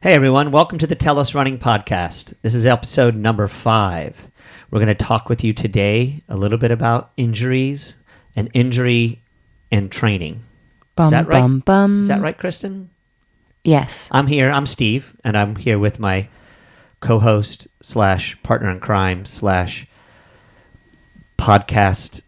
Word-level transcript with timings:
Hey 0.00 0.14
everyone, 0.14 0.52
welcome 0.52 0.78
to 0.78 0.86
the 0.86 0.94
Tell 0.94 1.18
Us 1.18 1.34
Running 1.34 1.58
podcast. 1.58 2.32
This 2.42 2.54
is 2.54 2.66
episode 2.66 3.16
number 3.16 3.48
five. 3.48 4.28
We're 4.70 4.78
going 4.78 4.86
to 4.86 4.94
talk 4.94 5.28
with 5.28 5.42
you 5.42 5.52
today 5.52 6.22
a 6.28 6.36
little 6.36 6.56
bit 6.56 6.70
about 6.70 7.10
injuries 7.16 7.96
and 8.36 8.48
injury 8.54 9.20
and 9.72 9.90
training. 9.90 10.44
Bum, 10.94 11.10
that 11.10 11.26
right? 11.26 11.40
bum, 11.40 11.58
bum. 11.60 12.00
Is 12.02 12.06
that 12.06 12.20
right, 12.20 12.38
Kristen? 12.38 12.90
Yes. 13.64 14.08
I'm 14.12 14.28
here. 14.28 14.52
I'm 14.52 14.66
Steve, 14.66 15.16
and 15.24 15.36
I'm 15.36 15.56
here 15.56 15.80
with 15.80 15.98
my 15.98 16.28
co-host 17.00 17.66
slash 17.82 18.40
partner 18.44 18.70
in 18.70 18.78
crime 18.78 19.26
slash 19.26 19.84
podcast, 21.36 22.22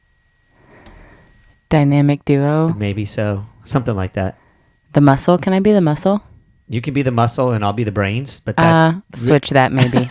Dynamic 1.68 2.25
duo. 2.25 2.75
maybe 2.75 3.05
so, 3.05 3.46
something 3.62 3.95
like 3.95 4.14
that. 4.14 4.39
The 4.93 5.00
muscle. 5.00 5.39
Can 5.39 5.52
I 5.52 5.61
be 5.61 5.71
the 5.71 5.80
muscle? 5.80 6.21
You 6.71 6.80
can 6.80 6.95
be 6.95 7.02
the 7.02 7.11
muscle, 7.11 7.50
and 7.50 7.64
I'll 7.64 7.73
be 7.73 7.82
the 7.84 7.91
brains. 7.93 8.39
But 8.41 8.57
that, 8.57 8.73
Uh, 8.73 9.01
switch 9.16 9.51
that 9.51 9.73
maybe. 9.73 10.09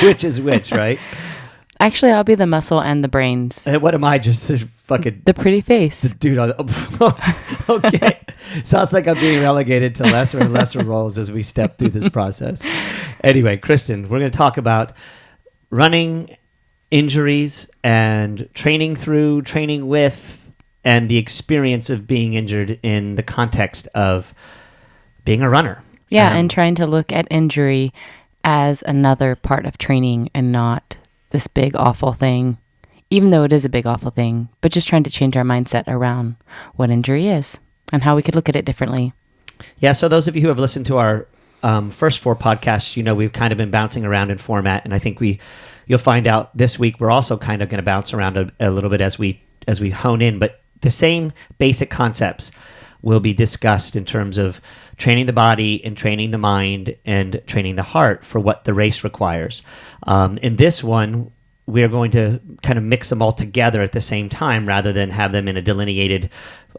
which 0.02 0.24
is 0.24 0.40
which, 0.40 0.72
right? 0.72 0.98
Actually, 1.78 2.12
I'll 2.12 2.24
be 2.24 2.34
the 2.34 2.46
muscle 2.46 2.80
and 2.80 3.04
the 3.04 3.08
brains. 3.08 3.66
Uh, 3.66 3.78
what 3.78 3.94
am 3.94 4.02
I? 4.02 4.16
Just 4.18 4.48
a 4.48 4.58
fucking 4.58 5.22
The 5.26 5.34
pretty 5.34 5.60
face. 5.60 6.02
dude 6.14 6.38
on 6.38 6.52
okay 7.68 8.20
sounds 8.62 8.92
like 8.92 9.08
i'm 9.08 9.18
being 9.18 9.42
relegated 9.42 9.92
to 9.96 10.04
lesser 10.04 10.38
and 10.38 10.52
lesser 10.52 10.78
roles 10.84 11.18
as 11.18 11.32
we 11.32 11.42
step 11.42 11.76
through 11.76 11.88
this 11.88 12.08
process 12.08 12.64
anyway 13.24 13.56
kristen 13.56 14.04
we're 14.04 14.20
going 14.20 14.30
to 14.30 14.36
talk 14.38 14.56
about 14.56 14.92
running 15.70 16.36
injuries 16.92 17.68
and 17.82 18.48
training 18.54 18.94
through 18.94 19.42
training 19.42 19.88
with 19.88 20.45
and 20.86 21.08
the 21.08 21.18
experience 21.18 21.90
of 21.90 22.06
being 22.06 22.34
injured 22.34 22.78
in 22.82 23.16
the 23.16 23.22
context 23.22 23.88
of 23.94 24.32
being 25.26 25.42
a 25.42 25.50
runner 25.50 25.82
Yeah, 26.08 26.30
Um, 26.30 26.36
and 26.36 26.50
trying 26.50 26.76
to 26.76 26.86
look 26.86 27.12
at 27.12 27.26
injury 27.30 27.92
as 28.44 28.82
another 28.86 29.34
part 29.34 29.66
of 29.66 29.76
training 29.76 30.30
and 30.32 30.52
not 30.52 30.96
this 31.30 31.48
big 31.48 31.74
awful 31.74 32.12
thing. 32.12 32.58
Even 33.10 33.30
though 33.30 33.42
it 33.42 33.52
is 33.52 33.64
a 33.64 33.68
big 33.68 33.86
awful 33.86 34.10
thing, 34.10 34.48
but 34.60 34.72
just 34.72 34.88
trying 34.88 35.02
to 35.02 35.10
change 35.10 35.36
our 35.36 35.44
mindset 35.44 35.84
around 35.86 36.36
what 36.76 36.90
injury 36.90 37.28
is 37.28 37.58
and 37.92 38.02
how 38.02 38.16
we 38.16 38.22
could 38.22 38.34
look 38.34 38.48
at 38.48 38.56
it 38.56 38.64
differently. 38.64 39.12
Yeah, 39.78 39.92
so 39.92 40.08
those 40.08 40.28
of 40.28 40.36
you 40.36 40.42
who 40.42 40.48
have 40.48 40.58
listened 40.58 40.86
to 40.86 40.98
our 40.98 41.26
um, 41.62 41.90
first 41.90 42.20
four 42.20 42.36
podcasts, 42.36 42.96
you 42.96 43.02
know 43.02 43.14
we've 43.14 43.32
kind 43.32 43.52
of 43.52 43.58
been 43.58 43.70
bouncing 43.70 44.04
around 44.04 44.30
in 44.30 44.38
format, 44.38 44.84
and 44.84 44.94
I 44.94 44.98
think 44.98 45.20
we 45.20 45.40
you'll 45.86 45.98
find 45.98 46.26
out 46.26 46.56
this 46.56 46.78
week 46.78 47.00
we're 47.00 47.10
also 47.10 47.36
kind 47.36 47.62
of 47.62 47.68
going 47.68 47.78
to 47.78 47.84
bounce 47.84 48.12
around 48.12 48.36
a, 48.36 48.52
a 48.60 48.70
little 48.70 48.90
bit 48.90 49.00
as 49.00 49.18
we 49.18 49.40
as 49.66 49.80
we 49.80 49.90
hone 49.90 50.20
in, 50.20 50.38
but 50.38 50.60
the 50.80 50.90
same 50.90 51.32
basic 51.58 51.90
concepts 51.90 52.50
will 53.02 53.20
be 53.20 53.34
discussed 53.34 53.94
in 53.94 54.04
terms 54.04 54.38
of 54.38 54.60
training 54.96 55.26
the 55.26 55.32
body 55.32 55.84
and 55.84 55.96
training 55.96 56.30
the 56.30 56.38
mind 56.38 56.96
and 57.04 57.40
training 57.46 57.76
the 57.76 57.82
heart 57.82 58.24
for 58.24 58.40
what 58.40 58.64
the 58.64 58.74
race 58.74 59.04
requires. 59.04 59.62
Um, 60.04 60.38
in 60.38 60.56
this 60.56 60.82
one, 60.82 61.30
we're 61.66 61.88
going 61.88 62.10
to 62.12 62.40
kind 62.62 62.78
of 62.78 62.84
mix 62.84 63.08
them 63.10 63.20
all 63.20 63.32
together 63.32 63.82
at 63.82 63.92
the 63.92 64.00
same 64.00 64.28
time 64.28 64.66
rather 64.66 64.92
than 64.92 65.10
have 65.10 65.32
them 65.32 65.48
in 65.48 65.56
a 65.56 65.62
delineated, 65.62 66.30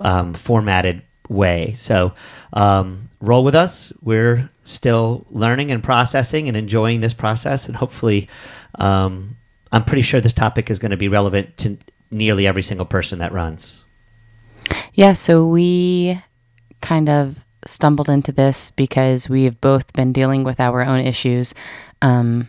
um, 0.01 0.33
formatted 0.33 1.01
way. 1.29 1.73
So 1.75 2.13
um, 2.53 3.09
roll 3.21 3.43
with 3.43 3.55
us. 3.55 3.91
We're 4.01 4.49
still 4.63 5.25
learning 5.29 5.71
and 5.71 5.83
processing 5.83 6.47
and 6.47 6.57
enjoying 6.57 7.01
this 7.01 7.13
process, 7.13 7.67
and 7.67 7.75
hopefully, 7.75 8.29
um, 8.75 9.35
I'm 9.71 9.83
pretty 9.83 10.01
sure 10.01 10.21
this 10.21 10.33
topic 10.33 10.69
is 10.69 10.79
going 10.79 10.91
to 10.91 10.97
be 10.97 11.09
relevant 11.09 11.57
to 11.57 11.77
nearly 12.09 12.47
every 12.47 12.63
single 12.63 12.85
person 12.85 13.19
that 13.19 13.33
runs. 13.33 13.83
Yeah, 14.93 15.13
so 15.13 15.47
we 15.47 16.21
kind 16.81 17.09
of 17.09 17.43
stumbled 17.65 18.09
into 18.09 18.31
this 18.31 18.71
because 18.71 19.29
we 19.29 19.43
have 19.43 19.59
both 19.61 19.91
been 19.93 20.13
dealing 20.13 20.43
with 20.43 20.59
our 20.59 20.81
own 20.81 20.99
issues 20.99 21.53
um, 22.01 22.47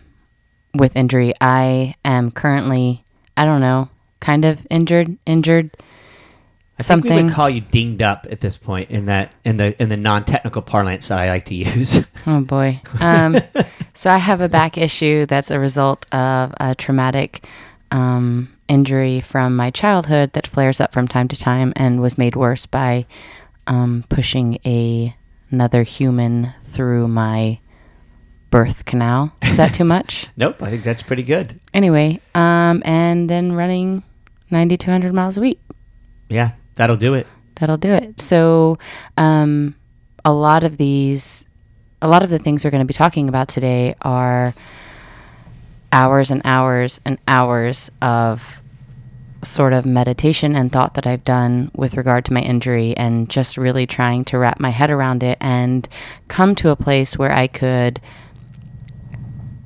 with 0.74 0.96
injury. 0.96 1.34
I 1.40 1.94
am 2.04 2.30
currently, 2.30 3.04
I 3.36 3.44
don't 3.44 3.60
know, 3.60 3.88
kind 4.20 4.44
of 4.44 4.66
injured, 4.70 5.16
injured. 5.26 5.70
I 6.78 6.84
think 6.84 7.04
we 7.04 7.08
Something. 7.10 7.26
would 7.26 7.34
call 7.34 7.50
you 7.50 7.60
dinged 7.60 8.02
up 8.02 8.26
at 8.30 8.40
this 8.40 8.56
point 8.56 8.90
in 8.90 9.06
that 9.06 9.32
in 9.44 9.56
the 9.56 9.80
in 9.82 9.88
the 9.88 9.96
non-technical 9.96 10.62
parlance 10.62 11.08
that 11.08 11.18
I 11.18 11.28
like 11.28 11.46
to 11.46 11.54
use. 11.54 12.06
Oh 12.26 12.40
boy. 12.42 12.80
Um, 13.00 13.38
so 13.94 14.10
I 14.10 14.18
have 14.18 14.40
a 14.40 14.48
back 14.48 14.76
issue 14.78 15.26
that's 15.26 15.50
a 15.50 15.58
result 15.58 16.06
of 16.14 16.54
a 16.60 16.74
traumatic 16.74 17.46
um, 17.90 18.54
injury 18.68 19.20
from 19.20 19.56
my 19.56 19.70
childhood 19.70 20.32
that 20.34 20.46
flares 20.46 20.80
up 20.80 20.92
from 20.92 21.08
time 21.08 21.28
to 21.28 21.36
time 21.36 21.72
and 21.76 22.00
was 22.00 22.18
made 22.18 22.36
worse 22.36 22.66
by 22.66 23.06
um, 23.66 24.04
pushing 24.08 24.58
a 24.64 25.14
another 25.50 25.82
human 25.82 26.52
through 26.66 27.08
my 27.08 27.58
birth 28.50 28.84
canal. 28.84 29.32
Is 29.42 29.56
that 29.56 29.74
too 29.74 29.84
much? 29.84 30.26
nope, 30.36 30.62
I 30.62 30.70
think 30.70 30.84
that's 30.84 31.02
pretty 31.02 31.22
good. 31.22 31.58
Anyway, 31.72 32.20
um, 32.34 32.82
and 32.84 33.28
then 33.28 33.52
running 33.52 34.02
90 34.50 34.76
to 34.78 34.86
100 34.86 35.12
miles 35.12 35.36
a 35.36 35.40
week. 35.40 35.60
Yeah, 36.28 36.52
that'll 36.76 36.96
do 36.96 37.14
it. 37.14 37.26
That'll 37.56 37.76
do 37.76 37.92
it. 37.92 38.20
So, 38.20 38.78
um, 39.16 39.74
a 40.24 40.32
lot 40.32 40.64
of 40.64 40.76
these, 40.76 41.46
a 42.02 42.08
lot 42.08 42.22
of 42.22 42.30
the 42.30 42.38
things 42.38 42.64
we're 42.64 42.70
going 42.70 42.82
to 42.82 42.86
be 42.86 42.94
talking 42.94 43.28
about 43.28 43.48
today 43.48 43.94
are 44.02 44.54
hours 45.92 46.30
and 46.30 46.42
hours 46.44 47.00
and 47.04 47.18
hours 47.26 47.90
of 48.02 48.60
sort 49.42 49.72
of 49.72 49.86
meditation 49.86 50.56
and 50.56 50.72
thought 50.72 50.94
that 50.94 51.06
I've 51.06 51.24
done 51.24 51.70
with 51.74 51.96
regard 51.96 52.24
to 52.26 52.32
my 52.32 52.40
injury 52.40 52.96
and 52.96 53.30
just 53.30 53.56
really 53.56 53.86
trying 53.86 54.24
to 54.26 54.38
wrap 54.38 54.58
my 54.58 54.70
head 54.70 54.90
around 54.90 55.22
it 55.22 55.38
and 55.40 55.88
come 56.26 56.54
to 56.56 56.70
a 56.70 56.76
place 56.76 57.16
where 57.16 57.32
I 57.32 57.46
could 57.46 58.00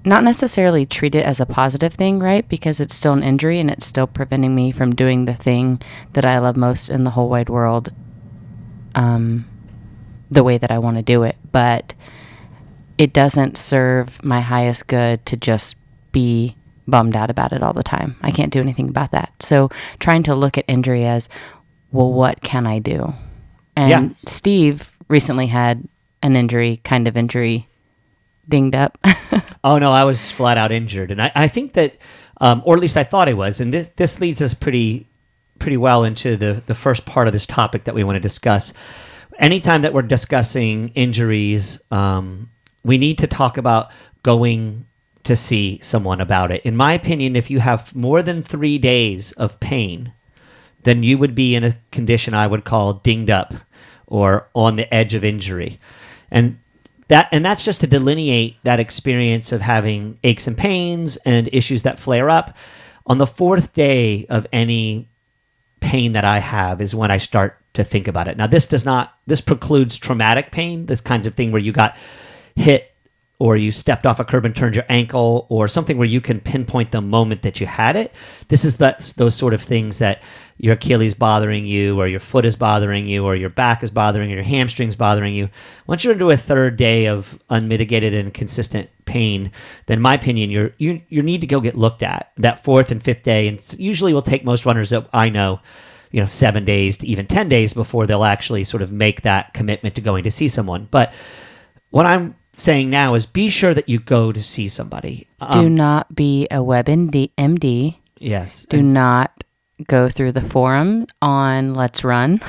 not 0.05 0.25
necessarily 0.25 0.84
treat 0.84 1.15
it 1.15 1.25
as 1.25 1.41
a 1.41 1.47
positive 1.47 1.94
thing, 1.94 2.19
right? 2.19 2.47
Because 2.49 2.81
it's 2.81 2.94
still 2.94 3.12
an 3.12 3.22
injury 3.22 3.61
and 3.61 3.71
it's 3.71 3.87
still 3.87 4.06
preventing 4.06 4.55
me 4.55 4.72
from 4.72 4.94
doing 4.94 5.25
the 5.25 5.34
thing 5.34 5.81
that 6.12 6.25
I 6.25 6.38
love 6.38 6.56
most 6.56 6.88
in 6.88 7.05
the 7.05 7.11
whole 7.11 7.28
wide 7.28 7.49
world 7.49 7.93
um, 8.94 9.49
the 10.31 10.44
way 10.44 10.59
that 10.59 10.71
I 10.71 10.78
want 10.78 10.97
to 10.97 11.03
do 11.03 11.22
it. 11.22 11.37
But 11.50 11.94
it 12.99 13.12
doesn't 13.12 13.56
serve 13.56 14.22
my 14.25 14.41
highest 14.41 14.87
good 14.87 15.25
to 15.27 15.37
just 15.37 15.77
be 16.12 16.56
bummed 16.87 17.17
out 17.17 17.31
about 17.31 17.53
it 17.53 17.62
all 17.62 17.73
the 17.73 17.83
time. 17.83 18.17
I 18.23 18.31
can't 18.31 18.53
do 18.53 18.61
anything 18.61 18.89
about 18.89 19.12
that. 19.12 19.33
So 19.41 19.71
trying 20.00 20.23
to 20.25 20.34
look 20.34 20.59
at 20.59 20.65
injury 20.69 21.05
as, 21.06 21.28
well, 21.93 22.12
what 22.12 22.41
can 22.43 22.67
I 22.67 22.78
do? 22.78 23.15
And 23.77 23.91
Yeah. 23.91 24.09
Steve 24.27 24.91
recently 25.09 25.47
had 25.47 25.87
an 26.23 26.37
injury, 26.37 26.81
kind 26.84 27.09
of 27.09 27.17
injury, 27.17 27.69
dinged 28.49 28.75
up. 28.75 28.99
Oh 29.65 29.78
no, 29.78 29.93
I 29.93 30.03
was 30.03 30.28
flat 30.33 30.59
out 30.59 30.73
injured, 30.73 31.12
and 31.12 31.23
I, 31.23 31.31
I 31.37 31.47
think 31.47 31.75
that, 31.75 31.97
um, 32.41 32.62
or 32.65 32.75
at 32.75 32.81
least 32.81 32.97
I 32.97 33.05
thought 33.05 33.29
I 33.29 33.33
was, 33.33 33.61
and 33.61 33.73
this 33.73 33.89
this 33.94 34.19
leads 34.21 34.43
us 34.43 34.55
pretty 34.55 35.06
pretty 35.61 35.77
well 35.77 36.03
into 36.03 36.37
the 36.37 36.61
the 36.67 36.75
first 36.75 37.05
part 37.06 37.29
of 37.29 37.33
this 37.33 37.47
topic 37.47 37.84
that 37.84 37.94
we 37.94 38.03
want 38.03 38.17
to 38.17 38.21
discuss. 38.21 38.73
Anytime 39.39 39.83
that 39.83 39.94
we're 39.94 40.03
discussing 40.03 40.89
injuries, 40.97 41.81
um, 41.93 42.50
we 42.83 42.99
need 42.99 43.19
to 43.19 43.29
talk 43.29 43.56
about 43.56 43.93
going 44.25 44.84
to 45.25 45.37
see 45.37 45.78
someone 45.83 46.21
about 46.21 46.50
it. 46.50 46.65
In 46.65 46.77
my 46.77 46.93
opinion, 46.93 47.37
if 47.37 47.50
you 47.50 47.60
have 47.60 47.94
more 47.94 48.22
than 48.22 48.43
three 48.43 48.78
days 48.78 49.33
of 49.33 49.60
pain, 49.60 50.12
then 50.83 51.03
you 51.03 51.19
would 51.19 51.34
be 51.34 51.55
in 51.55 51.65
a 51.65 51.77
condition 51.91 52.34
I 52.34 52.47
would 52.47 52.65
call 52.65 52.94
dinged 52.94 53.31
up 53.31 53.55
or 54.06 54.49
on 54.55 54.77
the 54.77 54.93
edge 54.93 55.15
of 55.15 55.25
injury. 55.25 55.78
And 56.31 56.59
that 57.09 57.28
and 57.31 57.44
that's 57.44 57.65
just 57.65 57.81
to 57.81 57.87
delineate 57.87 58.56
that 58.65 58.81
experience 58.81 59.53
of 59.53 59.61
having 59.61 60.19
aches 60.25 60.47
and 60.47 60.56
pains 60.56 61.16
and 61.19 61.49
issues 61.53 61.82
that 61.82 61.99
flare 61.99 62.31
up. 62.31 62.56
On 63.06 63.19
the 63.19 63.27
fourth 63.27 63.72
day 63.75 64.27
of 64.27 64.47
any 64.53 65.09
pain 65.81 66.12
that 66.12 66.25
I 66.25 66.38
have 66.38 66.81
is 66.81 66.94
when 66.94 67.11
I 67.11 67.19
start 67.19 67.59
to 67.75 67.84
think 67.84 68.09
about 68.09 68.28
it. 68.28 68.37
Now 68.37 68.47
this 68.47 68.66
does 68.66 68.84
not 68.84 69.12
this 69.27 69.41
precludes 69.41 69.99
traumatic 69.99 70.53
pain, 70.53 70.87
this 70.87 71.00
kind 71.00 71.27
of 71.27 71.34
thing 71.34 71.53
where 71.53 71.61
you 71.61 71.73
got 71.73 71.97
hit 72.55 72.92
or 73.43 73.56
you 73.56 73.73
stepped 73.73 74.06
off 74.06 74.21
a 74.21 74.25
curb 74.25 74.44
and 74.44 74.55
turned 74.55 74.77
your 74.77 74.85
ankle 74.89 75.47
or 75.49 75.67
something 75.67 75.99
where 75.99 76.06
you 76.06 76.21
can 76.21 76.39
pinpoint 76.39 76.93
the 76.93 77.00
moment 77.00 77.43
that 77.43 77.59
you 77.59 77.67
had 77.67 77.97
it. 77.97 78.15
This 78.47 78.65
is 78.65 78.77
that 78.77 79.12
those 79.17 79.35
sort 79.35 79.53
of 79.53 79.61
things 79.61 79.99
that 79.99 80.23
your 80.59 80.75
Achilles 80.75 81.12
bothering 81.12 81.67
you 81.67 81.99
or 81.99 82.06
your 82.06 82.21
foot 82.21 82.44
is 82.44 82.55
bothering 82.55 83.09
you 83.09 83.25
or 83.25 83.35
your 83.35 83.50
back 83.50 83.83
is 83.83 83.91
bothering 83.91 84.31
you, 84.31 84.37
or 84.37 84.39
your 84.39 84.44
hamstrings 84.44 84.94
bothering 84.94 85.35
you. 85.35 85.49
Once 85.89 86.05
you're 86.05 86.12
into 86.12 86.31
a 86.31 86.37
third 86.37 86.77
day 86.77 87.06
of 87.06 87.37
unmitigated 87.50 88.15
and 88.15 88.33
consistent 88.33 88.89
pain, 89.06 89.50
then 89.87 90.00
my 90.00 90.15
opinion, 90.15 90.49
you're, 90.49 90.71
you 90.79 91.03
you 91.09 91.21
need 91.21 91.41
to 91.41 91.49
go 91.49 91.59
get 91.59 91.75
looked 91.75 92.05
at. 92.05 92.31
That 92.37 92.62
fourth 92.62 92.93
and 92.93 93.03
fifth 93.03 93.25
day, 93.25 93.49
and 93.49 93.75
usually 93.77 94.12
will 94.12 94.23
take 94.23 94.45
most 94.45 94.65
runners 94.65 94.91
that 94.91 95.09
I 95.12 95.31
know, 95.31 95.59
you 96.12 96.21
know, 96.21 96.27
seven 96.27 96.65
days 96.65 96.97
to 96.99 97.09
even 97.09 97.27
ten 97.27 97.49
days 97.49 97.75
before 97.75 98.06
they'll 98.06 98.23
actually 98.23 98.62
sort 98.62 98.83
of 98.83 98.93
make 98.93 99.23
that 99.23 99.53
commitment 99.53 99.97
to 99.97 100.00
going 100.00 100.23
to 100.23 100.31
see 100.31 100.47
someone. 100.47 100.87
But 100.93 101.12
what 101.91 102.06
I'm 102.06 102.37
saying 102.54 102.90
now 102.90 103.14
is 103.14 103.26
be 103.26 103.49
sure 103.49 103.75
that 103.75 103.88
you 103.88 103.99
go 103.99 104.32
to 104.32 104.43
see 104.43 104.69
somebody. 104.69 105.26
do 105.40 105.46
Um, 105.58 105.75
not 105.75 106.14
be 106.14 106.46
a 106.50 106.58
WebMD. 106.58 107.31
MD. 107.38 107.96
yes. 108.19 108.66
Do 108.69 108.82
not 108.82 109.44
go 109.88 110.08
through 110.08 110.32
the 110.32 110.40
forum 110.43 111.06
on 111.20 111.75
Let's 111.75 112.04
Run. 112.04 112.40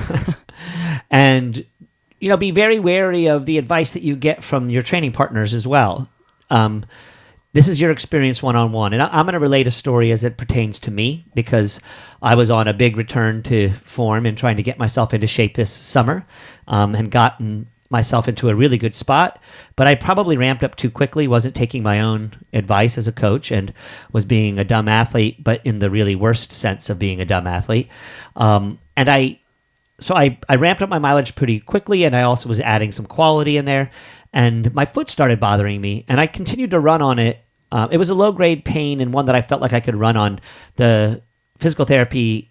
and 1.10 1.64
you 2.20 2.28
know, 2.30 2.36
be 2.36 2.52
very 2.52 2.78
wary 2.78 3.26
of 3.26 3.44
the 3.44 3.58
advice 3.58 3.92
that 3.92 4.02
you 4.02 4.16
get 4.16 4.42
from 4.42 4.70
your 4.70 4.82
training 4.82 5.12
partners 5.12 5.52
as 5.52 5.66
well. 5.66 6.08
Um, 6.48 6.86
this 7.52 7.68
is 7.68 7.80
your 7.80 7.90
experience 7.90 8.42
one 8.42 8.56
on 8.56 8.72
one. 8.72 8.92
And 8.94 9.02
I, 9.02 9.20
am 9.20 9.26
going 9.26 9.34
to 9.34 9.38
relate 9.38 9.66
a 9.66 9.70
story 9.70 10.10
as 10.10 10.24
it 10.24 10.38
pertains 10.38 10.78
to 10.80 10.90
me 10.90 11.24
because 11.34 11.80
I 12.22 12.34
was 12.34 12.50
on 12.50 12.66
a 12.66 12.72
big 12.72 12.96
return 12.96 13.42
to 13.44 13.70
form 13.70 14.26
and 14.26 14.38
trying 14.38 14.56
to 14.56 14.62
get 14.62 14.78
myself 14.78 15.12
into 15.12 15.26
shape 15.26 15.54
this 15.54 15.70
summer 15.70 16.26
um, 16.66 16.94
and 16.94 17.10
gotten 17.10 17.66
myself 17.94 18.28
into 18.28 18.50
a 18.50 18.54
really 18.54 18.76
good 18.76 18.94
spot. 18.94 19.40
But 19.76 19.86
I 19.86 19.94
probably 19.94 20.36
ramped 20.36 20.62
up 20.62 20.76
too 20.76 20.90
quickly, 20.90 21.26
wasn't 21.26 21.54
taking 21.54 21.82
my 21.82 22.00
own 22.00 22.36
advice 22.52 22.98
as 22.98 23.08
a 23.08 23.12
coach, 23.12 23.50
and 23.50 23.72
was 24.12 24.26
being 24.26 24.58
a 24.58 24.64
dumb 24.64 24.88
athlete, 24.88 25.42
but 25.42 25.64
in 25.64 25.78
the 25.78 25.88
really 25.88 26.14
worst 26.14 26.52
sense 26.52 26.90
of 26.90 26.98
being 26.98 27.20
a 27.20 27.24
dumb 27.24 27.46
athlete. 27.46 27.88
Um, 28.36 28.78
and 28.96 29.08
I 29.08 29.40
so 30.00 30.14
I, 30.14 30.38
I 30.48 30.56
ramped 30.56 30.82
up 30.82 30.88
my 30.88 30.98
mileage 30.98 31.34
pretty 31.36 31.60
quickly 31.60 32.04
and 32.04 32.16
I 32.16 32.22
also 32.22 32.48
was 32.48 32.60
adding 32.60 32.92
some 32.92 33.06
quality 33.06 33.56
in 33.56 33.64
there. 33.64 33.90
And 34.32 34.74
my 34.74 34.84
foot 34.84 35.08
started 35.08 35.38
bothering 35.38 35.80
me 35.80 36.04
and 36.08 36.20
I 36.20 36.26
continued 36.26 36.72
to 36.72 36.80
run 36.80 37.00
on 37.00 37.18
it. 37.18 37.38
Uh, 37.70 37.88
it 37.90 37.98
was 37.98 38.10
a 38.10 38.14
low 38.14 38.32
grade 38.32 38.64
pain 38.64 39.00
and 39.00 39.12
one 39.12 39.26
that 39.26 39.34
I 39.34 39.42
felt 39.42 39.60
like 39.60 39.72
I 39.72 39.80
could 39.80 39.96
run 39.96 40.16
on 40.16 40.40
the 40.76 41.22
physical 41.58 41.84
therapy 41.84 42.50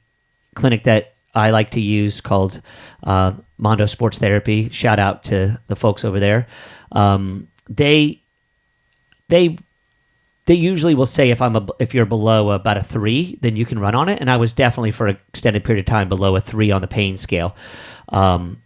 clinic 0.55 0.83
that 0.83 1.12
I 1.33 1.49
like 1.49 1.71
to 1.71 1.81
use 1.81 2.21
called 2.21 2.61
uh, 3.03 3.33
Mondo 3.57 3.85
Sports 3.85 4.19
Therapy. 4.19 4.69
Shout 4.69 4.99
out 4.99 5.23
to 5.25 5.59
the 5.67 5.75
folks 5.75 6.05
over 6.05 6.19
there. 6.19 6.47
Um, 6.91 7.47
they 7.69 8.23
they 9.29 9.57
they 10.45 10.53
usually 10.53 10.93
will 10.93 11.05
say 11.05 11.29
if 11.29 11.41
I'm 11.41 11.55
a, 11.55 11.65
if 11.79 11.93
you're 11.93 12.05
below 12.05 12.51
about 12.51 12.77
a 12.77 12.83
three, 12.83 13.39
then 13.41 13.55
you 13.55 13.65
can 13.65 13.79
run 13.79 13.95
on 13.95 14.09
it. 14.09 14.19
And 14.19 14.29
I 14.29 14.37
was 14.37 14.53
definitely 14.53 14.91
for 14.91 15.07
an 15.07 15.17
extended 15.29 15.63
period 15.63 15.87
of 15.87 15.91
time 15.91 16.09
below 16.09 16.35
a 16.35 16.41
three 16.41 16.69
on 16.71 16.81
the 16.81 16.87
pain 16.87 17.17
scale. 17.17 17.55
Um, 18.09 18.61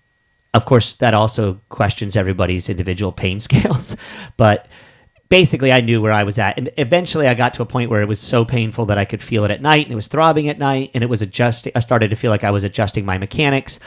of 0.53 0.65
course, 0.65 0.95
that 0.95 1.13
also 1.13 1.61
questions 1.69 2.17
everybody's 2.17 2.69
individual 2.69 3.11
pain 3.11 3.39
scales, 3.47 3.95
but 4.37 4.67
basically 5.29 5.71
I 5.71 5.81
knew 5.81 6.01
where 6.01 6.11
I 6.11 6.23
was 6.23 6.39
at. 6.39 6.57
And 6.57 6.71
eventually 6.77 7.27
I 7.27 7.33
got 7.33 7.53
to 7.55 7.61
a 7.61 7.65
point 7.65 7.89
where 7.89 8.01
it 8.01 8.07
was 8.07 8.19
so 8.19 8.45
painful 8.45 8.85
that 8.87 8.97
I 8.97 9.05
could 9.05 9.21
feel 9.21 9.43
it 9.43 9.51
at 9.51 9.61
night 9.61 9.85
and 9.85 9.91
it 9.91 9.95
was 9.95 10.07
throbbing 10.07 10.47
at 10.47 10.59
night 10.59 10.91
and 10.93 11.03
it 11.03 11.09
was 11.09 11.21
adjusting. 11.21 11.71
I 11.75 11.79
started 11.79 12.09
to 12.09 12.15
feel 12.15 12.31
like 12.31 12.43
I 12.43 12.51
was 12.51 12.63
adjusting 12.63 13.05
my 13.05 13.17
mechanics. 13.17 13.79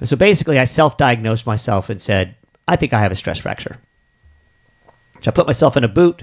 And 0.00 0.08
so 0.08 0.16
basically 0.16 0.58
I 0.58 0.64
self-diagnosed 0.64 1.46
myself 1.46 1.90
and 1.90 2.00
said, 2.00 2.36
I 2.68 2.76
think 2.76 2.92
I 2.92 3.00
have 3.00 3.12
a 3.12 3.16
stress 3.16 3.38
fracture. 3.38 3.78
So 5.20 5.30
I 5.30 5.34
put 5.34 5.46
myself 5.46 5.76
in 5.76 5.84
a 5.84 5.88
boot 5.88 6.22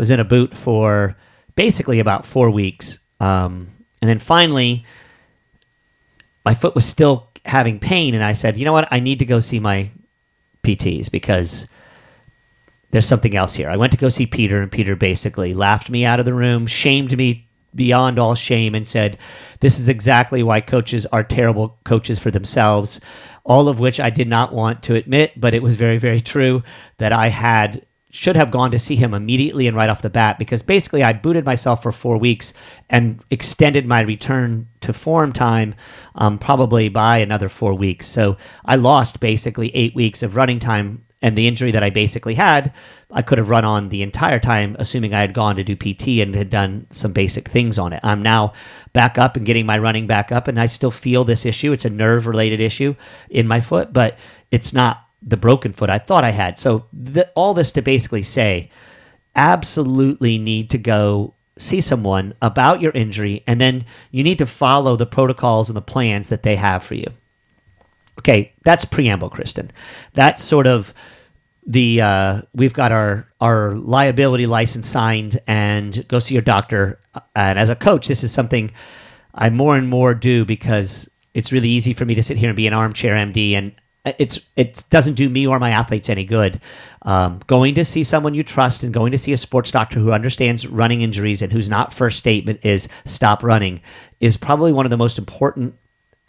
was 0.00 0.10
in 0.10 0.18
a 0.18 0.24
boot 0.24 0.56
for 0.56 1.14
basically 1.56 2.00
about 2.00 2.24
four 2.24 2.50
weeks. 2.50 2.98
Um, 3.20 3.68
and 4.00 4.08
then 4.08 4.18
finally, 4.18 4.86
my 6.42 6.54
foot 6.54 6.74
was 6.74 6.86
still 6.86 7.28
having 7.44 7.78
pain. 7.78 8.14
And 8.14 8.24
I 8.24 8.32
said, 8.32 8.56
you 8.56 8.64
know 8.64 8.72
what? 8.72 8.88
I 8.90 8.98
need 8.98 9.18
to 9.18 9.26
go 9.26 9.40
see 9.40 9.60
my 9.60 9.90
PTs 10.62 11.10
because 11.10 11.66
there's 12.90 13.06
something 13.06 13.36
else 13.36 13.54
here. 13.54 13.70
I 13.70 13.76
went 13.76 13.92
to 13.92 13.98
go 13.98 14.08
see 14.08 14.26
Peter, 14.26 14.60
and 14.60 14.70
Peter 14.70 14.96
basically 14.96 15.54
laughed 15.54 15.90
me 15.90 16.04
out 16.04 16.18
of 16.18 16.26
the 16.26 16.34
room, 16.34 16.66
shamed 16.66 17.16
me 17.16 17.48
beyond 17.74 18.18
all 18.18 18.34
shame, 18.34 18.74
and 18.74 18.86
said, 18.86 19.18
This 19.60 19.78
is 19.78 19.88
exactly 19.88 20.42
why 20.42 20.60
coaches 20.60 21.06
are 21.06 21.22
terrible 21.22 21.78
coaches 21.84 22.18
for 22.18 22.30
themselves. 22.30 23.00
All 23.44 23.68
of 23.68 23.80
which 23.80 24.00
I 24.00 24.10
did 24.10 24.28
not 24.28 24.52
want 24.52 24.82
to 24.84 24.96
admit, 24.96 25.40
but 25.40 25.54
it 25.54 25.62
was 25.62 25.76
very, 25.76 25.98
very 25.98 26.20
true 26.20 26.62
that 26.98 27.12
I 27.12 27.28
had 27.28 27.86
should 28.10 28.34
have 28.34 28.50
gone 28.50 28.72
to 28.72 28.78
see 28.78 28.96
him 28.96 29.14
immediately 29.14 29.68
and 29.68 29.76
right 29.76 29.88
off 29.88 30.02
the 30.02 30.10
bat 30.10 30.38
because 30.38 30.62
basically 30.62 31.02
I 31.02 31.12
booted 31.12 31.44
myself 31.44 31.82
for 31.82 31.92
four 31.92 32.18
weeks 32.18 32.52
and 32.88 33.22
extended 33.30 33.86
my 33.86 34.00
return 34.00 34.66
to 34.80 34.92
form 34.92 35.32
time 35.32 35.76
um, 36.16 36.36
probably 36.36 36.88
by 36.88 37.18
another 37.18 37.48
four 37.48 37.72
weeks. 37.72 38.08
So 38.08 38.36
I 38.64 38.76
lost 38.76 39.20
basically 39.20 39.74
eight 39.76 39.94
weeks 39.94 40.24
of 40.24 40.34
running 40.34 40.58
time. 40.58 41.04
And 41.22 41.36
the 41.36 41.46
injury 41.46 41.70
that 41.72 41.82
I 41.82 41.90
basically 41.90 42.34
had, 42.34 42.72
I 43.10 43.20
could 43.20 43.36
have 43.36 43.50
run 43.50 43.64
on 43.64 43.90
the 43.90 44.02
entire 44.02 44.38
time, 44.38 44.74
assuming 44.78 45.12
I 45.12 45.20
had 45.20 45.34
gone 45.34 45.56
to 45.56 45.64
do 45.64 45.76
PT 45.76 46.20
and 46.22 46.34
had 46.34 46.48
done 46.48 46.86
some 46.92 47.12
basic 47.12 47.48
things 47.48 47.78
on 47.78 47.92
it. 47.92 48.00
I'm 48.02 48.22
now 48.22 48.54
back 48.94 49.18
up 49.18 49.36
and 49.36 49.44
getting 49.44 49.66
my 49.66 49.76
running 49.76 50.06
back 50.06 50.32
up, 50.32 50.48
and 50.48 50.58
I 50.58 50.66
still 50.66 50.90
feel 50.90 51.24
this 51.24 51.44
issue. 51.44 51.72
It's 51.72 51.84
a 51.84 51.90
nerve 51.90 52.26
related 52.26 52.60
issue 52.60 52.94
in 53.28 53.46
my 53.46 53.60
foot, 53.60 53.92
but 53.92 54.18
it's 54.50 54.72
not 54.72 55.04
the 55.22 55.36
broken 55.36 55.74
foot 55.74 55.90
I 55.90 55.98
thought 55.98 56.24
I 56.24 56.30
had. 56.30 56.58
So 56.58 56.86
all 57.34 57.52
this 57.52 57.72
to 57.72 57.82
basically 57.82 58.22
say, 58.22 58.70
absolutely 59.36 60.38
need 60.38 60.70
to 60.70 60.78
go 60.78 61.34
see 61.58 61.82
someone 61.82 62.32
about 62.40 62.80
your 62.80 62.92
injury, 62.92 63.44
and 63.46 63.60
then 63.60 63.84
you 64.10 64.22
need 64.22 64.38
to 64.38 64.46
follow 64.46 64.96
the 64.96 65.04
protocols 65.04 65.68
and 65.68 65.76
the 65.76 65.82
plans 65.82 66.30
that 66.30 66.42
they 66.42 66.56
have 66.56 66.82
for 66.82 66.94
you. 66.94 67.12
Okay, 68.20 68.52
that's 68.64 68.84
preamble, 68.84 69.30
Kristen. 69.30 69.70
That's 70.12 70.42
sort 70.42 70.66
of 70.66 70.92
the 71.66 72.00
uh, 72.02 72.42
we've 72.54 72.74
got 72.74 72.92
our 72.92 73.26
our 73.40 73.74
liability 73.76 74.46
license 74.46 74.88
signed 74.88 75.40
and 75.46 76.06
go 76.08 76.18
see 76.18 76.34
your 76.34 76.42
doctor. 76.42 77.00
And 77.34 77.58
as 77.58 77.70
a 77.70 77.76
coach, 77.76 78.08
this 78.08 78.22
is 78.22 78.30
something 78.30 78.72
I 79.34 79.48
more 79.48 79.76
and 79.76 79.88
more 79.88 80.14
do 80.14 80.44
because 80.44 81.10
it's 81.32 81.50
really 81.50 81.70
easy 81.70 81.94
for 81.94 82.04
me 82.04 82.14
to 82.14 82.22
sit 82.22 82.36
here 82.36 82.50
and 82.50 82.56
be 82.56 82.66
an 82.66 82.74
armchair 82.74 83.14
MD 83.14 83.54
and 83.54 83.72
it's 84.18 84.46
it 84.56 84.84
doesn't 84.90 85.14
do 85.14 85.30
me 85.30 85.46
or 85.46 85.58
my 85.58 85.70
athletes 85.70 86.10
any 86.10 86.24
good. 86.24 86.60
Um, 87.02 87.40
going 87.46 87.74
to 87.76 87.86
see 87.86 88.02
someone 88.02 88.34
you 88.34 88.42
trust 88.42 88.82
and 88.82 88.92
going 88.92 89.12
to 89.12 89.18
see 89.18 89.32
a 89.32 89.36
sports 89.38 89.70
doctor 89.70 89.98
who 89.98 90.12
understands 90.12 90.66
running 90.66 91.00
injuries 91.00 91.40
and 91.40 91.50
whose 91.50 91.70
not 91.70 91.94
first 91.94 92.18
statement 92.18 92.60
is 92.64 92.86
stop 93.06 93.42
running 93.42 93.80
is 94.20 94.36
probably 94.36 94.72
one 94.72 94.84
of 94.84 94.90
the 94.90 94.96
most 94.98 95.16
important 95.16 95.74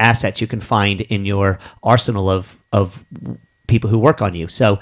assets 0.01 0.41
you 0.41 0.47
can 0.47 0.61
find 0.61 1.01
in 1.01 1.25
your 1.25 1.59
arsenal 1.83 2.29
of 2.29 2.55
of 2.73 3.03
people 3.67 3.89
who 3.89 3.97
work 3.97 4.21
on 4.21 4.35
you. 4.35 4.47
So 4.47 4.79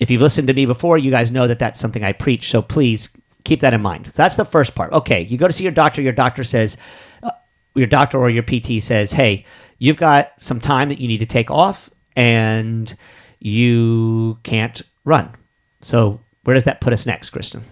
if 0.00 0.10
you've 0.10 0.22
listened 0.22 0.48
to 0.48 0.54
me 0.54 0.66
before, 0.66 0.98
you 0.98 1.10
guys 1.10 1.30
know 1.30 1.46
that 1.46 1.58
that's 1.58 1.80
something 1.80 2.02
I 2.04 2.12
preach. 2.12 2.50
So 2.50 2.62
please 2.62 3.08
keep 3.44 3.60
that 3.60 3.74
in 3.74 3.82
mind. 3.82 4.06
So 4.06 4.22
that's 4.22 4.36
the 4.36 4.44
first 4.44 4.74
part. 4.74 4.92
Okay, 4.92 5.22
you 5.22 5.36
go 5.36 5.46
to 5.46 5.52
see 5.52 5.64
your 5.64 5.72
doctor. 5.72 6.00
Your 6.00 6.12
doctor 6.12 6.44
says, 6.44 6.76
uh, 7.22 7.30
your 7.74 7.86
doctor 7.86 8.18
or 8.18 8.30
your 8.30 8.42
PT 8.42 8.82
says, 8.82 9.12
hey 9.12 9.44
you've 9.78 9.96
got 9.96 10.32
some 10.38 10.60
time 10.60 10.88
that 10.88 11.00
you 11.00 11.08
need 11.08 11.18
to 11.18 11.26
take 11.26 11.50
off 11.50 11.90
and 12.16 12.96
you 13.40 14.38
can't 14.42 14.82
run. 15.04 15.34
So, 15.80 16.20
where 16.44 16.54
does 16.54 16.64
that 16.64 16.80
put 16.80 16.92
us 16.92 17.06
next, 17.06 17.30
Kristen? 17.30 17.62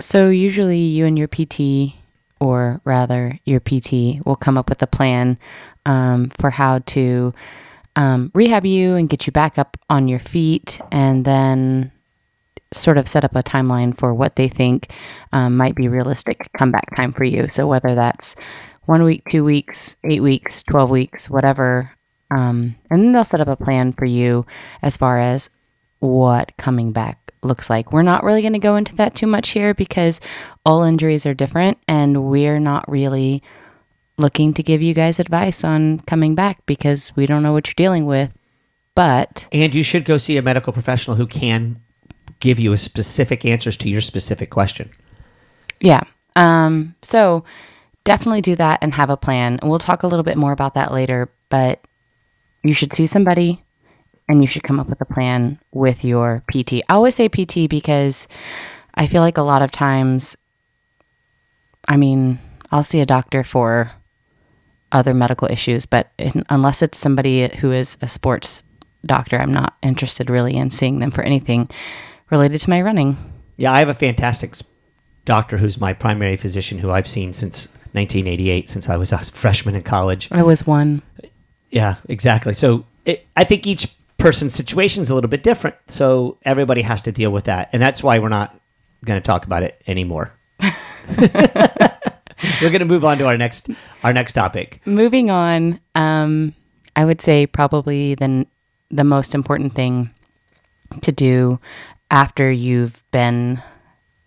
So, 0.00 0.28
usually 0.28 0.78
you 0.78 1.06
and 1.06 1.18
your 1.18 1.28
PT, 1.28 1.94
or 2.40 2.80
rather 2.84 3.38
your 3.44 3.60
PT, 3.60 4.24
will 4.24 4.36
come 4.36 4.56
up 4.56 4.68
with 4.68 4.82
a 4.82 4.86
plan 4.86 5.38
um, 5.86 6.30
for 6.38 6.50
how 6.50 6.80
to 6.80 7.34
um, 7.96 8.30
rehab 8.34 8.66
you 8.66 8.94
and 8.94 9.08
get 9.08 9.26
you 9.26 9.32
back 9.32 9.58
up 9.58 9.76
on 9.88 10.08
your 10.08 10.18
feet 10.18 10.80
and 10.90 11.24
then 11.24 11.90
sort 12.72 12.98
of 12.98 13.08
set 13.08 13.24
up 13.24 13.34
a 13.34 13.42
timeline 13.42 13.96
for 13.96 14.14
what 14.14 14.36
they 14.36 14.48
think 14.48 14.92
um, 15.32 15.56
might 15.56 15.74
be 15.74 15.88
realistic 15.88 16.48
comeback 16.56 16.94
time 16.94 17.12
for 17.12 17.24
you. 17.24 17.48
So, 17.50 17.66
whether 17.66 17.94
that's 17.94 18.36
one 18.86 19.02
week, 19.02 19.22
two 19.28 19.44
weeks, 19.44 19.96
eight 20.04 20.22
weeks, 20.22 20.62
12 20.64 20.90
weeks, 20.90 21.30
whatever. 21.30 21.92
Um, 22.30 22.76
and 22.90 23.02
then 23.02 23.12
they'll 23.12 23.24
set 23.24 23.40
up 23.40 23.48
a 23.48 23.56
plan 23.56 23.92
for 23.92 24.04
you 24.04 24.46
as 24.82 24.96
far 24.96 25.18
as 25.18 25.50
what 25.98 26.56
coming 26.56 26.92
back 26.92 27.32
looks 27.42 27.70
like. 27.70 27.92
We're 27.92 28.02
not 28.02 28.24
really 28.24 28.42
going 28.42 28.52
to 28.52 28.58
go 28.58 28.76
into 28.76 28.94
that 28.96 29.14
too 29.14 29.26
much 29.26 29.50
here 29.50 29.74
because 29.74 30.20
all 30.64 30.82
injuries 30.82 31.26
are 31.26 31.34
different 31.34 31.78
and 31.88 32.24
we're 32.24 32.60
not 32.60 32.88
really 32.88 33.42
looking 34.20 34.54
to 34.54 34.62
give 34.62 34.82
you 34.82 34.94
guys 34.94 35.18
advice 35.18 35.64
on 35.64 36.00
coming 36.00 36.34
back 36.34 36.64
because 36.66 37.14
we 37.16 37.26
don't 37.26 37.42
know 37.42 37.52
what 37.52 37.66
you're 37.66 37.74
dealing 37.76 38.06
with. 38.06 38.32
But 38.94 39.48
and 39.52 39.74
you 39.74 39.82
should 39.82 40.04
go 40.04 40.18
see 40.18 40.36
a 40.36 40.42
medical 40.42 40.72
professional 40.72 41.16
who 41.16 41.26
can 41.26 41.80
give 42.40 42.58
you 42.58 42.72
a 42.72 42.78
specific 42.78 43.44
answers 43.44 43.76
to 43.78 43.88
your 43.88 44.00
specific 44.00 44.50
question. 44.50 44.90
Yeah. 45.80 46.02
Um 46.36 46.94
so 47.02 47.44
definitely 48.04 48.40
do 48.40 48.56
that 48.56 48.78
and 48.82 48.94
have 48.94 49.10
a 49.10 49.16
plan. 49.16 49.58
And 49.60 49.70
we'll 49.70 49.78
talk 49.78 50.02
a 50.02 50.06
little 50.06 50.22
bit 50.22 50.36
more 50.36 50.52
about 50.52 50.74
that 50.74 50.92
later, 50.92 51.30
but 51.48 51.86
you 52.62 52.74
should 52.74 52.94
see 52.94 53.06
somebody 53.06 53.62
and 54.28 54.40
you 54.40 54.46
should 54.46 54.62
come 54.62 54.78
up 54.78 54.88
with 54.88 55.00
a 55.00 55.06
plan 55.06 55.58
with 55.72 56.04
your 56.04 56.42
PT. 56.52 56.74
I 56.88 56.94
always 56.94 57.14
say 57.14 57.28
PT 57.28 57.68
because 57.68 58.28
I 58.94 59.06
feel 59.06 59.22
like 59.22 59.38
a 59.38 59.42
lot 59.42 59.62
of 59.62 59.70
times, 59.70 60.36
I 61.88 61.96
mean, 61.96 62.38
I'll 62.70 62.82
see 62.82 63.00
a 63.00 63.06
doctor 63.06 63.42
for 63.42 63.90
other 64.92 65.14
medical 65.14 65.50
issues, 65.50 65.86
but 65.86 66.10
unless 66.48 66.82
it's 66.82 66.98
somebody 66.98 67.48
who 67.58 67.72
is 67.72 67.96
a 68.00 68.08
sports 68.08 68.64
doctor, 69.06 69.38
I'm 69.38 69.52
not 69.52 69.76
interested 69.82 70.30
really 70.30 70.56
in 70.56 70.70
seeing 70.70 70.98
them 70.98 71.10
for 71.10 71.22
anything 71.22 71.68
related 72.30 72.60
to 72.62 72.70
my 72.70 72.82
running. 72.82 73.16
Yeah, 73.56 73.72
I 73.72 73.78
have 73.78 73.88
a 73.88 73.94
fantastic 73.94 74.54
doctor 75.24 75.56
who's 75.56 75.80
my 75.80 75.92
primary 75.92 76.36
physician 76.36 76.78
who 76.78 76.90
I've 76.90 77.06
seen 77.06 77.32
since 77.32 77.66
1988 77.92 78.70
since 78.70 78.88
I 78.88 78.96
was 78.96 79.12
a 79.12 79.18
freshman 79.18 79.74
in 79.74 79.82
college. 79.82 80.28
I 80.30 80.42
was 80.42 80.66
one. 80.66 81.02
Yeah, 81.70 81.96
exactly. 82.08 82.54
So 82.54 82.84
it, 83.04 83.26
I 83.36 83.44
think 83.44 83.66
each 83.66 83.94
person's 84.18 84.54
situation 84.54 85.02
is 85.02 85.10
a 85.10 85.14
little 85.14 85.30
bit 85.30 85.42
different. 85.42 85.76
So 85.88 86.38
everybody 86.44 86.82
has 86.82 87.02
to 87.02 87.12
deal 87.12 87.30
with 87.30 87.44
that. 87.44 87.70
And 87.72 87.82
that's 87.82 88.02
why 88.02 88.18
we're 88.18 88.28
not 88.28 88.58
going 89.04 89.20
to 89.20 89.26
talk 89.26 89.44
about 89.44 89.62
it 89.62 89.80
anymore. 89.86 90.32
we're 92.62 92.70
going 92.70 92.80
to 92.80 92.86
move 92.86 93.04
on 93.04 93.18
to 93.18 93.26
our 93.26 93.36
next 93.36 93.68
our 94.02 94.12
next 94.12 94.32
topic. 94.32 94.80
Moving 94.86 95.30
on, 95.30 95.80
um, 95.94 96.54
I 96.96 97.04
would 97.04 97.20
say 97.20 97.46
probably 97.46 98.14
the 98.14 98.46
the 98.90 99.04
most 99.04 99.34
important 99.34 99.74
thing 99.74 100.10
to 101.02 101.12
do 101.12 101.60
after 102.10 102.50
you've 102.50 103.04
been 103.12 103.62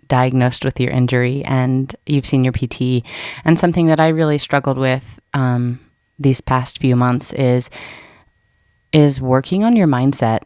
diagnosed 0.08 0.64
with 0.64 0.80
your 0.80 0.92
injury 0.92 1.44
and 1.44 1.96
you've 2.06 2.26
seen 2.26 2.44
your 2.44 2.54
PT. 2.54 3.04
And 3.44 3.58
something 3.58 3.88
that 3.88 4.00
I 4.00 4.10
really 4.10 4.38
struggled 4.38 4.78
with 4.78 5.20
um, 5.34 5.80
these 6.20 6.42
past 6.42 6.80
few 6.80 6.96
months 6.96 7.34
is 7.34 7.70
is 8.92 9.20
working 9.20 9.64
on 9.64 9.76
your 9.76 9.88
mindset. 9.88 10.42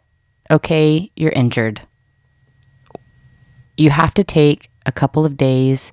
Okay, 0.49 1.11
you're 1.17 1.33
injured. 1.33 1.81
You 3.75 3.89
have 3.89 4.13
to 4.13 4.23
take 4.23 4.71
a 4.85 4.91
couple 4.91 5.25
of 5.25 5.35
days 5.35 5.91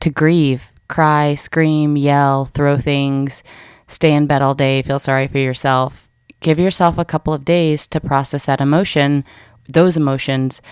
to 0.00 0.10
grieve, 0.10 0.70
cry, 0.88 1.34
scream, 1.34 1.96
yell, 1.96 2.46
throw 2.46 2.76
things, 2.78 3.42
stay 3.86 4.12
in 4.12 4.26
bed 4.26 4.42
all 4.42 4.54
day, 4.54 4.82
feel 4.82 4.98
sorry 4.98 5.28
for 5.28 5.38
yourself. 5.38 6.08
Give 6.40 6.58
yourself 6.58 6.98
a 6.98 7.04
couple 7.04 7.34
of 7.34 7.44
days 7.44 7.86
to 7.88 8.00
process 8.00 8.44
that 8.44 8.60
emotion, 8.60 9.24
those 9.68 9.96
emotions. 9.96 10.62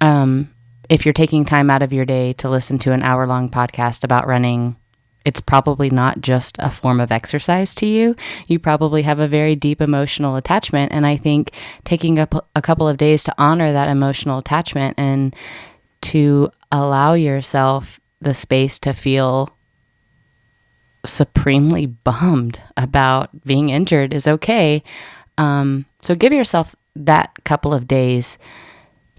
Um, 0.00 0.52
if 0.88 1.04
you're 1.04 1.12
taking 1.12 1.44
time 1.44 1.70
out 1.70 1.82
of 1.82 1.92
your 1.92 2.04
day 2.04 2.32
to 2.34 2.48
listen 2.48 2.78
to 2.80 2.92
an 2.92 3.02
hour 3.02 3.26
long 3.26 3.48
podcast 3.48 4.04
about 4.04 4.26
running, 4.26 4.76
it's 5.24 5.40
probably 5.40 5.90
not 5.90 6.20
just 6.20 6.56
a 6.60 6.70
form 6.70 7.00
of 7.00 7.10
exercise 7.10 7.74
to 7.76 7.86
you. 7.86 8.14
You 8.46 8.60
probably 8.60 9.02
have 9.02 9.18
a 9.18 9.26
very 9.26 9.56
deep 9.56 9.80
emotional 9.80 10.36
attachment. 10.36 10.92
And 10.92 11.04
I 11.04 11.16
think 11.16 11.50
taking 11.84 12.18
a, 12.18 12.28
a 12.54 12.62
couple 12.62 12.88
of 12.88 12.96
days 12.96 13.24
to 13.24 13.34
honor 13.36 13.72
that 13.72 13.88
emotional 13.88 14.38
attachment 14.38 14.94
and 14.98 15.34
to 16.02 16.50
allow 16.70 17.14
yourself 17.14 18.00
the 18.26 18.34
space 18.34 18.78
to 18.80 18.92
feel 18.92 19.48
supremely 21.04 21.86
bummed 21.86 22.60
about 22.76 23.30
being 23.44 23.70
injured 23.70 24.12
is 24.12 24.26
okay. 24.26 24.82
Um, 25.38 25.86
so 26.02 26.14
give 26.16 26.32
yourself 26.32 26.74
that 26.96 27.32
couple 27.44 27.72
of 27.72 27.86
days 27.86 28.38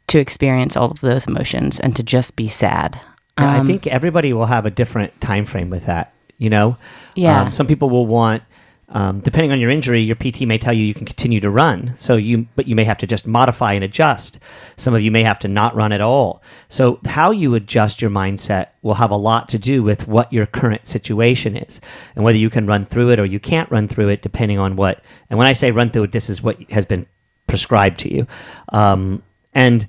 to 0.07 0.19
experience 0.19 0.75
all 0.75 0.91
of 0.91 0.99
those 0.99 1.25
emotions 1.27 1.79
and 1.79 1.95
to 1.95 2.03
just 2.03 2.35
be 2.35 2.47
sad. 2.49 2.99
Yeah, 3.39 3.51
I 3.53 3.59
Um, 3.59 3.67
think 3.67 3.87
everybody 3.87 4.33
will 4.33 4.47
have 4.47 4.65
a 4.65 4.69
different 4.71 5.19
time 5.21 5.45
frame 5.45 5.69
with 5.69 5.85
that. 5.85 6.13
You 6.37 6.49
know, 6.49 6.77
Yeah. 7.15 7.43
Um, 7.43 7.51
some 7.51 7.65
people 7.67 7.89
will 7.89 8.05
want, 8.05 8.43
um, 8.89 9.19
depending 9.19 9.51
on 9.51 9.59
your 9.59 9.69
injury, 9.69 9.99
your 9.99 10.15
PT 10.15 10.41
may 10.41 10.57
tell 10.57 10.71
you 10.71 10.85
you 10.85 10.93
can 10.93 11.05
continue 11.05 11.41
to 11.41 11.49
run. 11.49 11.93
So 11.97 12.15
you, 12.15 12.47
but 12.55 12.67
you 12.67 12.75
may 12.75 12.85
have 12.85 12.97
to 12.99 13.07
just 13.07 13.27
modify 13.27 13.73
and 13.73 13.83
adjust. 13.83 14.39
Some 14.77 14.93
of 14.93 15.01
you 15.01 15.11
may 15.11 15.23
have 15.23 15.39
to 15.39 15.49
not 15.49 15.75
run 15.75 15.91
at 15.91 15.99
all. 15.99 16.41
So 16.69 16.99
how 17.05 17.31
you 17.31 17.53
adjust 17.55 18.01
your 18.01 18.11
mindset 18.11 18.67
will 18.83 18.93
have 18.93 19.11
a 19.11 19.17
lot 19.17 19.49
to 19.49 19.59
do 19.59 19.83
with 19.83 20.07
what 20.07 20.31
your 20.31 20.45
current 20.45 20.87
situation 20.87 21.57
is 21.57 21.81
and 22.15 22.23
whether 22.23 22.37
you 22.37 22.49
can 22.49 22.65
run 22.65 22.85
through 22.85 23.09
it 23.09 23.19
or 23.19 23.25
you 23.25 23.41
can't 23.41 23.69
run 23.69 23.89
through 23.89 24.07
it, 24.07 24.21
depending 24.21 24.57
on 24.57 24.77
what. 24.77 25.01
And 25.29 25.37
when 25.37 25.47
I 25.47 25.53
say 25.53 25.71
run 25.71 25.89
through 25.89 26.03
it, 26.03 26.11
this 26.13 26.29
is 26.29 26.41
what 26.41 26.61
has 26.71 26.85
been 26.85 27.05
prescribed 27.47 27.99
to 28.01 28.13
you. 28.13 28.25
Um, 28.69 29.21
and 29.53 29.85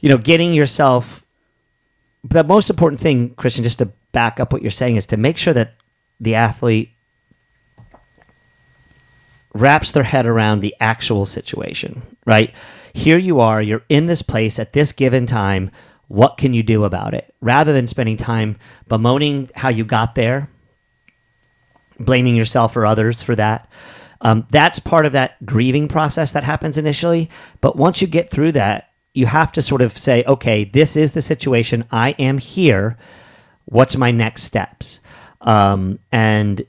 you 0.00 0.08
know, 0.08 0.18
getting 0.18 0.52
yourself 0.52 1.24
the 2.24 2.44
most 2.44 2.70
important 2.70 3.00
thing, 3.00 3.34
Kristen, 3.34 3.64
just 3.64 3.78
to 3.78 3.86
back 4.12 4.40
up 4.40 4.52
what 4.52 4.62
you're 4.62 4.70
saying, 4.70 4.96
is 4.96 5.06
to 5.06 5.16
make 5.16 5.36
sure 5.36 5.54
that 5.54 5.74
the 6.20 6.34
athlete 6.34 6.90
wraps 9.54 9.92
their 9.92 10.02
head 10.02 10.26
around 10.26 10.60
the 10.60 10.74
actual 10.80 11.24
situation, 11.26 12.16
right? 12.26 12.54
Here 12.92 13.18
you 13.18 13.40
are, 13.40 13.62
you're 13.62 13.84
in 13.88 14.06
this 14.06 14.22
place 14.22 14.58
at 14.58 14.72
this 14.72 14.92
given 14.92 15.26
time. 15.26 15.70
What 16.08 16.36
can 16.36 16.54
you 16.54 16.62
do 16.62 16.84
about 16.84 17.14
it? 17.14 17.34
Rather 17.40 17.72
than 17.72 17.86
spending 17.86 18.16
time 18.16 18.58
bemoaning 18.88 19.50
how 19.54 19.68
you 19.68 19.84
got 19.84 20.14
there, 20.14 20.48
blaming 21.98 22.36
yourself 22.36 22.76
or 22.76 22.86
others 22.86 23.22
for 23.22 23.34
that. 23.36 23.70
Um, 24.20 24.46
that's 24.50 24.78
part 24.78 25.06
of 25.06 25.12
that 25.12 25.44
grieving 25.44 25.88
process 25.88 26.32
that 26.32 26.44
happens 26.44 26.78
initially. 26.78 27.30
But 27.60 27.76
once 27.76 28.00
you 28.00 28.08
get 28.08 28.30
through 28.30 28.52
that, 28.52 28.90
you 29.14 29.26
have 29.26 29.52
to 29.52 29.62
sort 29.62 29.82
of 29.82 29.96
say, 29.96 30.24
okay, 30.24 30.64
this 30.64 30.96
is 30.96 31.12
the 31.12 31.22
situation. 31.22 31.84
I 31.90 32.10
am 32.18 32.38
here. 32.38 32.96
What's 33.66 33.96
my 33.96 34.10
next 34.10 34.44
steps? 34.44 35.00
Um, 35.40 35.98
and 36.10 36.64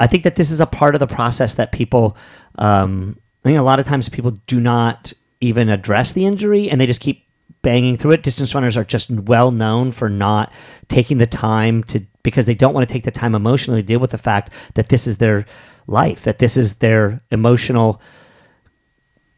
I 0.00 0.06
think 0.06 0.24
that 0.24 0.34
this 0.34 0.50
is 0.50 0.60
a 0.60 0.66
part 0.66 0.94
of 0.94 0.98
the 0.98 1.06
process 1.06 1.54
that 1.54 1.72
people, 1.72 2.16
um, 2.56 3.16
I 3.44 3.48
think 3.48 3.58
a 3.58 3.62
lot 3.62 3.78
of 3.78 3.86
times 3.86 4.08
people 4.08 4.32
do 4.46 4.60
not 4.60 5.12
even 5.40 5.68
address 5.68 6.12
the 6.12 6.26
injury 6.26 6.68
and 6.68 6.80
they 6.80 6.86
just 6.86 7.00
keep 7.00 7.24
banging 7.62 7.96
through 7.96 8.12
it. 8.12 8.22
Distance 8.22 8.54
runners 8.54 8.76
are 8.76 8.84
just 8.84 9.10
well 9.10 9.50
known 9.50 9.92
for 9.92 10.08
not 10.08 10.52
taking 10.88 11.18
the 11.18 11.26
time 11.26 11.84
to, 11.84 12.00
because 12.22 12.46
they 12.46 12.54
don't 12.54 12.74
want 12.74 12.88
to 12.88 12.92
take 12.92 13.04
the 13.04 13.10
time 13.10 13.34
emotionally 13.34 13.82
to 13.82 13.86
deal 13.86 14.00
with 14.00 14.10
the 14.10 14.18
fact 14.18 14.52
that 14.74 14.88
this 14.88 15.06
is 15.06 15.18
their 15.18 15.44
life, 15.86 16.22
that 16.22 16.38
this 16.38 16.56
is 16.56 16.74
their 16.76 17.22
emotional 17.30 18.00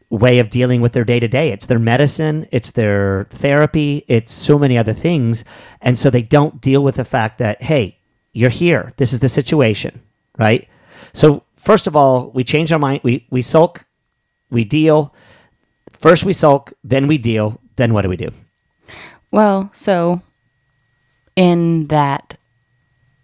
way 0.09 0.39
of 0.39 0.49
dealing 0.49 0.79
with 0.79 0.93
their 0.93 1.03
day 1.03 1.19
to 1.19 1.27
day. 1.27 1.49
It's 1.51 1.65
their 1.65 1.79
medicine, 1.79 2.47
it's 2.51 2.71
their 2.71 3.25
therapy, 3.31 4.05
it's 4.07 4.33
so 4.33 4.59
many 4.59 4.77
other 4.77 4.93
things. 4.93 5.43
And 5.81 5.97
so 5.97 6.09
they 6.09 6.21
don't 6.21 6.61
deal 6.61 6.83
with 6.83 6.95
the 6.95 7.05
fact 7.05 7.39
that, 7.39 7.61
hey, 7.61 7.97
you're 8.31 8.49
here. 8.49 8.93
This 8.97 9.11
is 9.11 9.19
the 9.19 9.29
situation, 9.29 10.01
right? 10.37 10.67
So, 11.13 11.43
first 11.57 11.87
of 11.87 11.95
all, 11.95 12.31
we 12.31 12.43
change 12.43 12.71
our 12.71 12.79
mind. 12.79 13.01
We, 13.03 13.25
we 13.29 13.41
sulk, 13.41 13.85
we 14.49 14.63
deal. 14.63 15.13
First, 15.91 16.25
we 16.25 16.33
sulk, 16.33 16.73
then 16.83 17.07
we 17.07 17.17
deal. 17.17 17.59
Then, 17.75 17.93
what 17.93 18.03
do 18.03 18.09
we 18.09 18.17
do? 18.17 18.29
Well, 19.31 19.71
so 19.73 20.21
in 21.35 21.87
that 21.87 22.37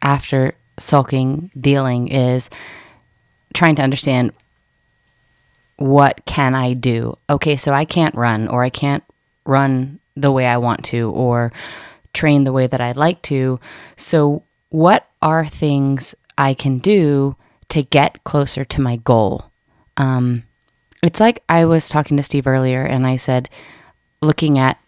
after 0.01 0.55
sulking 0.79 1.51
dealing 1.59 2.07
is 2.07 2.49
trying 3.53 3.75
to 3.75 3.81
understand 3.81 4.31
what 5.77 6.25
can 6.25 6.55
I 6.55 6.73
do? 6.73 7.17
Okay, 7.29 7.55
so 7.55 7.71
I 7.71 7.85
can't 7.85 8.15
run 8.15 8.47
or 8.47 8.63
I 8.63 8.69
can't 8.69 9.03
run 9.45 9.99
the 10.15 10.31
way 10.31 10.45
I 10.45 10.57
want 10.57 10.83
to 10.85 11.09
or 11.11 11.51
train 12.13 12.43
the 12.43 12.51
way 12.51 12.67
that 12.67 12.81
I'd 12.81 12.97
like 12.97 13.21
to. 13.23 13.59
So 13.95 14.43
what 14.69 15.07
are 15.21 15.45
things 15.45 16.15
I 16.39 16.53
can 16.53 16.79
do 16.79 17.35
to 17.69 17.83
get 17.83 18.23
closer 18.23 18.65
to 18.65 18.81
my 18.81 18.95
goal? 18.95 19.51
Um, 19.97 20.43
it's 21.03 21.19
like 21.19 21.43
I 21.49 21.65
was 21.65 21.89
talking 21.89 22.17
to 22.17 22.23
Steve 22.23 22.47
earlier 22.47 22.83
and 22.83 23.05
I 23.05 23.17
said, 23.17 23.49
looking 24.21 24.57
at 24.57 24.79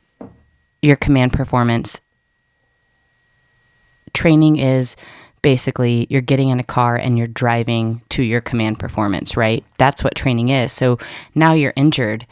your 0.81 0.95
command 0.95 1.33
performance, 1.33 2.01
training 4.13 4.57
is 4.57 4.95
basically 5.41 6.07
you're 6.09 6.21
getting 6.21 6.49
in 6.49 6.59
a 6.59 6.63
car 6.63 6.95
and 6.95 7.17
you're 7.17 7.27
driving 7.27 8.01
to 8.09 8.23
your 8.23 8.41
command 8.41 8.79
performance, 8.79 9.35
right? 9.35 9.63
That's 9.77 10.03
what 10.03 10.15
training 10.15 10.49
is. 10.49 10.71
So 10.71 10.97
now 11.35 11.53
you're 11.53 11.73
injured. 11.75 12.25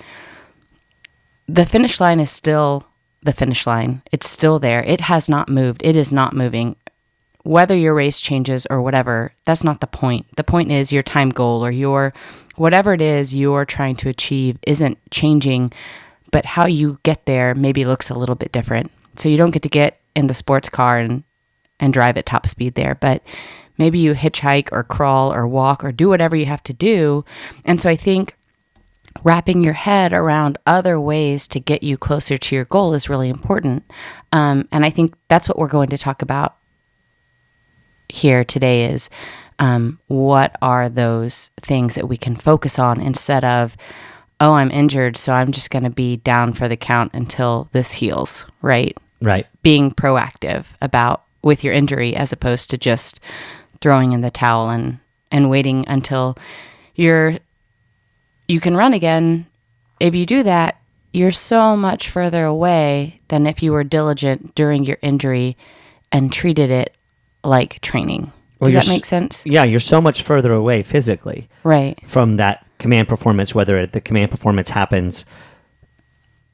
The 1.47 1.65
finish 1.65 1.99
line 1.99 2.19
is 2.19 2.31
still 2.31 2.85
the 3.23 3.33
finish 3.33 3.67
line. 3.67 4.01
It's 4.11 4.29
still 4.29 4.59
there. 4.59 4.83
It 4.83 5.01
has 5.01 5.27
not 5.27 5.49
moved. 5.49 5.81
It 5.83 5.95
is 5.95 6.13
not 6.13 6.35
moving. 6.35 6.75
Whether 7.49 7.75
your 7.75 7.95
race 7.95 8.19
changes 8.19 8.67
or 8.69 8.79
whatever, 8.79 9.33
that's 9.43 9.63
not 9.63 9.81
the 9.81 9.87
point. 9.87 10.27
The 10.35 10.43
point 10.43 10.71
is 10.71 10.93
your 10.93 11.01
time 11.01 11.31
goal 11.31 11.65
or 11.65 11.71
your 11.71 12.13
whatever 12.57 12.93
it 12.93 13.01
is 13.01 13.33
you're 13.33 13.65
trying 13.65 13.95
to 13.95 14.09
achieve 14.09 14.59
isn't 14.67 14.99
changing, 15.09 15.73
but 16.31 16.45
how 16.45 16.67
you 16.67 16.99
get 17.01 17.25
there 17.25 17.55
maybe 17.55 17.85
looks 17.85 18.11
a 18.11 18.13
little 18.13 18.35
bit 18.35 18.51
different. 18.51 18.91
So 19.15 19.29
you 19.29 19.37
don't 19.37 19.49
get 19.49 19.63
to 19.63 19.69
get 19.69 19.99
in 20.15 20.27
the 20.27 20.35
sports 20.35 20.69
car 20.69 20.99
and 20.99 21.23
and 21.79 21.91
drive 21.91 22.17
at 22.17 22.27
top 22.27 22.45
speed 22.45 22.75
there, 22.75 22.93
but 22.93 23.23
maybe 23.79 23.97
you 23.97 24.13
hitchhike 24.13 24.69
or 24.71 24.83
crawl 24.83 25.33
or 25.33 25.47
walk 25.47 25.83
or 25.83 25.91
do 25.91 26.07
whatever 26.07 26.35
you 26.35 26.45
have 26.45 26.61
to 26.65 26.73
do. 26.73 27.25
And 27.65 27.81
so 27.81 27.89
I 27.89 27.95
think 27.95 28.37
wrapping 29.23 29.63
your 29.63 29.73
head 29.73 30.13
around 30.13 30.59
other 30.67 30.99
ways 30.99 31.47
to 31.47 31.59
get 31.59 31.81
you 31.81 31.97
closer 31.97 32.37
to 32.37 32.55
your 32.55 32.65
goal 32.65 32.93
is 32.93 33.09
really 33.09 33.27
important. 33.27 33.91
Um, 34.31 34.67
and 34.71 34.85
I 34.85 34.91
think 34.91 35.15
that's 35.29 35.49
what 35.49 35.57
we're 35.57 35.67
going 35.67 35.89
to 35.89 35.97
talk 35.97 36.21
about 36.21 36.58
here 38.09 38.43
today 38.43 38.85
is 38.85 39.09
um, 39.59 39.99
what 40.07 40.55
are 40.61 40.89
those 40.89 41.51
things 41.61 41.95
that 41.95 42.07
we 42.07 42.17
can 42.17 42.35
focus 42.35 42.79
on 42.79 42.99
instead 42.99 43.43
of, 43.43 43.75
oh, 44.39 44.53
I'm 44.53 44.71
injured, 44.71 45.17
so 45.17 45.33
I'm 45.33 45.51
just 45.51 45.69
going 45.69 45.83
to 45.83 45.89
be 45.89 46.17
down 46.17 46.53
for 46.53 46.67
the 46.67 46.77
count 46.77 47.11
until 47.13 47.69
this 47.71 47.91
heals, 47.91 48.45
right? 48.61 48.97
Right. 49.21 49.45
Being 49.61 49.91
proactive 49.91 50.65
about 50.81 51.23
with 51.43 51.63
your 51.63 51.73
injury 51.73 52.15
as 52.15 52.31
opposed 52.31 52.69
to 52.69 52.77
just 52.77 53.19
throwing 53.81 54.13
in 54.13 54.21
the 54.21 54.31
towel 54.31 54.69
and 54.69 54.99
and 55.31 55.49
waiting 55.49 55.85
until 55.87 56.35
you're 56.95 57.35
you 58.47 58.59
can 58.59 58.75
run 58.75 58.93
again. 58.93 59.45
If 59.99 60.15
you 60.15 60.25
do 60.25 60.43
that, 60.43 60.81
you're 61.11 61.31
so 61.31 61.75
much 61.75 62.09
further 62.09 62.45
away 62.45 63.21
than 63.27 63.45
if 63.45 63.61
you 63.61 63.71
were 63.71 63.83
diligent 63.83 64.55
during 64.55 64.83
your 64.83 64.97
injury 65.01 65.55
and 66.11 66.33
treated 66.33 66.71
it 66.71 66.95
like 67.43 67.79
training. 67.81 68.31
Well, 68.59 68.69
Does 68.71 68.85
that 68.85 68.91
make 68.91 69.05
sense? 69.05 69.41
Yeah, 69.45 69.63
you're 69.63 69.79
so 69.79 70.01
much 70.01 70.21
further 70.23 70.51
away 70.51 70.83
physically 70.83 71.47
Right. 71.63 71.97
from 72.05 72.37
that 72.37 72.65
command 72.77 73.07
performance, 73.07 73.55
whether 73.55 73.85
the 73.85 74.01
command 74.01 74.31
performance 74.31 74.69
happens 74.69 75.25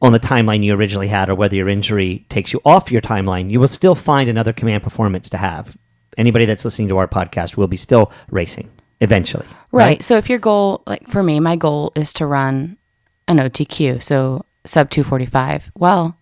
on 0.02 0.12
the 0.12 0.20
timeline 0.20 0.64
you 0.64 0.74
originally 0.76 1.08
had 1.08 1.30
or 1.30 1.36
whether 1.36 1.56
your 1.56 1.70
injury 1.70 2.26
takes 2.30 2.54
you 2.54 2.62
off 2.66 2.92
your 2.92 3.02
timeline, 3.02 3.50
you 3.50 3.60
will 3.60 3.68
still 3.68 3.96
find 3.96 4.30
another 4.30 4.54
command 4.54 4.84
performance 4.84 5.30
to 5.30 5.38
have. 5.38 5.76
Anybody 6.18 6.46
that's 6.46 6.64
listening 6.64 6.90
to 6.90 6.98
our 6.98 7.08
podcast 7.08 7.58
will 7.58 7.68
be 7.68 7.78
still 7.78 8.12
racing. 8.30 8.70
eventually. 9.02 9.46
Right. 9.74 10.02
So 10.02 10.16
if 10.16 10.30
your 10.30 10.40
goal, 10.40 10.82
like 10.88 11.06
for 11.10 11.22
me, 11.22 11.42
my 11.42 11.58
goal 11.58 11.92
is 11.96 12.14
to 12.14 12.26
run 12.26 12.78
an 13.28 13.40
OTQ, 13.40 14.02
so 14.02 14.46
sub 14.66 14.90
245. 14.90 15.70
Well, 15.78 16.18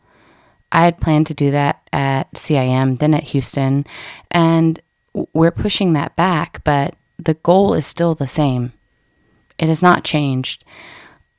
I 0.74 0.84
had 0.86 1.00
planned 1.00 1.28
to 1.28 1.34
do 1.34 1.52
that 1.52 1.88
at 1.94 2.34
CIM, 2.34 2.98
then 3.00 3.14
at 3.14 3.24
Houston, 3.24 3.86
and 4.32 4.82
we're 5.34 5.52
pushing 5.52 5.94
that 5.94 6.16
back, 6.16 6.64
but 6.64 6.96
the 7.18 7.36
goal 7.36 7.76
is 7.76 7.86
still 7.86 8.16
the 8.16 8.28
same. 8.28 8.74
It 9.60 9.68
has 9.68 9.84
not 9.84 10.04
changed. 10.04 10.66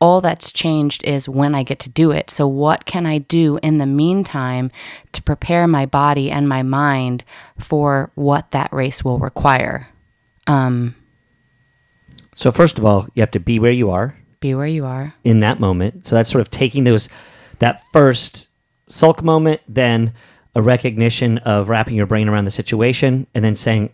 All 0.00 0.20
that's 0.20 0.52
changed 0.52 1.02
is 1.04 1.28
when 1.28 1.54
I 1.54 1.64
get 1.64 1.80
to 1.80 1.90
do 1.90 2.12
it. 2.12 2.30
So, 2.30 2.46
what 2.46 2.86
can 2.86 3.06
I 3.06 3.18
do 3.18 3.58
in 3.62 3.78
the 3.78 3.86
meantime 3.86 4.70
to 5.12 5.22
prepare 5.22 5.66
my 5.66 5.86
body 5.86 6.30
and 6.30 6.48
my 6.48 6.62
mind 6.62 7.24
for 7.58 8.12
what 8.14 8.52
that 8.52 8.72
race 8.72 9.04
will 9.04 9.18
require? 9.18 9.86
Um, 10.46 10.94
So 12.36 12.52
first 12.52 12.78
of 12.78 12.84
all, 12.84 13.08
you 13.14 13.20
have 13.20 13.30
to 13.32 13.40
be 13.40 13.58
where 13.58 13.72
you 13.72 13.90
are 13.90 14.16
be 14.40 14.54
where 14.54 14.66
you 14.66 14.84
are. 14.84 15.14
in 15.24 15.40
that 15.40 15.58
moment. 15.58 16.06
So 16.06 16.14
that's 16.16 16.28
sort 16.30 16.42
of 16.42 16.50
taking 16.50 16.84
those 16.84 17.08
that 17.60 17.82
first 17.92 18.48
sulk 18.86 19.22
moment, 19.22 19.60
then 19.68 20.12
a 20.54 20.62
recognition 20.62 21.38
of 21.38 21.68
wrapping 21.68 21.96
your 21.96 22.06
brain 22.06 22.28
around 22.28 22.44
the 22.44 22.50
situation, 22.50 23.26
and 23.34 23.44
then 23.44 23.56
saying, 23.56 23.90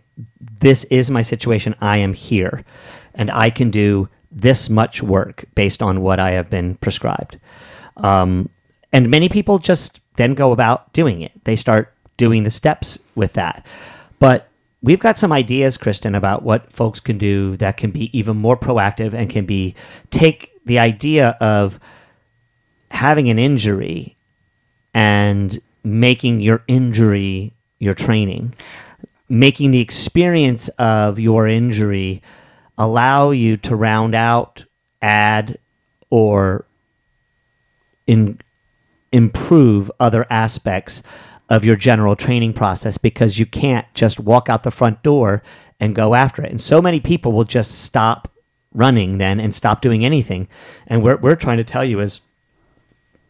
"This 0.61 0.85
is 0.85 1.11
my 1.11 1.23
situation. 1.23 1.75
I 1.81 1.99
am 1.99 2.13
here, 2.13 2.65
and 3.15 3.31
I 3.31 3.51
can 3.51 3.71
do 3.71 4.09
this 4.31 4.69
much 4.69 5.03
work 5.03 5.45
based 5.55 5.83
on 5.83 6.03
what 6.03 6.21
I 6.21 6.33
have 6.33 6.51
been 6.51 6.75
prescribed." 6.77 7.39
Um, 7.97 8.49
and 8.93 9.11
many 9.11 9.29
people 9.29 9.59
just 9.59 10.01
then 10.17 10.35
go 10.35 10.53
about 10.53 10.93
doing 10.93 11.23
it. 11.23 11.33
They 11.45 11.57
start 11.57 11.95
doing 12.17 12.43
the 12.43 12.51
steps 12.51 12.99
with 13.15 13.33
that, 13.35 13.67
but 14.19 14.49
we've 14.83 15.01
got 15.01 15.19
some 15.19 15.33
ideas, 15.33 15.77
Kristen, 15.77 16.15
about 16.15 16.43
what 16.43 16.73
folks 16.73 17.01
can 17.01 17.19
do 17.19 17.57
that 17.59 17.77
can 17.77 17.91
be 17.91 18.17
even 18.17 18.37
more 18.37 18.57
proactive 18.57 19.15
and 19.15 19.31
can 19.31 19.47
be 19.47 19.75
take 20.11 20.53
the 20.67 20.79
idea 20.79 21.37
of 21.41 21.79
having 22.91 23.29
an 23.29 23.39
injury 23.39 24.17
and 24.95 25.61
making 25.85 26.41
your 26.41 26.63
injury 26.69 27.53
your 27.81 27.95
training, 27.95 28.55
making 29.29 29.73
the 29.73 29.81
experience 29.81 30.69
of 30.79 31.19
your 31.19 31.49
injury 31.49 32.23
allow 32.79 33.31
you 33.31 33.57
to 33.57 33.75
round 33.75 34.15
out, 34.15 34.65
add, 35.03 35.59
or 36.11 36.65
in, 38.07 38.39
improve 39.13 39.91
other 39.99 40.27
aspects 40.31 41.03
of 41.49 41.65
your 41.65 41.75
general 41.75 42.15
training 42.15 42.53
process 42.53 42.97
because 42.97 43.39
you 43.39 43.47
can't 43.47 43.87
just 43.95 44.21
walk 44.21 44.49
out 44.49 44.63
the 44.63 44.71
front 44.71 45.03
door 45.03 45.43
and 45.81 45.97
go 45.97 46.15
after 46.15 46.45
it. 46.45 46.51
And 46.51 46.61
so 46.61 46.81
many 46.81 47.01
people 47.01 47.33
will 47.33 47.45
just 47.45 47.83
stop 47.83 48.29
running 48.73 49.19
then 49.19 49.41
and 49.41 49.55
stop 49.55 49.81
doing 49.81 50.05
anything. 50.05 50.47
And 50.87 51.03
what 51.03 51.23
we're 51.23 51.35
trying 51.35 51.57
to 51.57 51.65
tell 51.65 51.85
you 51.85 51.99
is 52.01 52.21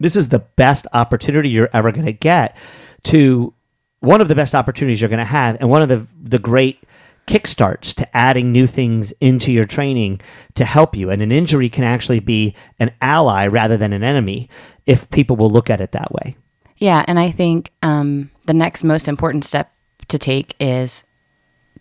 this 0.01 0.15
is 0.15 0.29
the 0.29 0.39
best 0.39 0.87
opportunity 0.93 1.49
you're 1.49 1.69
ever 1.73 1.91
going 1.91 2.05
to 2.05 2.13
get 2.13 2.55
to 3.03 3.53
one 3.99 4.21
of 4.21 4.27
the 4.27 4.35
best 4.35 4.55
opportunities 4.55 4.99
you're 4.99 5.09
going 5.09 5.19
to 5.19 5.25
have 5.25 5.57
and 5.59 5.69
one 5.69 5.81
of 5.81 5.89
the 5.89 6.07
the 6.21 6.39
great 6.39 6.83
kickstarts 7.27 7.93
to 7.93 8.17
adding 8.17 8.51
new 8.51 8.65
things 8.65 9.11
into 9.21 9.51
your 9.51 9.65
training 9.65 10.19
to 10.55 10.65
help 10.65 10.95
you 10.95 11.09
and 11.11 11.21
an 11.21 11.31
injury 11.31 11.69
can 11.69 11.83
actually 11.83 12.19
be 12.19 12.53
an 12.79 12.91
ally 12.99 13.45
rather 13.45 13.77
than 13.77 13.93
an 13.93 14.03
enemy 14.03 14.49
if 14.87 15.09
people 15.11 15.35
will 15.35 15.49
look 15.49 15.69
at 15.69 15.79
it 15.79 15.91
that 15.91 16.11
way 16.11 16.35
Yeah, 16.81 17.05
and 17.07 17.19
I 17.19 17.29
think 17.29 17.71
um, 17.83 18.31
the 18.47 18.55
next 18.55 18.83
most 18.83 19.07
important 19.07 19.45
step 19.45 19.71
to 20.07 20.17
take 20.17 20.55
is 20.59 21.03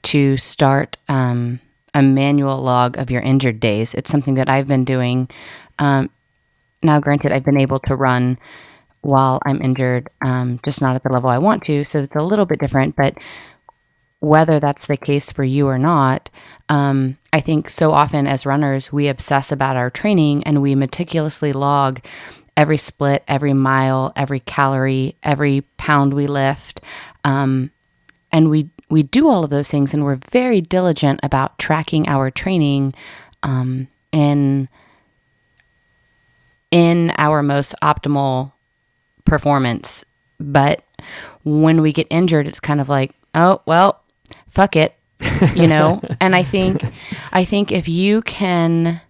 to 0.02 0.36
start 0.36 0.98
um, 1.08 1.58
a 1.94 2.02
manual 2.02 2.60
log 2.60 2.98
of 2.98 3.10
your 3.10 3.22
injured 3.22 3.60
days. 3.60 3.94
It's 3.94 4.10
something 4.10 4.34
that 4.34 4.50
I've 4.50 4.68
been 4.68 4.84
doing. 4.84 5.30
Um, 5.78 6.10
now, 6.82 7.00
granted, 7.00 7.32
I've 7.32 7.44
been 7.44 7.60
able 7.60 7.78
to 7.80 7.96
run 7.96 8.38
while 9.02 9.40
I'm 9.46 9.62
injured, 9.62 10.08
um, 10.24 10.60
just 10.64 10.82
not 10.82 10.94
at 10.94 11.02
the 11.02 11.12
level 11.12 11.30
I 11.30 11.38
want 11.38 11.62
to, 11.64 11.84
so 11.84 12.00
it's 12.00 12.16
a 12.16 12.20
little 12.20 12.46
bit 12.46 12.60
different. 12.60 12.96
But 12.96 13.18
whether 14.20 14.60
that's 14.60 14.86
the 14.86 14.96
case 14.96 15.32
for 15.32 15.44
you 15.44 15.66
or 15.66 15.78
not, 15.78 16.28
um, 16.68 17.16
I 17.32 17.40
think 17.40 17.70
so 17.70 17.92
often 17.92 18.26
as 18.26 18.46
runners, 18.46 18.92
we 18.92 19.08
obsess 19.08 19.50
about 19.50 19.76
our 19.76 19.90
training 19.90 20.44
and 20.44 20.60
we 20.60 20.74
meticulously 20.74 21.52
log 21.52 22.00
every 22.56 22.76
split, 22.76 23.24
every 23.26 23.54
mile, 23.54 24.12
every 24.16 24.40
calorie, 24.40 25.16
every 25.22 25.62
pound 25.78 26.12
we 26.12 26.26
lift. 26.26 26.82
Um, 27.24 27.70
and 28.30 28.50
we, 28.50 28.68
we 28.90 29.02
do 29.02 29.28
all 29.28 29.44
of 29.44 29.50
those 29.50 29.70
things 29.70 29.94
and 29.94 30.04
we're 30.04 30.20
very 30.30 30.60
diligent 30.60 31.20
about 31.22 31.58
tracking 31.58 32.06
our 32.06 32.30
training 32.30 32.94
um, 33.42 33.88
in, 34.12 34.68
in 36.70 37.12
our 37.18 37.42
most 37.42 37.74
optimal 37.82 38.52
performance. 39.24 40.04
But 40.38 40.82
when 41.44 41.80
we 41.80 41.92
get 41.92 42.06
injured, 42.10 42.46
it's 42.46 42.60
kind 42.60 42.80
of 42.80 42.88
like, 42.88 43.14
oh, 43.34 43.60
well, 43.66 44.00
fuck 44.48 44.76
it, 44.76 44.94
you 45.54 45.66
know? 45.66 46.00
and 46.20 46.34
I 46.34 46.42
think, 46.42 46.82
I 47.32 47.44
think 47.44 47.72
if 47.72 47.88
you 47.88 48.22
can 48.22 49.00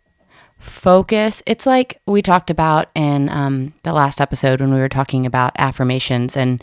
focus, 0.59 1.43
it's 1.47 1.67
like 1.67 2.01
we 2.07 2.23
talked 2.23 2.51
about 2.51 2.89
in 2.95 3.29
um, 3.29 3.75
the 3.83 3.93
last 3.93 4.21
episode 4.21 4.61
when 4.61 4.73
we 4.73 4.81
were 4.81 4.89
talking 4.89 5.27
about 5.27 5.53
affirmations 5.57 6.37
and, 6.37 6.63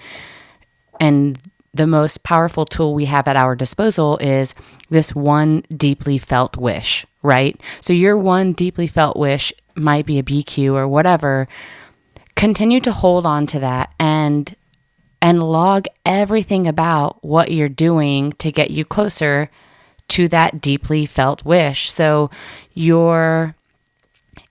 and 0.99 1.39
the 1.73 1.87
most 1.87 2.23
powerful 2.23 2.65
tool 2.65 2.93
we 2.93 3.05
have 3.05 3.27
at 3.27 3.37
our 3.37 3.55
disposal 3.55 4.17
is 4.17 4.53
this 4.89 5.13
one 5.13 5.63
deeply 5.75 6.17
felt 6.17 6.57
wish, 6.57 7.05
right? 7.21 7.59
So 7.81 7.93
your 7.93 8.17
one 8.17 8.53
deeply 8.53 8.87
felt 8.87 9.17
wish 9.17 9.53
might 9.77 10.05
be 10.05 10.19
a 10.19 10.23
BQ 10.23 10.73
or 10.73 10.87
whatever. 10.87 11.47
Continue 12.35 12.79
to 12.81 12.91
hold 12.91 13.25
on 13.25 13.45
to 13.47 13.59
that 13.59 13.93
and 13.99 14.55
and 15.21 15.41
log 15.41 15.87
everything 16.05 16.67
about 16.67 17.23
what 17.23 17.51
you're 17.51 17.69
doing 17.69 18.33
to 18.33 18.51
get 18.51 18.69
you 18.69 18.85
closer 18.85 19.49
to 20.09 20.27
that 20.27 20.61
deeply 20.61 21.05
felt 21.05 21.43
wish. 21.43 21.91
So 21.91 22.29
you're 22.73 23.55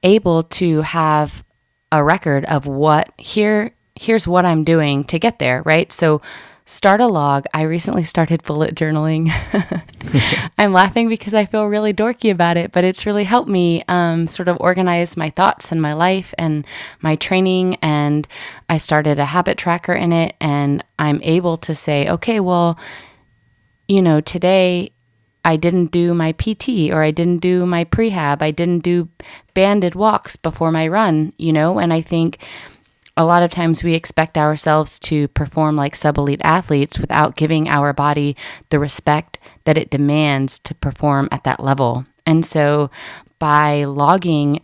able 0.03 0.43
to 0.43 0.83
have 0.83 1.45
a 1.93 2.03
record 2.03 2.45
of 2.47 2.67
what 2.67 3.13
here 3.17 3.73
here's 3.95 4.29
what 4.29 4.45
I'm 4.45 4.65
doing 4.65 5.05
to 5.05 5.19
get 5.19 5.39
there, 5.39 5.63
right? 5.63 5.91
So 5.91 6.21
start 6.67 7.01
a 7.01 7.07
log. 7.07 7.47
I 7.55 7.63
recently 7.63 8.03
started 8.03 8.43
bullet 8.43 8.75
journaling. 8.75 9.31
I'm 10.59 10.73
laughing 10.73 11.09
because 11.09 11.33
I 11.33 11.47
feel 11.47 11.67
really 11.67 11.95
dorky 11.95 12.31
about 12.31 12.57
it, 12.57 12.73
but 12.73 12.83
it's 12.83 13.07
really 13.07 13.23
helped 13.23 13.49
me 13.49 13.85
um, 13.87 14.27
sort 14.27 14.49
of 14.49 14.57
organize 14.61 15.17
my 15.17 15.31
thoughts 15.31 15.71
and 15.71 15.81
my 15.81 15.95
life 15.95 16.35
and 16.37 16.67
my 17.01 17.15
training. 17.15 17.77
And 17.77 18.27
I 18.69 18.79
started 18.79 19.21
a 19.21 19.27
habit 19.27 19.59
tracker 19.59 19.95
in 19.95 20.13
it, 20.13 20.35
and 20.41 20.85
I'm 20.99 21.23
able 21.23 21.57
to 21.59 21.75
say, 21.75 22.09
okay, 22.09 22.41
well, 22.41 22.77
you 23.87 24.03
know, 24.03 24.21
today 24.21 24.91
I 25.45 25.55
didn't 25.55 25.93
do 25.93 26.13
my 26.15 26.33
PT 26.33 26.91
or 26.91 27.05
I 27.05 27.13
didn't 27.13 27.39
do 27.39 27.65
my 27.65 27.85
prehab. 27.85 28.43
I 28.43 28.51
didn't 28.51 28.81
do 28.81 29.09
banded 29.55 29.95
walks 29.95 30.35
before 30.35 30.73
my 30.73 30.89
run, 30.89 31.33
you 31.39 31.53
know, 31.53 31.79
and 31.79 31.93
I 31.93 32.01
think 32.01 32.39
a 33.17 33.25
lot 33.25 33.43
of 33.43 33.51
times 33.51 33.83
we 33.83 33.95
expect 33.95 34.37
ourselves 34.37 34.99
to 34.99 35.29
perform 35.29 35.77
like 35.77 35.97
sub 35.97 36.19
elite 36.19 36.41
athletes 36.45 36.99
without 36.99 37.37
giving 37.37 37.69
our 37.69 37.93
body 37.93 38.37
the 38.71 38.79
respect 38.79 39.39
that 39.65 39.79
it 39.79 39.91
demands 39.91 40.59
to 40.61 40.75
perform 40.75 41.29
at 41.33 41.45
that 41.45 41.61
level. 41.61 42.05
And 42.27 42.45
so 42.45 42.91
by 43.39 43.85
logging 43.85 44.61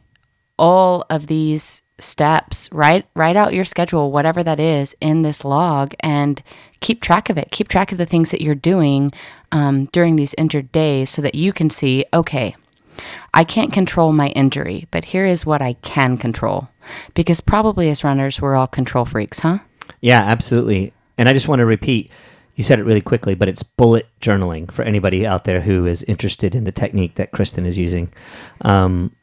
all 0.58 1.04
of 1.08 1.28
these 1.28 1.82
steps, 1.98 2.68
write 2.72 3.06
write 3.14 3.36
out 3.36 3.54
your 3.54 3.64
schedule, 3.64 4.10
whatever 4.10 4.42
that 4.42 4.60
is, 4.60 4.94
in 5.00 5.22
this 5.22 5.44
log 5.44 5.94
and 6.00 6.42
keep 6.80 7.00
track 7.00 7.30
of 7.30 7.38
it. 7.38 7.50
Keep 7.52 7.68
track 7.68 7.92
of 7.92 7.98
the 7.98 8.06
things 8.06 8.30
that 8.30 8.42
you're 8.42 8.54
doing 8.54 9.12
um, 9.52 9.86
during 9.92 10.16
these 10.16 10.34
injured 10.36 10.72
days 10.72 11.10
so 11.10 11.22
that 11.22 11.34
you 11.34 11.52
can 11.52 11.70
see, 11.70 12.04
okay, 12.12 12.56
I 13.34 13.44
can't 13.44 13.72
control 13.72 14.12
my 14.12 14.28
injury, 14.28 14.86
but 14.90 15.04
here 15.06 15.26
is 15.26 15.46
what 15.46 15.62
I 15.62 15.74
can 15.74 16.18
control. 16.18 16.68
Because 17.14 17.40
probably 17.40 17.88
as 17.90 18.04
runners, 18.04 18.40
we're 18.40 18.56
all 18.56 18.66
control 18.66 19.04
freaks, 19.04 19.40
huh? 19.40 19.58
Yeah, 20.00 20.20
absolutely. 20.20 20.92
And 21.18 21.28
I 21.28 21.32
just 21.32 21.48
want 21.48 21.60
to 21.60 21.66
repeat 21.66 22.10
you 22.54 22.64
said 22.64 22.78
it 22.78 22.84
really 22.84 23.00
quickly, 23.00 23.34
but 23.34 23.48
it's 23.48 23.62
bullet 23.62 24.06
journaling 24.20 24.70
for 24.70 24.82
anybody 24.82 25.26
out 25.26 25.44
there 25.44 25.60
who 25.60 25.86
is 25.86 26.02
interested 26.02 26.54
in 26.54 26.64
the 26.64 26.72
technique 26.72 27.14
that 27.14 27.32
Kristen 27.32 27.64
is 27.64 27.78
using. 27.78 28.12
Um, 28.60 29.14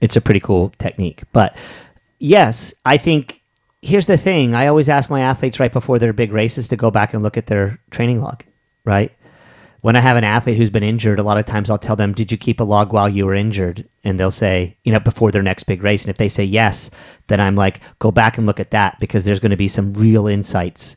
it's 0.00 0.16
a 0.16 0.20
pretty 0.20 0.40
cool 0.40 0.70
technique. 0.78 1.22
But 1.32 1.56
yes, 2.18 2.74
I 2.84 2.98
think 2.98 3.42
here's 3.80 4.06
the 4.06 4.18
thing 4.18 4.54
I 4.54 4.66
always 4.66 4.88
ask 4.88 5.08
my 5.08 5.20
athletes 5.20 5.60
right 5.60 5.72
before 5.72 5.98
their 5.98 6.12
big 6.12 6.32
races 6.32 6.68
to 6.68 6.76
go 6.76 6.90
back 6.90 7.14
and 7.14 7.22
look 7.22 7.38
at 7.38 7.46
their 7.46 7.78
training 7.90 8.20
log, 8.20 8.44
right? 8.84 9.12
When 9.82 9.96
I 9.96 10.00
have 10.00 10.16
an 10.16 10.22
athlete 10.22 10.56
who's 10.56 10.70
been 10.70 10.84
injured, 10.84 11.18
a 11.18 11.24
lot 11.24 11.38
of 11.38 11.44
times 11.44 11.68
I'll 11.68 11.76
tell 11.76 11.96
them, 11.96 12.14
Did 12.14 12.30
you 12.30 12.38
keep 12.38 12.60
a 12.60 12.64
log 12.64 12.92
while 12.92 13.08
you 13.08 13.26
were 13.26 13.34
injured? 13.34 13.86
And 14.04 14.18
they'll 14.18 14.30
say, 14.30 14.76
you 14.84 14.92
know, 14.92 15.00
before 15.00 15.32
their 15.32 15.42
next 15.42 15.64
big 15.64 15.82
race. 15.82 16.04
And 16.04 16.10
if 16.10 16.18
they 16.18 16.28
say 16.28 16.44
yes, 16.44 16.88
then 17.26 17.40
I'm 17.40 17.56
like, 17.56 17.80
Go 17.98 18.12
back 18.12 18.38
and 18.38 18.46
look 18.46 18.60
at 18.60 18.70
that 18.70 18.98
because 19.00 19.24
there's 19.24 19.40
going 19.40 19.50
to 19.50 19.56
be 19.56 19.68
some 19.68 19.92
real 19.94 20.28
insights 20.28 20.94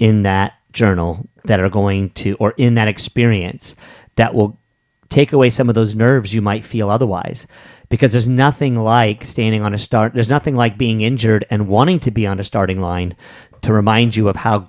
in 0.00 0.22
that 0.22 0.54
journal 0.72 1.28
that 1.44 1.60
are 1.60 1.70
going 1.70 2.10
to, 2.10 2.34
or 2.40 2.54
in 2.56 2.74
that 2.74 2.88
experience 2.88 3.76
that 4.16 4.34
will 4.34 4.58
take 5.08 5.32
away 5.32 5.50
some 5.50 5.68
of 5.68 5.76
those 5.76 5.94
nerves 5.94 6.34
you 6.34 6.42
might 6.42 6.64
feel 6.64 6.90
otherwise. 6.90 7.46
Because 7.88 8.10
there's 8.10 8.26
nothing 8.26 8.76
like 8.76 9.24
standing 9.24 9.62
on 9.62 9.74
a 9.74 9.78
start. 9.78 10.12
There's 10.12 10.28
nothing 10.28 10.56
like 10.56 10.76
being 10.76 11.02
injured 11.02 11.46
and 11.50 11.68
wanting 11.68 12.00
to 12.00 12.10
be 12.10 12.26
on 12.26 12.40
a 12.40 12.44
starting 12.44 12.80
line 12.80 13.14
to 13.60 13.72
remind 13.72 14.16
you 14.16 14.28
of 14.28 14.34
how 14.34 14.68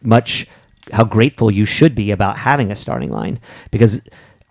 much 0.00 0.46
how 0.92 1.04
grateful 1.04 1.50
you 1.50 1.64
should 1.64 1.94
be 1.94 2.10
about 2.10 2.36
having 2.36 2.70
a 2.70 2.76
starting 2.76 3.10
line. 3.10 3.40
Because 3.70 4.02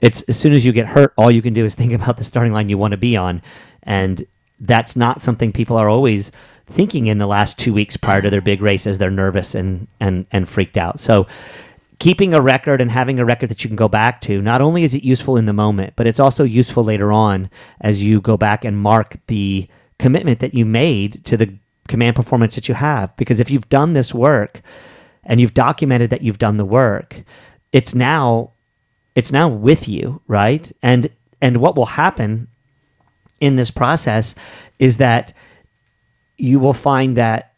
it's 0.02 0.21
as 0.23 0.38
soon 0.38 0.54
as 0.54 0.65
you 0.65 0.71
get 0.71 0.86
hurt 0.86 1.13
all 1.17 1.32
you 1.32 1.41
can 1.41 1.54
do 1.54 1.65
is 1.65 1.76
think 1.76 1.93
about 1.93 2.17
the 2.17 2.23
starting 2.23 2.54
line 2.54 2.69
you 2.69 2.78
want 2.78 2.91
to 2.91 2.97
be 2.97 3.17
on. 3.17 3.41
And 3.84 4.26
that's 4.60 4.95
not 4.95 5.21
something 5.21 5.52
people 5.52 5.78
are 5.78 5.89
always 5.89 6.32
thinking 6.65 7.08
in 7.08 7.19
the 7.19 7.28
last 7.28 7.58
two 7.58 7.73
weeks 7.73 7.95
prior 7.95 8.21
to 8.21 8.30
their 8.30 8.41
big 8.41 8.62
race 8.62 8.88
as 8.88 8.97
they're 8.97 9.12
nervous 9.12 9.56
and 9.56 9.88
and 10.00 10.26
and 10.32 10.50
freaked 10.50 10.78
out. 10.78 11.00
So 11.00 11.28
keeping 12.00 12.34
a 12.34 12.41
record 12.41 12.82
and 12.82 12.91
having 12.91 13.19
a 13.19 13.26
record 13.26 13.50
that 13.50 13.63
you 13.63 13.69
can 13.69 13.76
go 13.76 13.88
back 13.88 14.21
to 14.21 14.41
not 14.41 14.62
only 14.62 14.84
is 14.84 14.93
it 14.93 15.04
useful 15.04 15.38
in 15.38 15.45
the 15.45 15.54
moment 15.54 15.93
but 15.95 16.06
it's 16.06 16.19
also 16.19 16.43
useful 16.43 16.84
later 16.84 17.12
on 17.12 17.50
as 17.82 18.04
you 18.04 18.21
go 18.21 18.38
back 18.38 18.65
and 18.65 18.78
mark 18.78 19.17
the 19.28 19.67
commitment 19.97 20.39
that 20.39 20.54
you 20.54 20.65
made 20.65 21.23
to 21.26 21.38
the 21.38 21.52
command 21.88 22.15
performance 22.15 22.56
that 22.56 22.67
you 22.67 22.76
have. 22.76 23.15
Because 23.17 23.39
if 23.39 23.50
you've 23.50 23.69
done 23.69 23.93
this 23.93 24.13
work 24.13 24.62
and 25.27 25.39
you've 25.39 25.53
documented 25.53 26.09
that 26.09 26.23
you've 26.23 26.39
done 26.39 26.57
the 26.57 26.65
work 26.65 27.23
it's 27.71 27.93
now 27.93 28.51
it's 29.15 29.31
now 29.31 29.47
with 29.47 29.87
you 29.87 30.21
right? 30.27 30.71
And 30.81 31.09
and 31.41 31.57
what 31.57 31.75
will 31.75 31.85
happen 31.85 32.47
in 33.39 33.55
this 33.55 33.71
process 33.71 34.35
is 34.79 34.97
that 34.97 35.33
you 36.37 36.59
will 36.59 36.73
find 36.73 37.17
that 37.17 37.53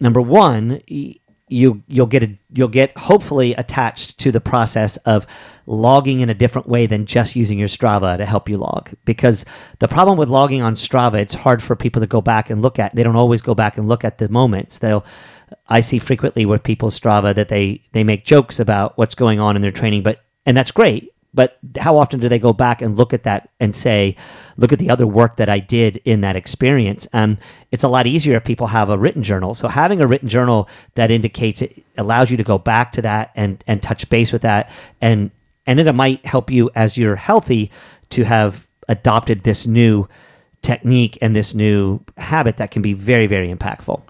number 0.00 0.20
one 0.20 0.80
you 1.48 1.82
you'll 1.86 2.06
get 2.06 2.24
a, 2.24 2.36
you'll 2.52 2.68
get 2.68 2.96
hopefully 2.98 3.54
attached 3.54 4.18
to 4.18 4.32
the 4.32 4.40
process 4.40 4.96
of 4.98 5.26
logging 5.66 6.20
in 6.20 6.28
a 6.28 6.34
different 6.34 6.68
way 6.68 6.86
than 6.86 7.06
just 7.06 7.36
using 7.36 7.58
your 7.58 7.68
Strava 7.68 8.16
to 8.16 8.26
help 8.26 8.48
you 8.48 8.56
log. 8.56 8.90
Because 9.04 9.44
the 9.78 9.86
problem 9.86 10.18
with 10.18 10.28
logging 10.28 10.62
on 10.62 10.74
Strava 10.74 11.20
it's 11.20 11.34
hard 11.34 11.62
for 11.62 11.76
people 11.76 12.00
to 12.00 12.06
go 12.06 12.20
back 12.20 12.50
and 12.50 12.62
look 12.62 12.78
at. 12.78 12.94
They 12.94 13.02
don't 13.02 13.16
always 13.16 13.42
go 13.42 13.54
back 13.54 13.78
and 13.78 13.86
look 13.88 14.04
at 14.04 14.18
the 14.18 14.28
moments. 14.28 14.78
They'll 14.78 15.04
I 15.68 15.80
see 15.80 15.98
frequently 15.98 16.46
with 16.46 16.62
people's 16.62 16.98
Strava 16.98 17.34
that 17.34 17.48
they 17.48 17.82
they 17.92 18.04
make 18.04 18.24
jokes 18.24 18.58
about 18.60 18.96
what's 18.98 19.14
going 19.14 19.40
on 19.40 19.56
in 19.56 19.62
their 19.62 19.72
training 19.72 20.02
but 20.02 20.22
and 20.44 20.56
that's 20.56 20.72
great 20.72 21.12
but 21.36 21.58
how 21.78 21.98
often 21.98 22.18
do 22.18 22.30
they 22.30 22.38
go 22.38 22.54
back 22.54 22.80
and 22.80 22.96
look 22.96 23.12
at 23.12 23.24
that 23.24 23.50
and 23.60 23.74
say, 23.74 24.16
look 24.56 24.72
at 24.72 24.78
the 24.78 24.88
other 24.88 25.06
work 25.06 25.36
that 25.36 25.50
I 25.50 25.58
did 25.58 26.00
in 26.06 26.22
that 26.22 26.34
experience? 26.34 27.06
Um, 27.12 27.36
it's 27.70 27.84
a 27.84 27.88
lot 27.88 28.06
easier 28.06 28.36
if 28.38 28.44
people 28.44 28.68
have 28.68 28.88
a 28.88 28.96
written 28.96 29.22
journal. 29.22 29.52
So 29.52 29.68
having 29.68 30.00
a 30.00 30.06
written 30.06 30.30
journal 30.30 30.66
that 30.94 31.10
indicates 31.10 31.60
it 31.60 31.84
allows 31.98 32.30
you 32.30 32.38
to 32.38 32.42
go 32.42 32.56
back 32.56 32.90
to 32.92 33.02
that 33.02 33.32
and 33.36 33.62
and 33.66 33.82
touch 33.82 34.08
base 34.08 34.32
with 34.32 34.42
that, 34.42 34.70
and 35.02 35.30
and 35.66 35.78
it 35.78 35.92
might 35.94 36.24
help 36.24 36.50
you 36.50 36.70
as 36.74 36.96
you're 36.96 37.16
healthy 37.16 37.70
to 38.10 38.24
have 38.24 38.66
adopted 38.88 39.44
this 39.44 39.66
new 39.66 40.08
technique 40.62 41.18
and 41.20 41.36
this 41.36 41.54
new 41.54 42.00
habit 42.16 42.56
that 42.56 42.70
can 42.70 42.80
be 42.80 42.94
very 42.94 43.26
very 43.26 43.54
impactful. 43.54 44.00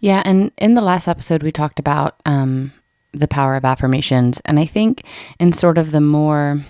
Yeah, 0.00 0.22
and 0.24 0.52
in 0.58 0.74
the 0.74 0.82
last 0.82 1.08
episode 1.08 1.42
we 1.42 1.52
talked 1.52 1.78
about 1.78 2.20
um, 2.26 2.72
the 3.12 3.28
power 3.28 3.56
of 3.56 3.64
affirmations. 3.64 4.40
And 4.44 4.58
I 4.58 4.66
think 4.66 5.04
in 5.38 5.52
sort 5.52 5.78
of 5.78 5.92
the 5.92 6.00
more, 6.00 6.60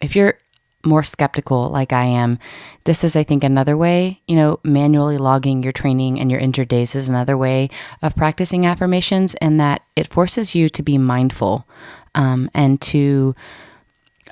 if 0.00 0.14
you're 0.14 0.38
more 0.84 1.02
skeptical 1.02 1.68
like 1.70 1.92
I 1.92 2.04
am, 2.04 2.38
this 2.84 3.04
is, 3.04 3.16
I 3.16 3.24
think, 3.24 3.44
another 3.44 3.76
way. 3.76 4.22
You 4.26 4.36
know, 4.36 4.60
manually 4.64 5.18
logging 5.18 5.62
your 5.62 5.72
training 5.72 6.20
and 6.20 6.30
your 6.30 6.40
injured 6.40 6.68
days 6.68 6.94
is 6.94 7.08
another 7.08 7.36
way 7.36 7.68
of 8.02 8.16
practicing 8.16 8.64
affirmations, 8.64 9.34
and 9.36 9.60
that 9.60 9.82
it 9.96 10.06
forces 10.06 10.54
you 10.54 10.68
to 10.70 10.82
be 10.82 10.96
mindful 10.98 11.66
um, 12.14 12.50
and 12.54 12.80
to 12.82 13.34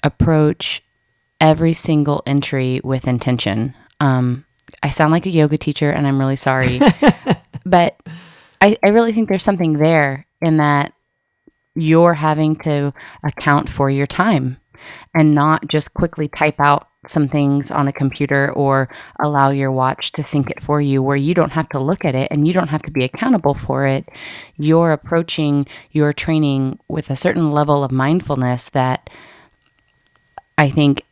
approach 0.02 0.82
every 1.40 1.72
single 1.72 2.22
entry 2.26 2.80
with 2.82 3.06
intention. 3.06 3.74
Um, 4.00 4.44
I 4.82 4.90
sound 4.90 5.12
like 5.12 5.26
a 5.26 5.30
yoga 5.30 5.58
teacher, 5.58 5.90
and 5.90 6.06
I'm 6.06 6.18
really 6.18 6.36
sorry, 6.36 6.80
but 7.66 8.00
I, 8.62 8.78
I 8.82 8.88
really 8.88 9.12
think 9.12 9.28
there's 9.28 9.44
something 9.44 9.74
there 9.74 10.26
in 10.40 10.56
that 10.58 10.94
you're 11.74 12.14
having 12.14 12.56
to 12.60 12.94
account 13.22 13.68
for 13.68 13.90
your 13.90 14.06
time 14.06 14.56
and 15.14 15.34
not 15.34 15.68
just 15.68 15.92
quickly 15.92 16.28
type 16.28 16.60
out 16.60 16.88
some 17.06 17.28
things 17.28 17.70
on 17.70 17.86
a 17.86 17.92
computer 17.92 18.50
or 18.52 18.88
allow 19.20 19.50
your 19.50 19.70
watch 19.70 20.12
to 20.12 20.24
sync 20.24 20.50
it 20.50 20.62
for 20.62 20.80
you 20.80 21.02
where 21.02 21.16
you 21.16 21.34
don't 21.34 21.52
have 21.52 21.68
to 21.68 21.78
look 21.78 22.04
at 22.04 22.14
it 22.14 22.28
and 22.30 22.46
you 22.46 22.52
don't 22.52 22.68
have 22.68 22.82
to 22.82 22.90
be 22.90 23.04
accountable 23.04 23.54
for 23.54 23.86
it. 23.86 24.08
You're 24.56 24.92
approaching 24.92 25.66
your 25.90 26.12
training 26.12 26.78
with 26.88 27.10
a 27.10 27.16
certain 27.16 27.50
level 27.50 27.84
of 27.84 27.92
mindfulness 27.92 28.70
that 28.70 29.10
I 30.58 30.70
think 30.70 31.02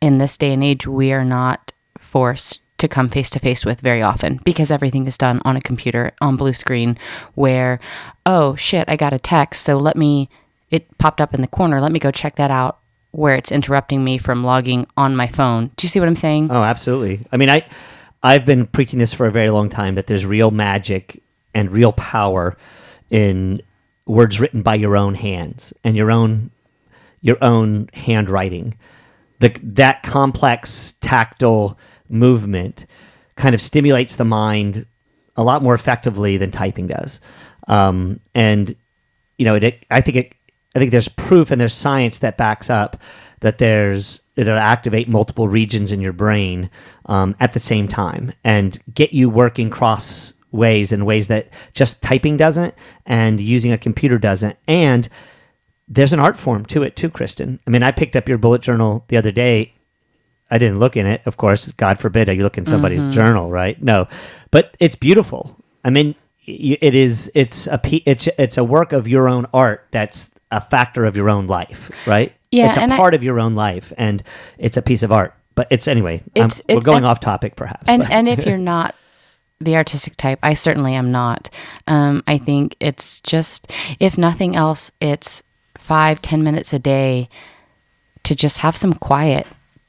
in 0.00 0.18
this 0.18 0.36
day 0.36 0.52
and 0.52 0.62
age 0.62 0.86
we 0.86 1.12
are 1.12 1.24
not 1.24 1.72
forced 1.98 2.60
to 2.78 2.88
come 2.88 3.08
face 3.08 3.30
to 3.30 3.38
face 3.38 3.64
with 3.64 3.80
very 3.80 4.02
often 4.02 4.40
because 4.44 4.70
everything 4.70 5.06
is 5.06 5.16
done 5.18 5.40
on 5.44 5.56
a 5.56 5.60
computer 5.60 6.12
on 6.20 6.36
blue 6.36 6.52
screen 6.52 6.98
where 7.34 7.80
oh 8.26 8.54
shit 8.56 8.84
i 8.88 8.96
got 8.96 9.12
a 9.12 9.18
text 9.18 9.62
so 9.62 9.76
let 9.76 9.96
me 9.96 10.28
it 10.70 10.98
popped 10.98 11.20
up 11.20 11.34
in 11.34 11.40
the 11.40 11.46
corner 11.46 11.80
let 11.80 11.92
me 11.92 11.98
go 11.98 12.10
check 12.10 12.36
that 12.36 12.50
out 12.50 12.78
where 13.16 13.34
it's 13.34 13.50
interrupting 13.50 14.04
me 14.04 14.18
from 14.18 14.44
logging 14.44 14.86
on 14.98 15.16
my 15.16 15.26
phone. 15.26 15.70
Do 15.76 15.84
you 15.84 15.88
see 15.88 15.98
what 15.98 16.08
i'm 16.08 16.16
saying? 16.16 16.50
Oh 16.50 16.62
absolutely. 16.62 17.26
I 17.32 17.36
mean 17.36 17.48
i 17.50 17.64
i've 18.22 18.44
been 18.44 18.66
preaching 18.66 18.98
this 18.98 19.14
for 19.14 19.26
a 19.26 19.32
very 19.32 19.50
long 19.50 19.68
time 19.68 19.94
that 19.94 20.06
there's 20.06 20.26
real 20.26 20.50
magic 20.50 21.22
and 21.54 21.70
real 21.70 21.92
power 21.92 22.56
in 23.10 23.62
words 24.06 24.40
written 24.40 24.62
by 24.62 24.74
your 24.74 24.96
own 24.96 25.14
hands 25.14 25.72
and 25.82 25.96
your 25.96 26.10
own 26.10 26.50
your 27.22 27.42
own 27.42 27.88
handwriting. 27.94 28.76
The 29.40 29.54
that 29.62 30.02
complex 30.02 30.94
tactile 31.00 31.78
movement 32.08 32.86
kind 33.36 33.54
of 33.54 33.60
stimulates 33.60 34.16
the 34.16 34.24
mind 34.24 34.86
a 35.36 35.42
lot 35.42 35.62
more 35.62 35.74
effectively 35.74 36.36
than 36.36 36.50
typing 36.50 36.86
does. 36.86 37.20
Um, 37.68 38.20
and 38.34 38.74
you 39.38 39.44
know, 39.44 39.54
it, 39.56 39.84
I 39.90 40.00
think 40.00 40.16
it, 40.16 40.34
I 40.74 40.78
think 40.78 40.90
there's 40.90 41.08
proof 41.08 41.50
and 41.50 41.60
there's 41.60 41.74
science 41.74 42.18
that 42.20 42.36
backs 42.36 42.70
up 42.70 43.00
that 43.40 43.58
there's 43.58 44.20
it'll 44.36 44.58
activate 44.58 45.08
multiple 45.08 45.48
regions 45.48 45.92
in 45.92 46.00
your 46.00 46.12
brain 46.12 46.70
um, 47.06 47.34
at 47.40 47.52
the 47.52 47.60
same 47.60 47.88
time 47.88 48.32
and 48.44 48.78
get 48.94 49.12
you 49.12 49.28
working 49.28 49.70
cross 49.70 50.32
ways 50.52 50.92
in 50.92 51.04
ways 51.04 51.28
that 51.28 51.48
just 51.74 52.02
typing 52.02 52.36
doesn't 52.36 52.74
and 53.04 53.40
using 53.40 53.72
a 53.72 53.78
computer 53.78 54.18
doesn't. 54.18 54.56
And 54.66 55.08
there's 55.88 56.12
an 56.12 56.20
art 56.20 56.36
form 56.36 56.64
to 56.66 56.82
it 56.82 56.96
too, 56.96 57.10
Kristen. 57.10 57.60
I 57.66 57.70
mean, 57.70 57.82
I 57.82 57.92
picked 57.92 58.16
up 58.16 58.28
your 58.28 58.38
bullet 58.38 58.62
journal 58.62 59.04
the 59.08 59.16
other 59.16 59.32
day 59.32 59.75
I 60.50 60.58
didn't 60.58 60.78
look 60.78 60.96
in 60.96 61.06
it, 61.06 61.22
of 61.26 61.36
course. 61.36 61.70
God 61.72 61.98
forbid 61.98 62.28
you 62.28 62.42
look 62.42 62.58
in 62.58 62.66
somebody's 62.66 63.00
mm-hmm. 63.00 63.10
journal, 63.10 63.50
right? 63.50 63.80
No, 63.82 64.06
but 64.50 64.76
it's 64.78 64.94
beautiful. 64.94 65.56
I 65.84 65.90
mean, 65.90 66.14
it 66.46 66.94
is. 66.94 67.30
It's 67.34 67.66
a 67.66 67.80
it's 68.08 68.28
it's 68.38 68.56
a 68.56 68.64
work 68.64 68.92
of 68.92 69.08
your 69.08 69.28
own 69.28 69.46
art. 69.52 69.86
That's 69.90 70.30
a 70.50 70.60
factor 70.60 71.04
of 71.04 71.16
your 71.16 71.28
own 71.28 71.46
life, 71.46 71.90
right? 72.06 72.32
Yeah, 72.52 72.68
it's 72.68 72.76
a 72.76 72.96
part 72.96 73.14
I, 73.14 73.16
of 73.16 73.24
your 73.24 73.40
own 73.40 73.56
life, 73.56 73.92
and 73.98 74.22
it's 74.58 74.76
a 74.76 74.82
piece 74.82 75.02
of 75.02 75.10
art. 75.10 75.34
But 75.56 75.66
it's 75.70 75.88
anyway. 75.88 76.22
It's, 76.34 76.60
it's 76.68 76.76
we're 76.76 76.80
going 76.80 76.98
and, 76.98 77.06
off 77.06 77.20
topic, 77.20 77.56
perhaps. 77.56 77.88
And 77.88 78.02
and 78.10 78.28
if 78.28 78.46
you're 78.46 78.58
not 78.58 78.94
the 79.60 79.74
artistic 79.74 80.16
type, 80.16 80.38
I 80.42 80.54
certainly 80.54 80.94
am 80.94 81.10
not. 81.10 81.50
Um, 81.88 82.22
I 82.26 82.38
think 82.38 82.76
it's 82.78 83.20
just, 83.20 83.72
if 83.98 84.18
nothing 84.18 84.54
else, 84.54 84.92
it's 85.00 85.42
five 85.76 86.22
ten 86.22 86.44
minutes 86.44 86.72
a 86.72 86.78
day 86.78 87.28
to 88.22 88.36
just 88.36 88.58
have 88.58 88.76
some 88.76 88.92
quiet 88.94 89.46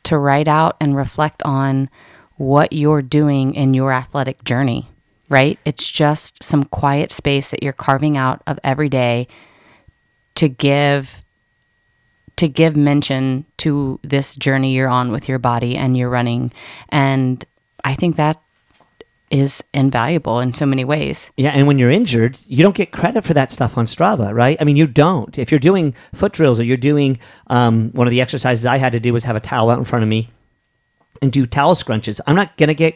to 0.07 0.17
write 0.17 0.47
out 0.47 0.77
and 0.79 0.95
reflect 0.95 1.43
on 1.43 1.89
what 2.37 2.71
you're 2.71 3.01
doing 3.01 3.53
in 3.55 3.73
your 3.73 3.91
athletic 3.91 4.43
journey, 4.45 4.89
right? 5.27 5.59
It's 5.65 5.89
just 5.89 6.41
some 6.41 6.63
quiet 6.63 7.11
space 7.11 7.49
that 7.49 7.61
you're 7.61 7.73
carving 7.73 8.15
out 8.15 8.41
of 8.47 8.57
every 8.63 8.89
day 8.89 9.27
to 10.35 10.47
give 10.47 11.23
to 12.37 12.47
give 12.47 12.75
mention 12.75 13.45
to 13.57 13.99
this 14.03 14.35
journey 14.35 14.71
you're 14.73 14.87
on 14.87 15.11
with 15.11 15.27
your 15.27 15.39
body 15.39 15.75
and 15.75 15.97
your 15.97 16.07
running. 16.07 16.53
And 16.89 17.43
I 17.83 17.95
think 17.95 18.15
that 18.17 18.39
is 19.29 19.63
invaluable 19.73 20.39
in 20.39 20.53
so 20.53 20.65
many 20.65 20.85
ways. 20.85 21.29
Yeah, 21.37 21.51
and 21.51 21.67
when 21.67 21.77
you're 21.77 21.91
injured, 21.91 22.39
you 22.47 22.63
don't 22.63 22.75
get 22.75 22.91
credit 22.91 23.23
for 23.23 23.33
that 23.33 23.51
stuff 23.51 23.77
on 23.77 23.85
Strava, 23.85 24.33
right? 24.33 24.57
I 24.59 24.63
mean, 24.63 24.77
you 24.77 24.87
don't. 24.87 25.37
If 25.37 25.51
you're 25.51 25.59
doing 25.59 25.93
foot 26.13 26.33
drills 26.33 26.59
or 26.59 26.63
you're 26.63 26.77
doing 26.77 27.19
um, 27.47 27.91
one 27.91 28.07
of 28.07 28.11
the 28.11 28.21
exercises 28.21 28.65
I 28.65 28.77
had 28.77 28.93
to 28.93 28.99
do 28.99 29.13
was 29.13 29.23
have 29.23 29.35
a 29.35 29.41
towel 29.41 29.69
out 29.69 29.79
in 29.79 29.85
front 29.85 30.03
of 30.03 30.09
me 30.09 30.29
and 31.21 31.31
do 31.31 31.45
towel 31.45 31.75
scrunches. 31.75 32.21
I'm 32.27 32.35
not 32.35 32.55
going 32.57 32.67
to 32.67 32.75
get 32.75 32.95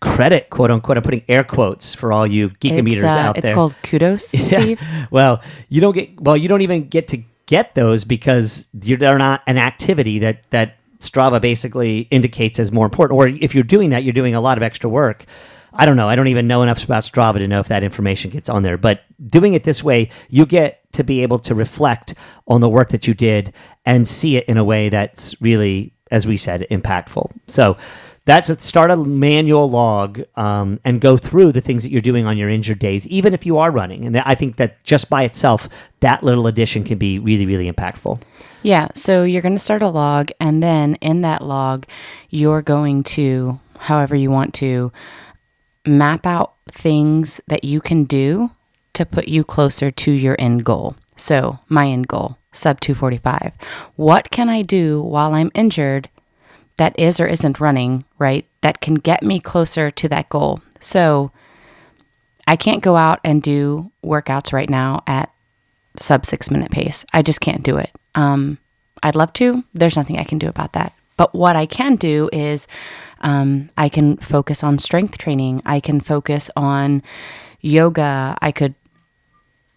credit, 0.00 0.50
quote 0.50 0.70
unquote. 0.70 0.96
I'm 0.96 1.02
putting 1.02 1.24
air 1.28 1.44
quotes 1.44 1.94
for 1.94 2.12
all 2.12 2.26
you 2.26 2.50
geekometers 2.50 3.02
uh, 3.02 3.06
out 3.06 3.36
it's 3.36 3.42
there. 3.42 3.52
It's 3.52 3.54
called 3.54 3.74
kudos, 3.82 4.28
Steve. 4.28 4.80
Yeah. 4.80 5.06
Well, 5.10 5.42
you 5.68 5.80
don't 5.80 5.94
get. 5.94 6.20
Well, 6.20 6.36
you 6.36 6.48
don't 6.48 6.62
even 6.62 6.88
get 6.88 7.08
to 7.08 7.22
get 7.46 7.74
those 7.74 8.04
because 8.04 8.68
they're 8.74 9.18
not 9.18 9.42
an 9.46 9.58
activity 9.58 10.18
that 10.20 10.50
that 10.50 10.76
Strava 11.00 11.40
basically 11.40 12.00
indicates 12.10 12.58
as 12.58 12.72
more 12.72 12.84
important. 12.84 13.16
Or 13.16 13.28
if 13.28 13.54
you're 13.54 13.64
doing 13.64 13.90
that, 13.90 14.04
you're 14.04 14.12
doing 14.12 14.34
a 14.34 14.40
lot 14.40 14.56
of 14.56 14.62
extra 14.62 14.90
work. 14.90 15.24
I 15.72 15.86
don't 15.86 15.96
know. 15.96 16.08
I 16.08 16.16
don't 16.16 16.28
even 16.28 16.46
know 16.46 16.62
enough 16.62 16.82
about 16.84 17.04
Strava 17.04 17.38
to 17.38 17.48
know 17.48 17.60
if 17.60 17.68
that 17.68 17.82
information 17.82 18.30
gets 18.30 18.48
on 18.48 18.62
there. 18.62 18.78
But 18.78 19.02
doing 19.26 19.54
it 19.54 19.64
this 19.64 19.84
way, 19.84 20.10
you 20.28 20.46
get 20.46 20.90
to 20.92 21.04
be 21.04 21.22
able 21.22 21.38
to 21.40 21.54
reflect 21.54 22.14
on 22.46 22.60
the 22.60 22.68
work 22.68 22.88
that 22.90 23.06
you 23.06 23.14
did 23.14 23.52
and 23.84 24.08
see 24.08 24.36
it 24.36 24.44
in 24.46 24.56
a 24.56 24.64
way 24.64 24.88
that's 24.88 25.40
really, 25.40 25.92
as 26.10 26.26
we 26.26 26.36
said, 26.36 26.66
impactful. 26.70 27.30
So 27.46 27.76
that's 28.24 28.50
a, 28.50 28.60
start 28.60 28.90
a 28.90 28.96
manual 28.96 29.70
log 29.70 30.22
um, 30.36 30.78
and 30.84 31.00
go 31.00 31.16
through 31.16 31.52
the 31.52 31.62
things 31.62 31.82
that 31.82 31.90
you're 31.90 32.02
doing 32.02 32.26
on 32.26 32.36
your 32.36 32.50
injured 32.50 32.78
days, 32.78 33.06
even 33.06 33.32
if 33.32 33.46
you 33.46 33.56
are 33.56 33.70
running. 33.70 34.04
And 34.04 34.18
I 34.18 34.34
think 34.34 34.56
that 34.56 34.84
just 34.84 35.08
by 35.08 35.22
itself, 35.22 35.68
that 36.00 36.22
little 36.22 36.46
addition 36.46 36.84
can 36.84 36.98
be 36.98 37.18
really, 37.18 37.46
really 37.46 37.72
impactful. 37.72 38.20
Yeah. 38.62 38.88
So 38.94 39.24
you're 39.24 39.40
going 39.40 39.54
to 39.54 39.58
start 39.58 39.80
a 39.80 39.88
log, 39.88 40.30
and 40.40 40.62
then 40.62 40.96
in 40.96 41.22
that 41.22 41.42
log, 41.42 41.86
you're 42.28 42.60
going 42.60 43.02
to, 43.04 43.58
however 43.78 44.14
you 44.14 44.30
want 44.30 44.52
to, 44.54 44.92
map 45.88 46.26
out 46.26 46.54
things 46.70 47.40
that 47.48 47.64
you 47.64 47.80
can 47.80 48.04
do 48.04 48.50
to 48.94 49.06
put 49.06 49.28
you 49.28 49.44
closer 49.44 49.90
to 49.90 50.10
your 50.10 50.36
end 50.38 50.64
goal. 50.64 50.96
So, 51.16 51.58
my 51.68 51.88
end 51.88 52.08
goal, 52.08 52.36
sub 52.52 52.80
245. 52.80 53.52
What 53.96 54.30
can 54.30 54.48
I 54.48 54.62
do 54.62 55.02
while 55.02 55.34
I'm 55.34 55.50
injured 55.54 56.08
that 56.76 56.98
is 56.98 57.18
or 57.18 57.26
isn't 57.26 57.60
running, 57.60 58.04
right? 58.18 58.46
That 58.60 58.80
can 58.80 58.94
get 58.94 59.22
me 59.22 59.40
closer 59.40 59.90
to 59.90 60.08
that 60.08 60.28
goal. 60.28 60.60
So, 60.80 61.32
I 62.46 62.56
can't 62.56 62.82
go 62.82 62.96
out 62.96 63.20
and 63.24 63.42
do 63.42 63.90
workouts 64.02 64.52
right 64.52 64.70
now 64.70 65.02
at 65.06 65.30
sub 65.96 66.24
six 66.24 66.50
minute 66.50 66.70
pace. 66.70 67.04
I 67.12 67.22
just 67.22 67.40
can't 67.40 67.62
do 67.62 67.76
it. 67.76 67.90
Um, 68.14 68.58
I'd 69.02 69.16
love 69.16 69.32
to. 69.34 69.62
There's 69.74 69.96
nothing 69.96 70.18
I 70.18 70.24
can 70.24 70.38
do 70.38 70.48
about 70.48 70.72
that. 70.72 70.92
But 71.16 71.34
what 71.34 71.56
I 71.56 71.66
can 71.66 71.96
do 71.96 72.30
is 72.32 72.66
um, 73.20 73.70
I 73.76 73.88
can 73.88 74.16
focus 74.18 74.62
on 74.62 74.78
strength 74.78 75.18
training. 75.18 75.62
I 75.66 75.80
can 75.80 76.00
focus 76.00 76.50
on 76.56 77.02
yoga. 77.60 78.36
I 78.40 78.52
could 78.52 78.74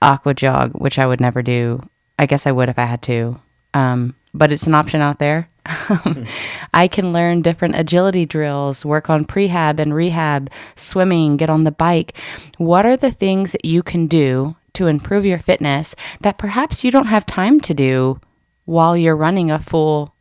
aqua 0.01 0.34
jog, 0.34 0.71
which 0.73 0.99
I 0.99 1.06
would 1.06 1.21
never 1.21 1.41
do. 1.41 1.82
I 2.17 2.25
guess 2.25 2.45
I 2.45 2.51
would 2.51 2.69
if 2.69 2.77
I 2.77 2.86
had 2.86 3.01
to. 3.04 3.39
Um, 3.73 4.15
but 4.34 4.51
it's 4.51 4.67
an 4.67 4.75
option 4.75 5.01
out 5.01 5.19
there. 5.19 5.49
I 6.73 6.88
can 6.88 7.13
learn 7.13 7.41
different 7.41 7.75
agility 7.75 8.25
drills, 8.25 8.84
work 8.84 9.10
on 9.10 9.25
prehab 9.25 9.80
and 9.80 9.93
rehab, 9.93 10.49
swimming, 10.75 11.38
get 11.38 11.49
on 11.49 11.63
the 11.63 11.71
bike. 11.71 12.17
What 12.58 12.86
are 12.86 12.97
the 12.97 13.12
things 13.12 13.51
that 13.51 13.65
you 13.65 13.84
can 13.84 14.08
do 14.08 14.56
to 14.73 14.88
improve 14.88 15.25
your 15.25 15.39
fitness 15.39 15.95
that 16.21 16.38
perhaps 16.38 16.84
you 16.84 16.91
don't 16.91 17.08
have 17.08 17.25
time 17.25 17.60
to 17.62 17.73
do 17.73 18.19
while 18.65 18.95
you're 18.95 19.15
running 19.15 19.51
a 19.51 19.60
full 19.60 20.15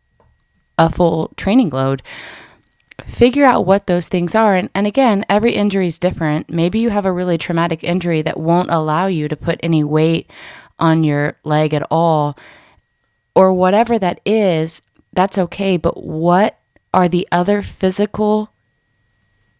a 0.78 0.90
full 0.90 1.32
training 1.36 1.70
load? 1.70 2.02
Figure 3.06 3.44
out 3.44 3.66
what 3.66 3.86
those 3.86 4.08
things 4.08 4.34
are. 4.34 4.56
And, 4.56 4.70
and 4.74 4.86
again, 4.86 5.24
every 5.28 5.54
injury 5.54 5.86
is 5.86 5.98
different. 5.98 6.50
Maybe 6.50 6.78
you 6.78 6.90
have 6.90 7.06
a 7.06 7.12
really 7.12 7.38
traumatic 7.38 7.84
injury 7.84 8.22
that 8.22 8.38
won't 8.38 8.70
allow 8.70 9.06
you 9.06 9.28
to 9.28 9.36
put 9.36 9.60
any 9.62 9.84
weight 9.84 10.30
on 10.78 11.04
your 11.04 11.36
leg 11.44 11.74
at 11.74 11.86
all, 11.90 12.36
or 13.34 13.52
whatever 13.52 13.98
that 13.98 14.20
is 14.24 14.82
that's 15.12 15.38
okay. 15.38 15.76
But 15.76 16.02
what 16.02 16.58
are 16.94 17.08
the 17.08 17.28
other 17.30 17.62
physical 17.62 18.50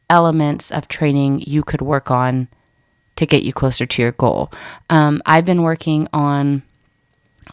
elements 0.09 0.71
of 0.71 0.89
training 0.89 1.43
you 1.47 1.63
could 1.63 1.83
work 1.83 2.11
on 2.11 2.49
to 3.17 3.27
get 3.27 3.43
you 3.43 3.53
closer 3.53 3.87
to 3.87 4.03
your 4.03 4.13
goal? 4.13 4.51
Um, 4.89 5.23
I've 5.27 5.45
been 5.45 5.63
working 5.63 6.09
on 6.13 6.63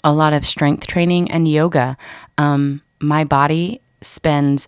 a 0.04 0.14
lot 0.14 0.34
of 0.34 0.46
strength 0.46 0.88
training 0.88 1.30
and 1.32 1.48
yoga. 1.48 1.98
Um, 2.38 2.82
my 3.00 3.24
body 3.24 3.82
spends 4.02 4.68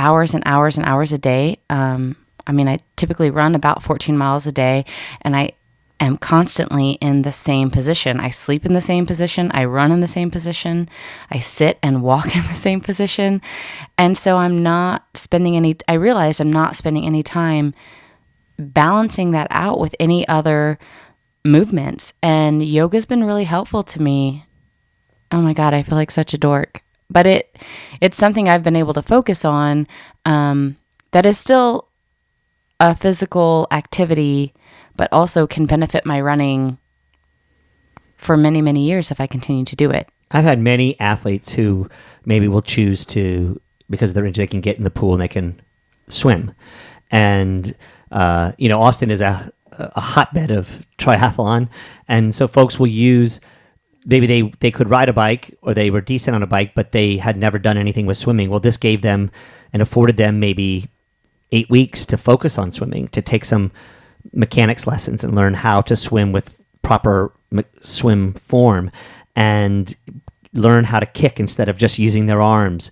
hours 0.00 0.32
and 0.32 0.42
hours 0.46 0.78
and 0.78 0.86
hours 0.86 1.12
a 1.12 1.18
day. 1.18 1.58
Um, 1.68 2.16
I 2.46 2.52
mean, 2.52 2.68
I 2.68 2.78
typically 2.96 3.30
run 3.30 3.54
about 3.54 3.82
14 3.82 4.16
miles 4.16 4.46
a 4.46 4.52
day, 4.52 4.86
and 5.20 5.36
I 5.36 5.52
am 6.00 6.16
constantly 6.16 6.92
in 6.92 7.20
the 7.20 7.30
same 7.30 7.70
position. 7.70 8.18
I 8.18 8.30
sleep 8.30 8.64
in 8.64 8.72
the 8.72 8.80
same 8.80 9.04
position, 9.04 9.50
I 9.52 9.66
run 9.66 9.92
in 9.92 10.00
the 10.00 10.06
same 10.06 10.30
position, 10.30 10.88
I 11.30 11.38
sit 11.38 11.78
and 11.82 12.02
walk 12.10 12.34
in 12.34 12.42
the 12.44 12.54
same 12.54 12.80
position. 12.80 13.42
And 13.98 14.16
so 14.16 14.38
I'm 14.38 14.62
not 14.62 15.04
spending 15.14 15.54
any, 15.54 15.76
I 15.86 15.94
realized 15.94 16.40
I'm 16.40 16.52
not 16.52 16.76
spending 16.76 17.04
any 17.04 17.22
time 17.22 17.74
balancing 18.58 19.32
that 19.32 19.48
out 19.50 19.78
with 19.78 19.94
any 20.00 20.26
other 20.26 20.78
movements. 21.44 22.14
And 22.22 22.62
yoga's 22.62 23.04
been 23.04 23.24
really 23.24 23.44
helpful 23.44 23.82
to 23.82 24.00
me. 24.00 24.46
Oh 25.30 25.42
my 25.42 25.52
God, 25.52 25.74
I 25.74 25.82
feel 25.82 25.96
like 25.96 26.10
such 26.10 26.32
a 26.32 26.38
dork. 26.38 26.82
But 27.10 27.26
it 27.26 27.58
it's 28.00 28.16
something 28.16 28.48
I've 28.48 28.62
been 28.62 28.76
able 28.76 28.94
to 28.94 29.02
focus 29.02 29.44
on 29.44 29.86
um, 30.24 30.76
that 31.12 31.26
is 31.26 31.38
still 31.38 31.88
a 32.78 32.94
physical 32.94 33.66
activity 33.70 34.54
but 34.96 35.08
also 35.12 35.46
can 35.46 35.64
benefit 35.64 36.04
my 36.04 36.20
running 36.20 36.76
for 38.18 38.36
many, 38.36 38.60
many 38.60 38.86
years 38.86 39.10
if 39.10 39.18
I 39.18 39.26
continue 39.26 39.64
to 39.64 39.74
do 39.74 39.90
it. 39.90 40.06
I've 40.30 40.44
had 40.44 40.60
many 40.60 41.00
athletes 41.00 41.52
who 41.52 41.88
maybe 42.26 42.48
will 42.48 42.60
choose 42.60 43.06
to, 43.06 43.58
because 43.88 44.12
they're 44.12 44.30
they 44.30 44.46
can 44.46 44.60
get 44.60 44.76
in 44.76 44.84
the 44.84 44.90
pool 44.90 45.14
and 45.14 45.22
they 45.22 45.28
can 45.28 45.60
swim. 46.08 46.52
And, 47.10 47.74
uh, 48.12 48.52
you 48.58 48.68
know, 48.68 48.82
Austin 48.82 49.10
is 49.10 49.22
a, 49.22 49.50
a 49.72 50.00
hotbed 50.00 50.50
of 50.50 50.84
triathlon. 50.98 51.68
And 52.06 52.34
so 52.34 52.46
folks 52.46 52.78
will 52.78 52.86
use 52.86 53.40
maybe 54.04 54.26
they 54.26 54.42
they 54.60 54.70
could 54.70 54.88
ride 54.90 55.08
a 55.08 55.12
bike 55.12 55.56
or 55.62 55.74
they 55.74 55.90
were 55.90 56.00
decent 56.00 56.34
on 56.34 56.42
a 56.42 56.46
bike 56.46 56.72
but 56.74 56.92
they 56.92 57.16
had 57.16 57.36
never 57.36 57.58
done 57.58 57.76
anything 57.76 58.06
with 58.06 58.16
swimming 58.16 58.48
well 58.50 58.60
this 58.60 58.76
gave 58.76 59.02
them 59.02 59.30
and 59.72 59.82
afforded 59.82 60.16
them 60.16 60.40
maybe 60.40 60.88
eight 61.52 61.68
weeks 61.70 62.06
to 62.06 62.16
focus 62.16 62.58
on 62.58 62.72
swimming 62.72 63.08
to 63.08 63.20
take 63.20 63.44
some 63.44 63.70
mechanics 64.32 64.86
lessons 64.86 65.24
and 65.24 65.34
learn 65.34 65.54
how 65.54 65.80
to 65.80 65.96
swim 65.96 66.32
with 66.32 66.56
proper 66.82 67.32
swim 67.80 68.34
form 68.34 68.90
and 69.36 69.96
learn 70.52 70.84
how 70.84 71.00
to 71.00 71.06
kick 71.06 71.38
instead 71.38 71.68
of 71.68 71.78
just 71.78 71.98
using 71.98 72.26
their 72.26 72.42
arms. 72.42 72.90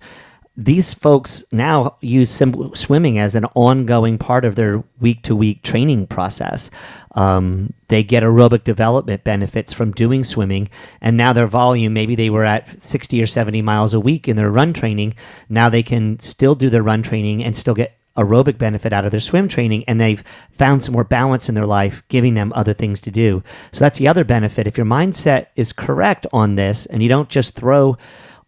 These 0.59 0.93
folks 0.93 1.41
now 1.53 1.95
use 2.01 2.29
sim- 2.29 2.75
swimming 2.75 3.17
as 3.17 3.33
an 3.33 3.45
ongoing 3.55 4.17
part 4.17 4.43
of 4.43 4.55
their 4.55 4.83
week 4.99 5.23
to 5.23 5.33
week 5.33 5.63
training 5.63 6.07
process. 6.07 6.69
Um, 7.15 7.71
they 7.87 8.03
get 8.03 8.23
aerobic 8.23 8.65
development 8.65 9.23
benefits 9.23 9.71
from 9.71 9.93
doing 9.93 10.25
swimming, 10.25 10.69
and 10.99 11.15
now 11.15 11.31
their 11.31 11.47
volume 11.47 11.93
maybe 11.93 12.13
they 12.13 12.29
were 12.29 12.43
at 12.43 12.81
60 12.81 13.23
or 13.23 13.25
70 13.25 13.61
miles 13.61 13.93
a 13.93 14.01
week 14.01 14.27
in 14.27 14.35
their 14.35 14.51
run 14.51 14.73
training. 14.73 15.15
Now 15.47 15.69
they 15.69 15.81
can 15.81 16.19
still 16.19 16.55
do 16.55 16.69
their 16.69 16.83
run 16.83 17.03
training 17.03 17.41
and 17.41 17.55
still 17.55 17.73
get 17.73 17.95
aerobic 18.17 18.57
benefit 18.57 18.91
out 18.91 19.05
of 19.05 19.11
their 19.11 19.21
swim 19.21 19.47
training 19.47 19.85
and 19.85 20.01
they've 20.01 20.25
found 20.51 20.83
some 20.83 20.91
more 20.91 21.05
balance 21.05 21.47
in 21.47 21.55
their 21.55 21.65
life, 21.65 22.03
giving 22.09 22.33
them 22.33 22.51
other 22.53 22.73
things 22.73 22.99
to 22.99 23.11
do. 23.11 23.41
So 23.71 23.85
that's 23.85 23.97
the 23.97 24.09
other 24.09 24.25
benefit. 24.25 24.67
If 24.67 24.77
your 24.77 24.85
mindset 24.85 25.47
is 25.55 25.71
correct 25.71 26.27
on 26.33 26.55
this 26.55 26.85
and 26.87 27.01
you 27.01 27.07
don't 27.07 27.29
just 27.29 27.55
throw 27.55 27.97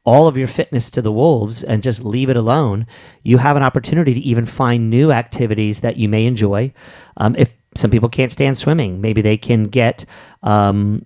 all 0.04 0.28
of 0.28 0.38
your 0.38 0.48
fitness 0.48 0.90
to 0.92 1.02
the 1.02 1.12
wolves 1.12 1.64
and 1.64 1.84
just 1.84 2.04
leave 2.04 2.30
it 2.30 2.38
alone, 2.38 2.88
you 3.24 3.38
have 3.38 3.56
an 3.56 3.64
opportunity 3.64 4.14
to 4.14 4.20
even 4.22 4.46
find 4.46 4.90
new 4.90 5.12
activities 5.12 5.82
that 5.82 5.98
you 5.98 6.10
may 6.10 6.26
enjoy. 6.26 6.74
Um, 7.18 7.36
if 7.38 7.54
some 7.76 7.92
people 7.92 8.10
can't 8.10 8.32
stand 8.32 8.58
swimming, 8.58 9.00
maybe 9.00 9.22
they 9.22 9.38
can 9.38 9.66
get 9.66 10.06
um, 10.44 11.06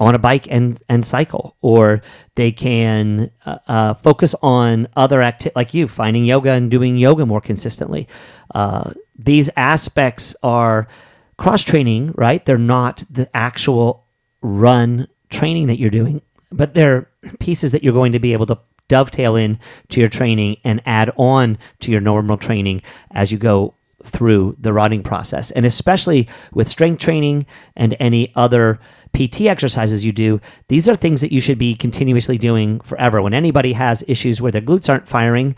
on 0.00 0.14
a 0.14 0.18
bike 0.18 0.48
and 0.50 0.82
and 0.88 1.06
cycle, 1.06 1.56
or 1.60 2.02
they 2.34 2.50
can 2.50 3.30
uh, 3.46 3.58
uh, 3.68 3.94
focus 3.94 4.34
on 4.42 4.88
other 4.96 5.22
acti- 5.22 5.52
like 5.54 5.74
you 5.74 5.86
finding 5.86 6.24
yoga 6.24 6.50
and 6.52 6.70
doing 6.70 6.96
yoga 6.96 7.24
more 7.24 7.40
consistently. 7.40 8.08
Uh, 8.54 8.92
these 9.16 9.48
aspects 9.56 10.34
are 10.42 10.88
cross 11.36 11.62
training, 11.62 12.12
right? 12.16 12.44
They're 12.44 12.58
not 12.58 13.04
the 13.10 13.28
actual 13.36 14.06
run 14.40 15.06
training 15.30 15.68
that 15.68 15.78
you're 15.78 15.90
doing, 15.90 16.20
but 16.52 16.74
they're 16.74 17.08
pieces 17.40 17.72
that 17.72 17.82
you're 17.82 17.92
going 17.92 18.12
to 18.12 18.18
be 18.18 18.32
able 18.32 18.46
to 18.46 18.58
dovetail 18.88 19.36
in 19.36 19.58
to 19.88 20.00
your 20.00 20.08
training 20.08 20.56
and 20.64 20.82
add 20.84 21.10
on 21.16 21.56
to 21.80 21.90
your 21.90 22.00
normal 22.00 22.36
training 22.36 22.82
as 23.12 23.32
you 23.32 23.38
go 23.38 23.74
through 24.04 24.56
the 24.58 24.72
running 24.72 25.02
process. 25.02 25.50
And 25.52 25.64
especially 25.64 26.28
with 26.52 26.68
strength 26.68 27.00
training 27.00 27.46
and 27.76 27.96
any 28.00 28.32
other 28.34 28.80
PT 29.14 29.42
exercises 29.42 30.04
you 30.04 30.12
do, 30.12 30.40
these 30.68 30.88
are 30.88 30.96
things 30.96 31.20
that 31.20 31.32
you 31.32 31.40
should 31.40 31.58
be 31.58 31.74
continuously 31.74 32.38
doing 32.38 32.80
forever. 32.80 33.22
When 33.22 33.34
anybody 33.34 33.72
has 33.72 34.04
issues 34.08 34.40
where 34.40 34.52
their 34.52 34.60
glutes 34.60 34.88
aren't 34.88 35.08
firing, 35.08 35.56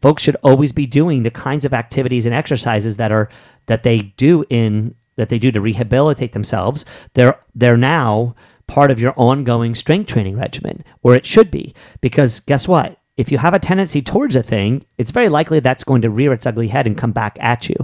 folks 0.00 0.22
should 0.22 0.36
always 0.42 0.72
be 0.72 0.86
doing 0.86 1.22
the 1.22 1.30
kinds 1.30 1.64
of 1.64 1.74
activities 1.74 2.26
and 2.26 2.34
exercises 2.34 2.96
that 2.96 3.12
are 3.12 3.28
that 3.66 3.82
they 3.82 4.02
do 4.16 4.44
in 4.48 4.94
that 5.16 5.28
they 5.28 5.38
do 5.38 5.52
to 5.52 5.60
rehabilitate 5.60 6.32
themselves. 6.32 6.84
They're 7.14 7.38
they're 7.54 7.76
now 7.76 8.34
part 8.72 8.90
of 8.90 8.98
your 8.98 9.12
ongoing 9.16 9.74
strength 9.74 10.08
training 10.08 10.36
regimen, 10.36 10.82
or 11.02 11.14
it 11.14 11.26
should 11.26 11.50
be. 11.50 11.74
Because 12.00 12.40
guess 12.40 12.66
what? 12.66 12.98
if 13.16 13.30
you 13.30 13.38
have 13.38 13.52
a 13.52 13.58
tendency 13.58 14.00
towards 14.00 14.34
a 14.36 14.42
thing, 14.42 14.84
it's 14.96 15.10
very 15.10 15.28
likely 15.28 15.60
that's 15.60 15.84
going 15.84 16.00
to 16.02 16.10
rear 16.10 16.32
its 16.32 16.46
ugly 16.46 16.68
head 16.68 16.86
and 16.86 16.96
come 16.96 17.12
back 17.12 17.36
at 17.40 17.68
you. 17.68 17.76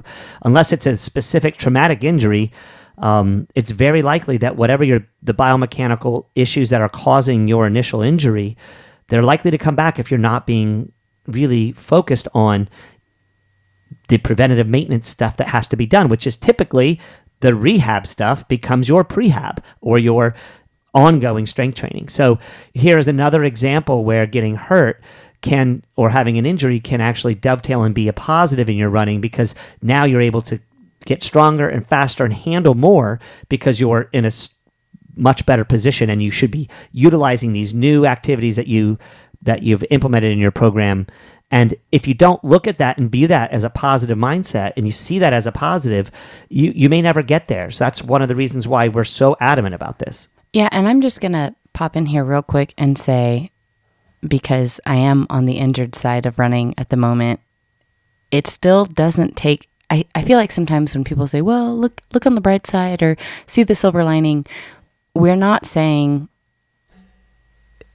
Unless 0.43 0.73
it's 0.73 0.87
a 0.87 0.97
specific 0.97 1.59
traumatic 1.59 2.03
injury, 2.03 2.51
um, 2.99 3.47
it's 3.55 3.71
very 3.71 4.03
likely 4.03 4.39
that 4.39 4.57
whatever 4.57 4.85
your 4.85 5.07
the 5.23 5.35
biomechanical 5.35 6.25
issues 6.35 6.71
that 6.71 6.81
are 6.81 6.89
causing 6.89 7.47
your 7.47 7.67
initial 7.67 8.01
injury, 8.01 8.57
they're 9.09 9.23
likely 9.23 9.51
to 9.51 9.59
come 9.59 9.77
back 9.77 9.99
if 9.99 10.11
you're 10.11 10.19
not 10.19 10.47
being 10.47 10.93
really 11.27 11.73
focused 11.73 12.27
on 12.33 12.69
the 14.09 14.19
preventative 14.19 14.67
maintenance 14.67 15.07
stuff 15.07 15.37
that 15.37 15.49
has 15.49 15.69
to 15.69 15.77
be 15.77 15.87
done, 15.87 16.09
which 16.09 16.27
is 16.27 16.39
typically 16.39 16.99
the 17.41 17.55
rehab 17.55 18.07
stuff 18.07 18.49
becomes 18.49 18.89
your 18.89 19.05
prehab 19.05 19.59
or 19.83 19.99
your 19.99 20.35
ongoing 20.99 21.47
strength 21.47 21.77
training. 21.77 22.09
So 22.09 22.39
here 22.75 22.99
is 22.99 23.09
another 23.09 23.45
example 23.45 24.05
where 24.05 24.27
getting 24.27 24.57
hurt 24.57 25.01
can 25.41 25.83
or 25.97 26.11
having 26.11 26.37
an 26.37 26.47
injury 26.47 26.81
can 26.81 27.01
actually 27.01 27.35
dovetail 27.35 27.83
and 27.83 27.95
be 27.95 28.09
a 28.09 28.13
positive 28.13 28.69
in 28.69 28.77
your 28.77 28.91
running 28.91 29.21
because 29.21 29.55
now 29.83 30.05
you're 30.05 30.21
able 30.21 30.43
to 30.43 30.59
get 31.05 31.23
stronger 31.23 31.69
and 31.69 31.87
faster 31.87 32.25
and 32.25 32.35
handle 32.35 32.75
more 32.75 33.21
because 33.49 33.81
you're 33.81 34.09
in 34.13 34.25
a 34.25 34.33
much 35.17 35.47
better 35.47 35.65
position 35.65 36.11
and 36.11 36.23
you 36.23 36.31
should 36.31 36.51
be 36.51 36.69
utilizing 36.93 37.53
these 37.53 37.73
new 37.73 38.05
activities 38.05 38.57
that 38.57 38.67
you 38.67 38.99
that 39.41 39.63
you've 39.63 39.85
implemented 39.91 40.33
in 40.33 40.39
your 40.39 40.51
program 40.51 41.07
and 41.51 41.75
if 41.93 42.07
you 42.07 42.15
don't 42.15 42.43
look 42.45 42.67
at 42.67 42.79
that 42.79 42.99
and 42.99 43.11
view 43.11 43.27
that 43.29 43.53
as 43.53 43.65
a 43.65 43.71
positive 43.71 44.19
mindset 44.19 44.73
and 44.77 44.87
you 44.87 44.93
see 44.93 45.19
that 45.21 45.33
as 45.33 45.47
a 45.47 45.53
positive, 45.53 46.11
you, 46.49 46.73
you 46.75 46.89
may 46.89 47.01
never 47.01 47.23
get 47.23 47.47
there. 47.47 47.71
So 47.71 47.85
that's 47.85 48.03
one 48.03 48.21
of 48.21 48.29
the 48.29 48.37
reasons 48.37 48.69
why 48.69 48.89
we're 48.89 49.05
so 49.05 49.35
adamant 49.41 49.75
about 49.75 49.99
this. 49.99 50.29
Yeah. 50.53 50.69
And 50.73 50.89
I'm 50.89 51.01
just 51.01 51.21
going 51.21 51.33
to 51.33 51.55
pop 51.73 51.97
in 51.97 52.07
here 52.07 52.25
real 52.25 52.43
quick 52.43 52.75
and 52.79 52.99
say, 52.99 53.51
because 54.27 54.81
I 54.85 54.97
am 54.97 55.27
on 55.31 55.47
the 55.47 55.59
injured 55.59 55.95
side 55.95 56.27
of 56.27 56.39
running 56.39 56.75
at 56.77 56.89
the 56.89 56.97
moment, 56.97 57.41
it 58.31 58.47
still 58.47 58.85
doesn't 58.85 59.37
take. 59.37 59.69
I, 59.91 60.05
I 60.15 60.23
feel 60.23 60.37
like 60.37 60.53
sometimes 60.53 60.95
when 60.95 61.05
people 61.05 61.27
say, 61.27 61.41
well, 61.41 61.75
look, 61.77 62.03
look 62.13 62.27
on 62.27 62.35
the 62.35 62.41
bright 62.41 62.67
side 62.67 63.03
or 63.03 63.17
see 63.47 63.63
the 63.63 63.75
silver 63.75 64.05
lining, 64.05 64.45
we're 65.15 65.37
not 65.37 65.67
saying 65.67 66.29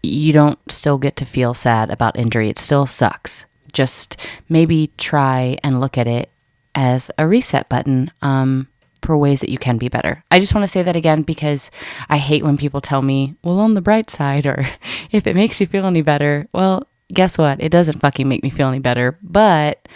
you 0.02 0.34
don't 0.34 0.60
still 0.70 0.98
get 0.98 1.16
to 1.18 1.26
feel 1.26 1.54
sad 1.54 1.90
about 1.90 2.18
injury. 2.18 2.50
It 2.50 2.60
still 2.60 2.86
sucks. 2.86 3.46
Just 3.72 4.18
maybe 4.50 4.92
try 4.98 5.58
and 5.64 5.80
look 5.80 5.98
at 5.98 6.08
it 6.08 6.30
as 6.76 7.10
a 7.18 7.28
reset 7.28 7.70
button 7.70 8.12
um, 8.22 8.68
for 9.04 9.18
ways 9.18 9.42
that 9.42 9.50
you 9.50 9.58
can 9.58 9.78
be 9.78 9.90
better. 9.90 10.24
I 10.32 10.40
just 10.40 10.56
want 10.56 10.64
to 10.64 10.72
say 10.72 10.82
that 10.82 10.96
again 10.96 11.22
because 11.22 11.70
I 12.10 12.18
hate 12.18 12.44
when 12.44 12.58
people 12.58 12.82
tell 12.82 13.02
me, 13.02 13.36
well, 13.44 13.60
on 13.60 13.74
the 13.74 13.82
bright 13.82 14.10
side, 14.10 14.46
or 14.46 14.68
if 15.12 15.28
it 15.28 15.36
makes 15.36 15.60
you 15.62 15.68
feel 15.68 15.86
any 15.86 16.02
better. 16.02 16.48
Well, 16.54 16.88
guess 17.14 17.38
what? 17.38 17.62
It 17.62 17.70
doesn't 17.70 18.00
fucking 18.00 18.28
make 18.28 18.44
me 18.44 18.50
feel 18.50 18.68
any 18.68 18.80
better, 18.80 19.18
but 19.22 19.88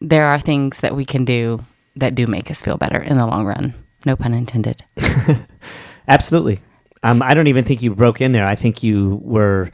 there 0.00 0.26
are 0.26 0.38
things 0.38 0.80
that 0.80 0.94
we 0.94 1.04
can 1.04 1.24
do 1.24 1.64
that 1.96 2.14
do 2.14 2.26
make 2.26 2.50
us 2.50 2.62
feel 2.62 2.76
better 2.76 3.00
in 3.00 3.16
the 3.16 3.26
long 3.26 3.44
run. 3.44 3.74
No 4.04 4.16
pun 4.16 4.34
intended. 4.34 4.84
Absolutely. 6.08 6.60
Um, 7.02 7.22
I 7.22 7.34
don't 7.34 7.46
even 7.46 7.64
think 7.64 7.82
you 7.82 7.94
broke 7.94 8.20
in 8.20 8.32
there. 8.32 8.46
I 8.46 8.54
think 8.54 8.82
you 8.82 9.20
were 9.22 9.70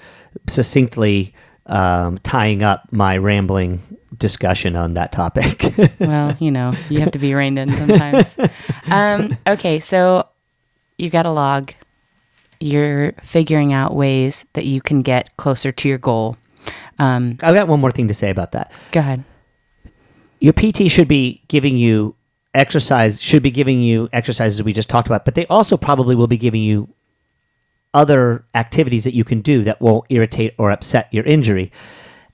succinctly 0.49 1.35
um, 1.71 2.19
tying 2.19 2.63
up 2.63 2.93
my 2.93 3.17
rambling 3.17 3.81
discussion 4.19 4.77
on 4.77 4.95
that 4.95 5.13
topic. 5.13 5.65
well, 6.01 6.37
you 6.41 6.51
know, 6.51 6.75
you 6.91 7.01
have 7.01 7.13
to 7.13 7.19
be 7.19 7.33
reined 7.33 7.59
in 7.59 7.73
sometimes. 7.73 8.37
um, 8.91 9.39
okay, 9.47 9.81
so 9.81 10.29
you've 10.99 11.13
got 11.13 11.27
a 11.27 11.31
log. 11.31 11.73
You're 12.59 13.13
figuring 13.23 13.73
out 13.73 13.95
ways 13.95 14.45
that 14.53 14.67
you 14.67 14.83
can 14.83 15.01
get 15.03 15.35
closer 15.39 15.73
to 15.73 15.89
your 15.89 15.97
goal. 15.97 16.37
Um, 16.99 17.39
I've 17.41 17.55
got 17.55 17.69
one 17.69 17.81
more 17.81 17.93
thing 17.93 18.09
to 18.09 18.15
say 18.15 18.29
about 18.29 18.53
that. 18.53 18.71
Go 18.93 19.01
ahead. 19.01 19.25
Your 20.41 20.53
PT 20.53 20.91
should 20.91 21.09
be 21.09 21.43
giving 21.49 21.77
you 21.77 22.15
exercise, 22.53 23.23
should 23.23 23.43
be 23.43 23.51
giving 23.51 23.81
you 23.81 24.09
exercises 24.13 24.63
we 24.63 24.73
just 24.73 24.89
talked 24.89 25.09
about, 25.09 25.25
but 25.25 25.35
they 25.35 25.47
also 25.47 25.77
probably 25.77 26.15
will 26.15 26.27
be 26.27 26.37
giving 26.37 26.63
you 26.63 26.89
other 27.93 28.45
activities 28.55 29.05
that 29.05 29.15
you 29.15 29.25
can 29.25 29.41
do 29.41 29.65
that 29.65 29.81
won't 29.81 30.07
irritate 30.11 30.55
or 30.59 30.71
upset 30.71 31.13
your 31.13 31.25
injury. 31.25 31.73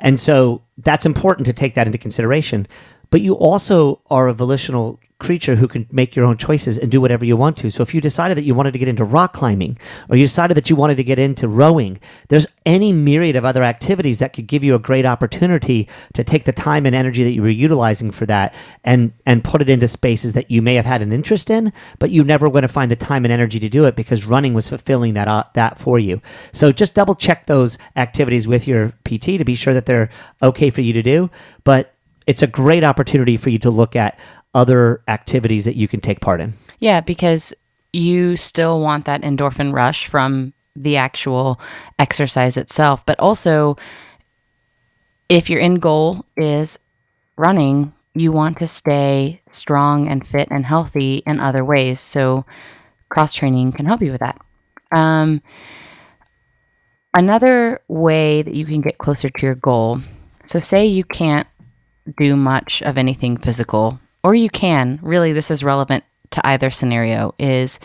And 0.00 0.20
so 0.20 0.62
that's 0.78 1.06
important 1.06 1.46
to 1.46 1.52
take 1.52 1.74
that 1.74 1.86
into 1.86 1.98
consideration. 1.98 2.66
But 3.10 3.22
you 3.22 3.34
also 3.34 4.00
are 4.10 4.28
a 4.28 4.34
volitional 4.34 5.00
creature 5.18 5.56
who 5.56 5.66
can 5.66 5.86
make 5.90 6.14
your 6.14 6.26
own 6.26 6.36
choices 6.36 6.76
and 6.76 6.90
do 6.90 7.00
whatever 7.00 7.24
you 7.24 7.36
want 7.36 7.56
to. 7.56 7.70
So 7.70 7.82
if 7.82 7.94
you 7.94 8.00
decided 8.02 8.36
that 8.36 8.44
you 8.44 8.54
wanted 8.54 8.72
to 8.72 8.78
get 8.78 8.88
into 8.88 9.04
rock 9.04 9.32
climbing 9.32 9.78
or 10.10 10.16
you 10.16 10.24
decided 10.24 10.56
that 10.56 10.68
you 10.68 10.76
wanted 10.76 10.96
to 10.96 11.04
get 11.04 11.18
into 11.18 11.48
rowing, 11.48 11.98
there's 12.28 12.46
any 12.66 12.92
myriad 12.92 13.34
of 13.34 13.44
other 13.44 13.62
activities 13.62 14.18
that 14.18 14.34
could 14.34 14.46
give 14.46 14.62
you 14.62 14.74
a 14.74 14.78
great 14.78 15.06
opportunity 15.06 15.88
to 16.12 16.22
take 16.22 16.44
the 16.44 16.52
time 16.52 16.84
and 16.84 16.94
energy 16.94 17.24
that 17.24 17.32
you 17.32 17.40
were 17.40 17.48
utilizing 17.48 18.10
for 18.10 18.26
that 18.26 18.54
and 18.84 19.12
and 19.24 19.42
put 19.42 19.62
it 19.62 19.70
into 19.70 19.88
spaces 19.88 20.34
that 20.34 20.50
you 20.50 20.60
may 20.60 20.74
have 20.74 20.84
had 20.84 21.00
an 21.00 21.12
interest 21.12 21.48
in, 21.48 21.72
but 21.98 22.10
you 22.10 22.22
never 22.22 22.50
going 22.50 22.62
to 22.62 22.68
find 22.68 22.90
the 22.90 22.96
time 22.96 23.24
and 23.24 23.32
energy 23.32 23.58
to 23.58 23.68
do 23.70 23.84
it 23.86 23.96
because 23.96 24.26
running 24.26 24.52
was 24.52 24.68
fulfilling 24.68 25.14
that 25.14 25.28
uh, 25.28 25.44
that 25.54 25.78
for 25.78 25.98
you. 25.98 26.20
So 26.52 26.72
just 26.72 26.94
double 26.94 27.14
check 27.14 27.46
those 27.46 27.78
activities 27.96 28.46
with 28.46 28.68
your 28.68 28.90
PT 29.04 29.38
to 29.38 29.44
be 29.44 29.54
sure 29.54 29.72
that 29.72 29.86
they're 29.86 30.10
okay 30.42 30.68
for 30.68 30.82
you 30.82 30.92
to 30.92 31.02
do, 31.02 31.30
but 31.64 31.95
it's 32.26 32.42
a 32.42 32.46
great 32.46 32.84
opportunity 32.84 33.36
for 33.36 33.50
you 33.50 33.58
to 33.60 33.70
look 33.70 33.96
at 33.96 34.18
other 34.54 35.02
activities 35.08 35.64
that 35.64 35.76
you 35.76 35.88
can 35.88 36.00
take 36.00 36.20
part 36.20 36.40
in. 36.40 36.54
Yeah, 36.78 37.00
because 37.00 37.54
you 37.92 38.36
still 38.36 38.80
want 38.80 39.04
that 39.06 39.22
endorphin 39.22 39.72
rush 39.72 40.06
from 40.06 40.52
the 40.74 40.96
actual 40.96 41.60
exercise 41.98 42.56
itself, 42.56 43.04
but 43.06 43.18
also 43.18 43.76
if 45.28 45.48
your 45.48 45.60
end 45.60 45.80
goal 45.80 46.24
is 46.36 46.78
running, 47.36 47.92
you 48.14 48.32
want 48.32 48.58
to 48.58 48.66
stay 48.66 49.40
strong 49.48 50.08
and 50.08 50.26
fit 50.26 50.48
and 50.50 50.64
healthy 50.64 51.22
in 51.26 51.40
other 51.40 51.64
ways. 51.64 52.00
So 52.00 52.44
cross 53.08 53.34
training 53.34 53.72
can 53.72 53.86
help 53.86 54.02
you 54.02 54.12
with 54.12 54.20
that. 54.20 54.40
Um, 54.92 55.42
another 57.14 57.80
way 57.88 58.42
that 58.42 58.54
you 58.54 58.64
can 58.64 58.80
get 58.80 58.98
closer 58.98 59.28
to 59.28 59.46
your 59.46 59.54
goal. 59.54 60.00
So, 60.44 60.60
say 60.60 60.86
you 60.86 61.02
can't 61.02 61.48
do 62.16 62.36
much 62.36 62.82
of 62.82 62.98
anything 62.98 63.36
physical, 63.36 64.00
or 64.22 64.34
you 64.34 64.48
can, 64.50 64.98
really, 65.02 65.32
this 65.32 65.50
is 65.50 65.64
relevant 65.64 66.04
to 66.30 66.46
either 66.46 66.70
scenario, 66.70 67.34
is 67.38 67.78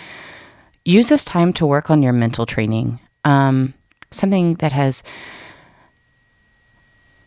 use 0.85 1.09
this 1.09 1.23
time 1.25 1.53
to 1.53 1.65
work 1.65 1.89
on 1.89 2.01
your 2.01 2.13
mental 2.13 2.45
training. 2.45 2.99
Um, 3.23 3.73
something 4.09 4.55
that 4.55 4.71
has 4.71 5.03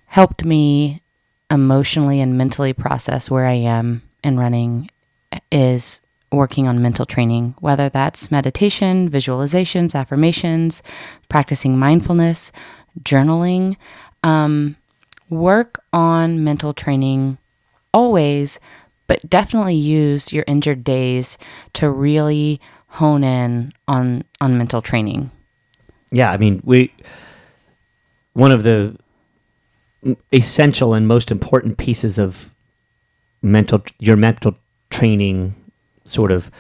helped 0.07 0.45
me 0.45 1.03
emotionally 1.51 2.21
and 2.21 2.37
mentally 2.37 2.73
process 2.73 3.31
where 3.31 3.47
I 3.47 3.55
am 3.55 4.03
in 4.23 4.39
running 4.39 4.91
is 5.51 6.01
working 6.33 6.67
on 6.67 6.83
mental 6.83 7.07
training, 7.07 7.55
whether 7.61 7.89
that's 7.89 8.31
meditation, 8.31 9.09
visualizations, 9.11 9.95
affirmations, 9.95 10.83
practicing 11.29 11.79
mindfulness, 11.79 12.51
journaling. 13.01 13.77
Um, 14.23 14.77
work 15.31 15.83
on 15.93 16.45
mental 16.45 16.75
training 16.75 17.39
always, 17.93 18.61
but 19.07 19.29
definitely 19.29 19.77
use 19.77 20.33
your 20.33 20.45
injured 20.47 20.85
days 20.85 21.39
to 21.75 21.91
really 21.91 22.61
hone 22.89 23.25
in 23.25 23.73
on 23.89 24.25
on 24.41 24.57
mental 24.59 24.83
training. 24.83 25.31
Yeah, 26.11 26.31
I 26.31 26.37
mean, 26.37 26.61
we 26.65 26.93
one 28.35 28.53
of 28.53 28.63
the 28.63 28.97
essential 30.33 30.95
and 30.95 31.09
most 31.09 31.31
important 31.31 31.79
pieces 31.79 32.19
of 32.19 32.55
mental 33.43 33.83
your 34.01 34.17
mental 34.17 34.55
training 34.91 35.55
sort 36.05 36.31
of 36.31 36.51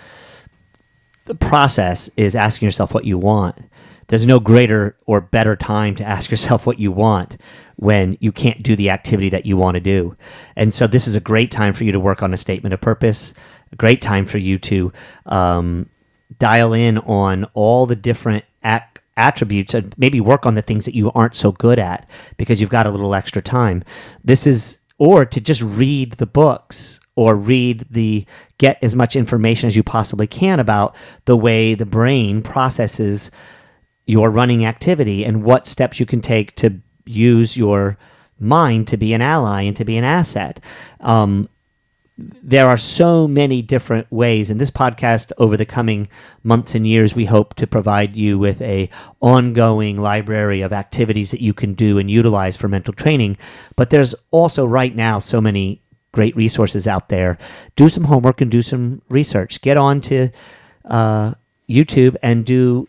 the 1.26 1.34
process 1.34 2.10
is 2.16 2.34
asking 2.36 2.66
yourself 2.66 2.92
what 2.94 3.04
you 3.04 3.18
want 3.18 3.56
there's 4.08 4.26
no 4.26 4.40
greater 4.40 4.96
or 5.06 5.20
better 5.20 5.56
time 5.56 5.94
to 5.96 6.04
ask 6.04 6.30
yourself 6.30 6.66
what 6.66 6.78
you 6.78 6.92
want 6.92 7.36
when 7.76 8.16
you 8.20 8.32
can't 8.32 8.62
do 8.62 8.76
the 8.76 8.90
activity 8.90 9.28
that 9.30 9.46
you 9.46 9.56
want 9.56 9.74
to 9.74 9.80
do. 9.80 10.16
And 10.56 10.74
so 10.74 10.86
this 10.86 11.06
is 11.06 11.14
a 11.14 11.20
great 11.20 11.50
time 11.50 11.72
for 11.72 11.84
you 11.84 11.92
to 11.92 12.00
work 12.00 12.22
on 12.22 12.32
a 12.32 12.36
statement 12.36 12.72
of 12.72 12.80
purpose, 12.80 13.34
a 13.72 13.76
great 13.76 14.02
time 14.02 14.26
for 14.26 14.38
you 14.38 14.58
to 14.58 14.92
um, 15.26 15.88
dial 16.38 16.72
in 16.72 16.98
on 16.98 17.44
all 17.54 17.86
the 17.86 17.96
different 17.96 18.44
attributes 19.16 19.74
and 19.74 19.94
maybe 19.98 20.20
work 20.20 20.46
on 20.46 20.54
the 20.54 20.62
things 20.62 20.84
that 20.84 20.94
you 20.94 21.10
aren't 21.12 21.36
so 21.36 21.52
good 21.52 21.78
at 21.78 22.08
because 22.36 22.60
you've 22.60 22.70
got 22.70 22.86
a 22.86 22.90
little 22.90 23.14
extra 23.14 23.42
time. 23.42 23.82
This 24.22 24.46
is, 24.46 24.78
or 24.98 25.24
to 25.24 25.40
just 25.40 25.62
read 25.62 26.12
the 26.12 26.26
books 26.26 27.00
or 27.16 27.34
read 27.34 27.86
the 27.90 28.26
get 28.58 28.78
as 28.82 28.94
much 28.94 29.14
information 29.14 29.66
as 29.66 29.76
you 29.76 29.82
possibly 29.82 30.26
can 30.26 30.58
about 30.58 30.96
the 31.26 31.36
way 31.36 31.74
the 31.74 31.86
brain 31.86 32.42
processes 32.42 33.30
your 34.06 34.30
running 34.30 34.64
activity 34.64 35.24
and 35.24 35.42
what 35.42 35.66
steps 35.66 35.98
you 35.98 36.06
can 36.06 36.20
take 36.20 36.54
to 36.56 36.80
use 37.04 37.56
your 37.56 37.96
mind 38.38 38.88
to 38.88 38.96
be 38.96 39.12
an 39.14 39.22
ally 39.22 39.62
and 39.62 39.76
to 39.76 39.84
be 39.84 39.96
an 39.96 40.04
asset. 40.04 40.60
Um, 41.00 41.48
there 42.16 42.68
are 42.68 42.76
so 42.76 43.26
many 43.26 43.60
different 43.60 44.10
ways 44.12 44.50
in 44.50 44.58
this 44.58 44.70
podcast 44.70 45.32
over 45.38 45.56
the 45.56 45.64
coming 45.64 46.08
months 46.44 46.74
and 46.76 46.86
years 46.86 47.14
we 47.14 47.24
hope 47.24 47.54
to 47.54 47.66
provide 47.66 48.14
you 48.14 48.38
with 48.38 48.62
a 48.62 48.88
ongoing 49.20 49.96
library 49.96 50.60
of 50.60 50.72
activities 50.72 51.32
that 51.32 51.40
you 51.40 51.52
can 51.52 51.74
do 51.74 51.98
and 51.98 52.08
utilize 52.10 52.56
for 52.56 52.68
mental 52.68 52.94
training. 52.94 53.36
But 53.74 53.90
there's 53.90 54.14
also 54.30 54.64
right 54.64 54.94
now 54.94 55.18
so 55.18 55.40
many 55.40 55.80
great 56.12 56.36
resources 56.36 56.86
out 56.86 57.08
there. 57.08 57.36
Do 57.74 57.88
some 57.88 58.04
homework 58.04 58.40
and 58.40 58.50
do 58.50 58.62
some 58.62 59.02
research. 59.08 59.60
Get 59.60 59.76
on 59.76 60.00
to 60.02 60.30
uh, 60.84 61.34
youtube 61.68 62.14
and 62.22 62.44
do 62.44 62.86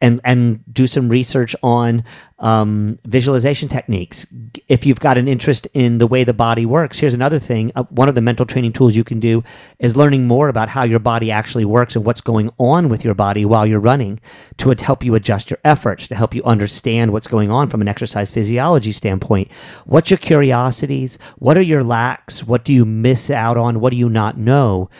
and 0.00 0.20
and 0.24 0.62
do 0.72 0.86
some 0.86 1.08
research 1.08 1.56
on 1.62 2.04
um, 2.38 2.98
visualization 3.04 3.68
techniques. 3.68 4.26
If 4.68 4.86
you've 4.86 5.00
got 5.00 5.18
an 5.18 5.26
interest 5.26 5.66
in 5.74 5.98
the 5.98 6.06
way 6.06 6.24
the 6.24 6.32
body 6.32 6.64
works, 6.64 6.98
here's 6.98 7.14
another 7.14 7.38
thing. 7.38 7.72
Uh, 7.74 7.82
one 7.90 8.08
of 8.08 8.14
the 8.14 8.20
mental 8.20 8.46
training 8.46 8.72
tools 8.72 8.94
you 8.94 9.04
can 9.04 9.18
do 9.18 9.42
is 9.80 9.96
learning 9.96 10.26
more 10.26 10.48
about 10.48 10.68
how 10.68 10.84
your 10.84 11.00
body 11.00 11.30
actually 11.30 11.64
works 11.64 11.96
and 11.96 12.04
what's 12.04 12.20
going 12.20 12.50
on 12.58 12.88
with 12.88 13.04
your 13.04 13.14
body 13.14 13.44
while 13.44 13.66
you're 13.66 13.80
running 13.80 14.20
to 14.58 14.74
help 14.78 15.02
you 15.02 15.14
adjust 15.14 15.50
your 15.50 15.58
efforts, 15.64 16.06
to 16.08 16.14
help 16.14 16.34
you 16.34 16.42
understand 16.44 17.12
what's 17.12 17.26
going 17.26 17.50
on 17.50 17.68
from 17.68 17.80
an 17.80 17.88
exercise 17.88 18.30
physiology 18.30 18.92
standpoint. 18.92 19.50
What's 19.86 20.10
your 20.10 20.18
curiosities? 20.18 21.18
What 21.38 21.58
are 21.58 21.62
your 21.62 21.82
lacks? 21.82 22.44
What 22.44 22.64
do 22.64 22.72
you 22.72 22.84
miss 22.84 23.30
out 23.30 23.56
on? 23.56 23.80
What 23.80 23.90
do 23.90 23.96
you 23.96 24.08
not 24.08 24.38
know? 24.38 24.90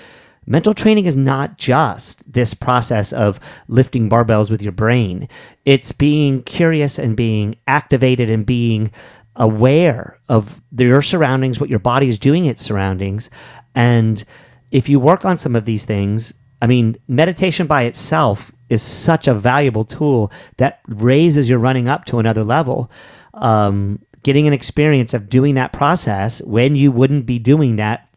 Mental 0.49 0.73
training 0.73 1.05
is 1.05 1.15
not 1.15 1.59
just 1.59 2.31
this 2.33 2.55
process 2.55 3.13
of 3.13 3.39
lifting 3.69 4.09
barbells 4.09 4.51
with 4.51 4.63
your 4.63 4.73
brain. 4.73 5.29
It's 5.67 5.93
being 5.93 6.43
curious 6.43 6.99
and 6.99 7.15
being 7.15 7.57
activated 7.67 8.31
and 8.31 8.47
being 8.47 8.91
aware 9.37 10.19
of 10.31 10.63
your 10.75 11.03
surroundings, 11.03 11.61
what 11.61 11.69
your 11.69 11.79
body 11.79 12.09
is 12.09 12.19
doing 12.19 12.47
its 12.47 12.63
surroundings. 12.63 13.29
And 13.75 14.25
if 14.71 14.89
you 14.89 14.99
work 14.99 15.27
on 15.27 15.37
some 15.37 15.55
of 15.55 15.67
these 15.67 15.85
things, 15.85 16.33
I 16.63 16.67
mean, 16.67 16.97
meditation 17.09 17.67
by 17.67 17.83
itself 17.83 18.51
is 18.71 18.83
such 18.83 19.29
a 19.29 19.35
valuable 19.35 19.85
tool 19.85 20.33
that 20.57 20.81
raises 20.89 21.51
your 21.51 21.59
running 21.59 21.91
up 21.91 22.07
to 22.07 22.21
another 22.21 22.43
level. 22.43 22.91
Um, 23.35 24.01
getting 24.23 24.47
an 24.47 24.55
experience 24.55 25.13
of 25.13 25.29
doing 25.29 25.57
that 25.57 25.75
process 25.75 26.41
when 26.43 26.75
you 26.75 26.91
wouldn't 26.91 27.27
be 27.27 27.39
doing 27.39 27.77
that 27.77 28.08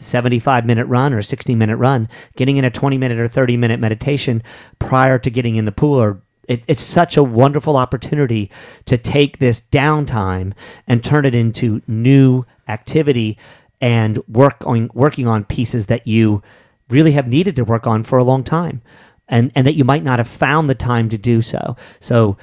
75 0.00 0.66
minute 0.66 0.86
run 0.86 1.12
or 1.12 1.22
60 1.22 1.54
minute 1.54 1.76
run, 1.76 2.08
getting 2.36 2.56
in 2.56 2.64
a 2.64 2.70
20 2.70 2.98
minute 2.98 3.18
or 3.18 3.28
30 3.28 3.56
minute 3.56 3.80
meditation 3.80 4.42
prior 4.78 5.18
to 5.18 5.30
getting 5.30 5.56
in 5.56 5.64
the 5.64 5.72
pool 5.72 6.00
or 6.00 6.22
it, 6.48 6.64
it's 6.66 6.82
such 6.82 7.16
a 7.16 7.22
wonderful 7.22 7.76
opportunity 7.76 8.50
to 8.86 8.98
take 8.98 9.38
this 9.38 9.60
downtime 9.60 10.52
and 10.86 11.04
turn 11.04 11.24
it 11.24 11.34
into 11.34 11.80
new 11.86 12.44
activity 12.68 13.38
and 13.80 14.18
work 14.26 14.56
on 14.66 14.90
working 14.92 15.26
on 15.26 15.44
pieces 15.44 15.86
that 15.86 16.06
you 16.06 16.42
really 16.88 17.12
have 17.12 17.28
needed 17.28 17.56
to 17.56 17.64
work 17.64 17.86
on 17.86 18.02
for 18.02 18.18
a 18.18 18.24
long 18.24 18.42
time 18.42 18.82
and 19.28 19.52
and 19.54 19.66
that 19.66 19.74
you 19.74 19.84
might 19.84 20.02
not 20.02 20.18
have 20.18 20.28
found 20.28 20.68
the 20.68 20.74
time 20.74 21.08
to 21.08 21.16
do 21.16 21.40
so. 21.40 21.76
So 22.00 22.36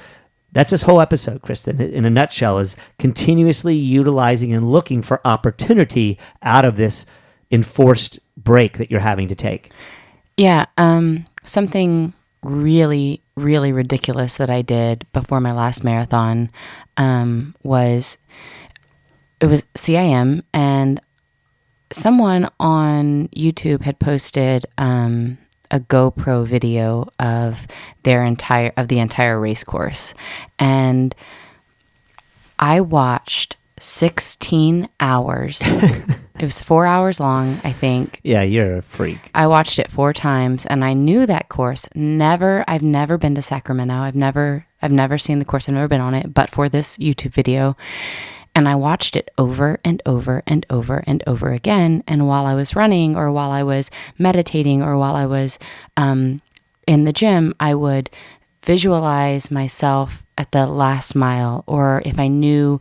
that's 0.52 0.70
this 0.70 0.82
whole 0.82 1.00
episode, 1.00 1.42
Kristen, 1.42 1.80
in 1.80 2.04
a 2.06 2.10
nutshell, 2.10 2.58
is 2.58 2.76
continuously 2.98 3.74
utilizing 3.74 4.52
and 4.54 4.70
looking 4.70 5.02
for 5.02 5.20
opportunity 5.26 6.18
out 6.42 6.64
of 6.64 6.76
this 6.76 7.04
enforced 7.50 8.18
break 8.36 8.78
that 8.78 8.90
you're 8.90 9.00
having 9.00 9.28
to 9.28 9.34
take. 9.34 9.70
Yeah, 10.36 10.66
um, 10.76 11.26
something 11.44 12.12
really, 12.42 13.22
really 13.36 13.72
ridiculous 13.72 14.36
that 14.36 14.50
I 14.50 14.62
did 14.62 15.06
before 15.12 15.40
my 15.40 15.52
last 15.52 15.82
marathon 15.82 16.50
um, 16.96 17.54
was 17.62 18.18
it 19.40 19.46
was 19.46 19.64
CIM, 19.74 20.42
and 20.52 21.00
someone 21.92 22.50
on 22.58 23.28
YouTube 23.28 23.82
had 23.82 23.98
posted 23.98 24.66
um, 24.78 25.38
a 25.70 25.80
GoPro 25.80 26.46
video 26.46 27.08
of 27.18 27.66
their 28.02 28.24
entire 28.24 28.72
of 28.76 28.88
the 28.88 28.98
entire 28.98 29.40
race 29.40 29.64
course, 29.64 30.14
and 30.58 31.14
I 32.58 32.80
watched 32.80 33.56
16 33.80 34.88
hours. 35.00 35.60
it 35.64 36.42
was 36.42 36.62
four 36.62 36.86
hours 36.86 37.20
long, 37.20 37.48
I 37.64 37.72
think. 37.72 38.20
Yeah, 38.22 38.42
you're 38.42 38.76
a 38.76 38.82
freak. 38.82 39.30
I 39.34 39.46
watched 39.46 39.78
it 39.78 39.90
four 39.90 40.12
times 40.12 40.66
and 40.66 40.84
I 40.84 40.94
knew 40.94 41.26
that 41.26 41.48
course. 41.48 41.88
Never, 41.94 42.64
I've 42.68 42.82
never 42.82 43.18
been 43.18 43.34
to 43.34 43.42
Sacramento. 43.42 43.94
I've 43.94 44.14
never, 44.14 44.66
I've 44.82 44.92
never 44.92 45.18
seen 45.18 45.38
the 45.38 45.44
course. 45.44 45.68
I've 45.68 45.74
never 45.74 45.88
been 45.88 46.00
on 46.00 46.14
it, 46.14 46.32
but 46.32 46.50
for 46.50 46.68
this 46.68 46.98
YouTube 46.98 47.32
video. 47.32 47.76
And 48.54 48.68
I 48.68 48.74
watched 48.74 49.14
it 49.14 49.30
over 49.38 49.78
and 49.84 50.02
over 50.04 50.42
and 50.46 50.66
over 50.68 51.04
and 51.06 51.22
over 51.26 51.52
again. 51.52 52.02
And 52.08 52.26
while 52.26 52.44
I 52.44 52.54
was 52.54 52.74
running 52.74 53.14
or 53.14 53.30
while 53.30 53.50
I 53.50 53.62
was 53.62 53.90
meditating 54.18 54.82
or 54.82 54.98
while 54.98 55.14
I 55.14 55.26
was 55.26 55.58
um, 55.96 56.42
in 56.86 57.04
the 57.04 57.12
gym, 57.12 57.54
I 57.60 57.74
would 57.74 58.10
visualize 58.64 59.50
myself 59.50 60.24
at 60.36 60.50
the 60.50 60.66
last 60.66 61.14
mile. 61.14 61.62
Or 61.66 62.02
if 62.04 62.18
I 62.18 62.26
knew 62.28 62.80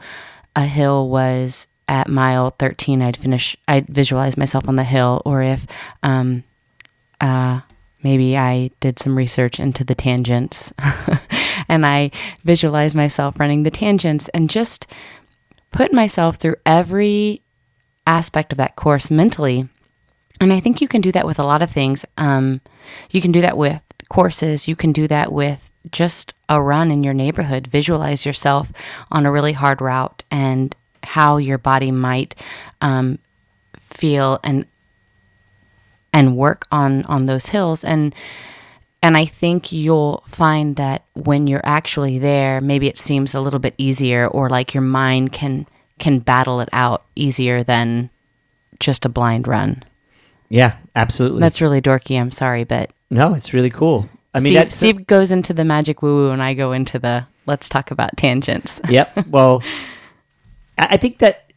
a 0.57 0.65
hill 0.65 1.07
was 1.07 1.67
at 1.87 2.09
mile 2.09 2.49
13, 2.57 3.01
I'd 3.01 3.15
finish, 3.15 3.55
I'd 3.67 3.87
visualize 3.87 4.35
myself 4.35 4.67
on 4.67 4.75
the 4.75 4.83
hill. 4.83 5.21
Or 5.23 5.41
if, 5.41 5.67
um, 6.01 6.43
uh, 7.21 7.61
maybe 8.03 8.35
I 8.35 8.71
did 8.79 8.99
some 8.99 9.15
research 9.15 9.59
into 9.59 9.83
the 9.83 9.95
tangents 9.95 10.73
and 11.69 11.85
I 11.85 12.11
visualized 12.43 12.95
myself 12.95 13.39
running 13.39 13.63
the 13.63 13.71
tangents 13.71 14.29
and 14.29 14.49
just 14.49 14.87
put 15.71 15.93
myself 15.93 16.37
through 16.37 16.55
every 16.65 17.43
aspect 18.07 18.51
of 18.51 18.57
that 18.57 18.75
course 18.75 19.11
mentally. 19.11 19.69
And 20.41 20.51
I 20.51 20.59
think 20.59 20.81
you 20.81 20.87
can 20.87 21.01
do 21.01 21.11
that 21.11 21.25
with 21.25 21.39
a 21.39 21.43
lot 21.43 21.61
of 21.61 21.69
things. 21.69 22.03
Um, 22.17 22.61
you 23.11 23.21
can 23.21 23.31
do 23.31 23.41
that 23.41 23.57
with 23.57 23.81
courses, 24.09 24.67
you 24.67 24.75
can 24.75 24.91
do 24.91 25.07
that 25.07 25.31
with 25.31 25.66
just 25.91 26.33
a 26.49 26.61
run 26.61 26.91
in 26.91 27.03
your 27.03 27.13
neighborhood. 27.13 27.67
Visualize 27.67 28.25
yourself 28.25 28.71
on 29.11 29.25
a 29.25 29.31
really 29.31 29.53
hard 29.53 29.81
route 29.81 30.23
and 30.31 30.75
how 31.03 31.37
your 31.37 31.57
body 31.57 31.91
might 31.91 32.35
um, 32.81 33.19
feel 33.89 34.39
and 34.43 34.65
and 36.13 36.35
work 36.35 36.65
on 36.71 37.03
on 37.03 37.25
those 37.25 37.47
hills 37.47 37.83
and 37.83 38.15
and 39.03 39.15
I 39.15 39.25
think 39.25 39.71
you'll 39.71 40.23
find 40.27 40.75
that 40.77 41.05
when 41.13 41.47
you're 41.47 41.61
actually 41.63 42.17
there, 42.17 42.59
maybe 42.59 42.87
it 42.87 42.97
seems 42.97 43.33
a 43.33 43.39
little 43.41 43.59
bit 43.59 43.75
easier 43.77 44.27
or 44.27 44.49
like 44.49 44.73
your 44.73 44.81
mind 44.81 45.31
can 45.31 45.67
can 45.99 46.19
battle 46.19 46.59
it 46.61 46.69
out 46.73 47.05
easier 47.15 47.63
than 47.63 48.09
just 48.79 49.05
a 49.05 49.09
blind 49.09 49.47
run. 49.47 49.83
Yeah, 50.49 50.77
absolutely. 50.95 51.41
That's 51.41 51.61
really 51.61 51.81
dorky. 51.81 52.19
I'm 52.19 52.31
sorry, 52.31 52.63
but 52.63 52.91
no, 53.09 53.33
it's 53.33 53.53
really 53.53 53.69
cool. 53.69 54.09
I 54.33 54.39
mean, 54.39 54.53
Steve, 54.53 54.73
Steve 54.73 55.07
goes 55.07 55.31
into 55.31 55.53
the 55.53 55.65
magic 55.65 56.01
woo 56.01 56.15
woo, 56.15 56.31
and 56.31 56.43
I 56.43 56.53
go 56.53 56.71
into 56.71 56.99
the 56.99 57.25
let's 57.45 57.69
talk 57.69 57.91
about 57.91 58.15
tangents. 58.17 58.79
yep. 58.89 59.25
Well, 59.27 59.63
I 60.77 60.97
think 60.97 61.19
that 61.19 61.51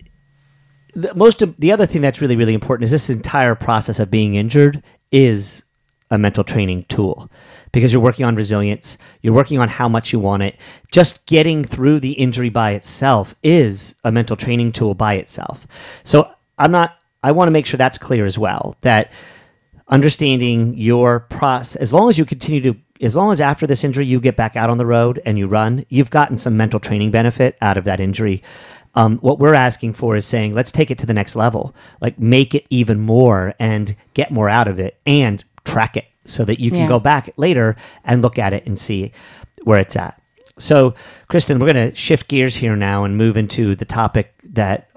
the, 0.95 1.14
most 1.14 1.43
of 1.43 1.55
the 1.59 1.73
other 1.73 1.87
thing 1.87 2.03
that's 2.03 2.21
really 2.21 2.37
really 2.37 2.55
important 2.55 2.85
is 2.85 2.91
this 2.91 3.11
entire 3.11 3.55
process 3.55 3.99
of 3.99 4.11
being 4.11 4.35
injured 4.35 4.83
is 5.12 5.64
a 6.11 6.18
mental 6.18 6.43
training 6.43 6.85
tool 6.89 7.31
because 7.73 7.93
you're 7.93 8.03
working 8.03 8.27
on 8.27 8.35
resilience, 8.35 8.99
you're 9.23 9.35
working 9.35 9.59
on 9.59 9.68
how 9.68 9.89
much 9.89 10.12
you 10.12 10.18
want 10.18 10.43
it. 10.43 10.57
Just 10.91 11.25
getting 11.27 11.64
through 11.64 12.01
the 12.01 12.12
injury 12.12 12.49
by 12.49 12.73
itself 12.73 13.35
is 13.43 13.95
a 14.03 14.11
mental 14.11 14.37
training 14.37 14.73
tool 14.73 14.95
by 14.95 15.14
itself. 15.14 15.66
So 16.05 16.31
I'm 16.59 16.73
not. 16.73 16.97
I 17.23 17.33
want 17.33 17.49
to 17.49 17.53
make 17.53 17.66
sure 17.66 17.79
that's 17.79 17.99
clear 17.99 18.25
as 18.25 18.39
well. 18.39 18.77
That 18.81 19.12
understanding 19.91 20.74
your 20.76 21.20
process, 21.20 21.76
as 21.76 21.93
long 21.93 22.09
as 22.09 22.16
you 22.16 22.24
continue 22.24 22.61
to, 22.61 22.76
as 23.01 23.16
long 23.16 23.30
as 23.30 23.41
after 23.41 23.66
this 23.66 23.84
injury 23.84 24.07
you 24.07 24.20
get 24.20 24.36
back 24.36 24.57
out 24.57 24.70
on 24.70 24.78
the 24.78 24.86
road 24.86 25.20
and 25.26 25.38
you 25.38 25.47
run, 25.47 25.84
you've 25.88 26.11
gotten 26.11 26.38
some 26.38 26.57
mental 26.57 26.80
training 26.80 27.11
benefit 27.11 27.57
out 27.61 27.76
of 27.76 27.84
that 27.84 28.01
injury. 28.01 28.43
Um, 28.95 29.18
what 29.18 29.38
we're 29.38 29.55
asking 29.55 29.95
for 29.95 30.16
is 30.16 30.26
saying, 30.26 30.55
let's 30.55 30.72
take 30.72 30.91
it 30.91 30.99
to 30.99 31.07
the 31.07 31.14
next 31.14 31.36
level, 31.36 31.74
like 32.01 32.18
make 32.18 32.55
it 32.55 32.66
even 32.70 33.01
more 33.01 33.55
and 33.59 33.95
get 34.14 34.30
more 34.30 34.49
out 34.49 34.68
of 34.68 34.80
it 34.80 34.97
and 35.07 35.45
track 35.64 35.97
it 35.97 36.07
so 36.24 36.45
that 36.45 36.61
you 36.61 36.70
can 36.70 36.80
yeah. 36.80 36.88
go 36.88 36.99
back 36.99 37.30
later 37.36 37.76
and 38.05 38.22
look 38.22 38.38
at 38.38 38.53
it 38.53 38.66
and 38.66 38.78
see 38.78 39.12
where 39.64 39.78
it's 39.78 39.97
at. 39.97 40.20
So, 40.59 40.95
Kristen, 41.28 41.59
we're 41.59 41.72
going 41.72 41.91
to 41.91 41.97
shift 41.97 42.28
gears 42.28 42.55
here 42.55 42.76
now 42.76 43.05
and 43.05 43.16
move 43.16 43.36
into 43.36 43.74
the 43.74 43.84
topic 43.84 44.34
that 44.45 44.91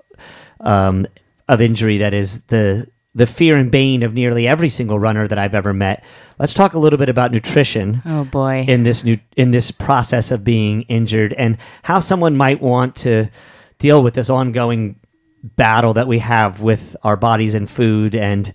um, 0.59 1.07
of 1.47 1.61
injury 1.61 1.97
that 1.99 2.13
is 2.13 2.41
the 2.43 2.87
the 3.15 3.27
fear 3.27 3.57
and 3.57 3.71
bane 3.71 4.01
of 4.03 4.13
nearly 4.13 4.47
every 4.47 4.69
single 4.69 4.97
runner 4.97 5.27
that 5.27 5.37
I've 5.37 5.53
ever 5.53 5.73
met. 5.73 6.03
Let's 6.39 6.53
talk 6.53 6.73
a 6.73 6.79
little 6.79 6.97
bit 6.97 7.09
about 7.09 7.31
nutrition. 7.31 8.01
Oh 8.05 8.25
boy. 8.25 8.65
In 8.67 8.83
this 8.83 9.03
new 9.03 9.17
in 9.37 9.51
this 9.51 9.71
process 9.71 10.31
of 10.31 10.43
being 10.43 10.81
injured 10.83 11.33
and 11.33 11.57
how 11.83 11.99
someone 11.99 12.35
might 12.35 12.61
want 12.61 12.95
to 12.97 13.29
deal 13.77 14.01
with 14.01 14.15
this 14.15 14.29
ongoing 14.29 14.99
battle 15.43 15.93
that 15.93 16.07
we 16.07 16.19
have 16.19 16.61
with 16.61 16.95
our 17.03 17.17
bodies 17.17 17.53
and 17.53 17.69
food 17.69 18.15
and 18.15 18.53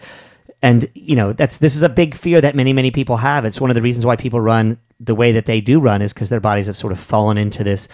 and 0.63 0.89
you 0.95 1.15
know 1.15 1.33
that's 1.35 1.59
this 1.59 1.77
is 1.77 1.83
a 1.83 1.89
big 1.89 2.15
fear 2.15 2.41
that 2.41 2.55
many 2.57 2.73
many 2.73 2.91
people 2.91 3.19
have 3.19 3.45
it's 3.45 3.61
one 3.61 3.71
of 3.71 3.75
the 3.75 3.83
reasons 3.83 4.07
why 4.07 4.17
people 4.17 4.41
run 4.41 4.79
the 4.99 5.15
way 5.15 5.31
that 5.33 5.45
they 5.45 5.61
do 5.61 5.79
run 5.81 6.03
is 6.03 6.13
because 6.13 6.31
their 6.31 6.41
bodies 6.41 6.67
have 6.67 6.77
sort 6.77 6.93
of 6.93 6.99
fallen 6.99 7.39
into 7.39 7.63
this 7.63 7.89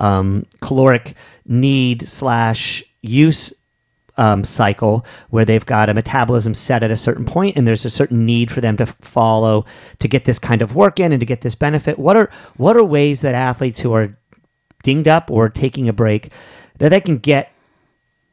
um, 0.00 0.44
caloric 0.60 1.14
need 1.46 2.06
slash 2.06 2.82
use 3.02 3.52
um, 4.20 4.44
cycle 4.44 5.04
where 5.30 5.46
they've 5.46 5.64
got 5.64 5.88
a 5.88 5.94
metabolism 5.94 6.52
set 6.52 6.82
at 6.82 6.90
a 6.90 6.96
certain 6.96 7.24
point 7.24 7.56
and 7.56 7.66
there's 7.66 7.86
a 7.86 7.90
certain 7.90 8.26
need 8.26 8.50
for 8.50 8.60
them 8.60 8.76
to 8.76 8.86
follow 8.86 9.64
to 9.98 10.06
get 10.06 10.26
this 10.26 10.38
kind 10.38 10.60
of 10.60 10.76
work 10.76 11.00
in 11.00 11.10
and 11.10 11.20
to 11.20 11.26
get 11.26 11.40
this 11.40 11.54
benefit. 11.54 11.98
What 11.98 12.16
are 12.16 12.30
what 12.58 12.76
are 12.76 12.84
ways 12.84 13.22
that 13.22 13.34
athletes 13.34 13.80
who 13.80 13.94
are 13.94 14.16
dinged 14.82 15.08
up 15.08 15.30
or 15.30 15.48
taking 15.48 15.88
a 15.88 15.92
break 15.94 16.30
that 16.78 16.90
they 16.90 17.00
can 17.00 17.16
get 17.16 17.50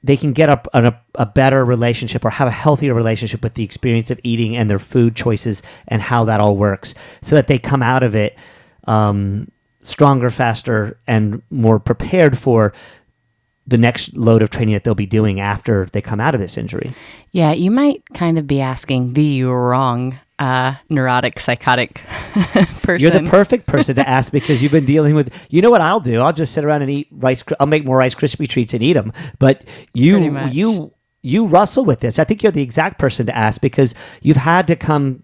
they 0.03 0.17
can 0.17 0.31
get 0.31 0.49
a, 0.49 0.61
a, 0.73 0.93
a, 1.15 1.25
better 1.25 1.65
relationship 1.65 2.23
or 2.23 2.29
have 2.29 2.47
a 2.47 2.51
healthier 2.51 2.93
relationship 2.93 3.41
with 3.41 3.55
the 3.55 3.63
experience 3.63 4.11
of 4.11 4.19
eating 4.23 4.55
and 4.55 4.69
their 4.69 4.79
food 4.79 5.15
choices 5.15 5.63
and 5.87 6.01
how 6.01 6.23
that 6.23 6.39
all 6.39 6.55
works 6.55 6.93
so 7.21 7.35
that 7.35 7.47
they 7.47 7.57
come 7.57 7.81
out 7.81 8.03
of 8.03 8.15
it 8.15 8.37
um, 8.85 9.51
stronger, 9.81 10.29
faster, 10.29 10.99
and 11.07 11.41
more 11.49 11.79
prepared 11.79 12.37
for 12.37 12.73
the 13.67 13.77
next 13.77 14.15
load 14.15 14.41
of 14.41 14.49
training 14.49 14.73
that 14.73 14.83
they'll 14.83 14.95
be 14.95 15.05
doing 15.05 15.39
after 15.39 15.87
they 15.91 16.01
come 16.01 16.19
out 16.19 16.33
of 16.33 16.41
this 16.41 16.57
injury. 16.57 16.93
Yeah, 17.31 17.51
you 17.51 17.69
might 17.69 18.01
kind 18.13 18.39
of 18.39 18.47
be 18.47 18.61
asking 18.61 19.13
the 19.13 19.43
wrong 19.43 20.19
uh, 20.39 20.75
neurotic, 20.89 21.39
psychotic 21.39 22.01
person. 22.81 22.99
You're 22.99 23.11
the 23.11 23.29
perfect 23.29 23.65
person 23.65 23.95
to 23.95 24.07
ask 24.09 24.31
because 24.31 24.63
you've 24.63 24.71
been 24.71 24.85
dealing 24.85 25.15
with. 25.15 25.33
You 25.49 25.61
know 25.61 25.69
what 25.69 25.81
I'll 25.81 25.99
do? 25.99 26.21
I'll 26.21 26.33
just 26.33 26.53
sit 26.53 26.63
around 26.63 26.83
and 26.83 26.91
eat 26.91 27.07
rice. 27.11 27.43
I'll 27.59 27.67
make 27.67 27.85
more 27.85 27.97
Rice 27.97 28.15
Krispie 28.15 28.47
treats 28.47 28.73
and 28.73 28.81
eat 28.81 28.93
them. 28.93 29.11
But 29.39 29.63
you, 29.93 30.39
you, 30.47 30.93
you 31.21 31.45
wrestle 31.45 31.85
with 31.85 31.99
this. 31.99 32.19
I 32.19 32.23
think 32.23 32.43
you're 32.43 32.51
the 32.51 32.61
exact 32.61 32.99
person 32.99 33.25
to 33.25 33.35
ask 33.35 33.59
because 33.59 33.95
you've 34.21 34.37
had 34.37 34.67
to 34.67 34.75
come 34.75 35.23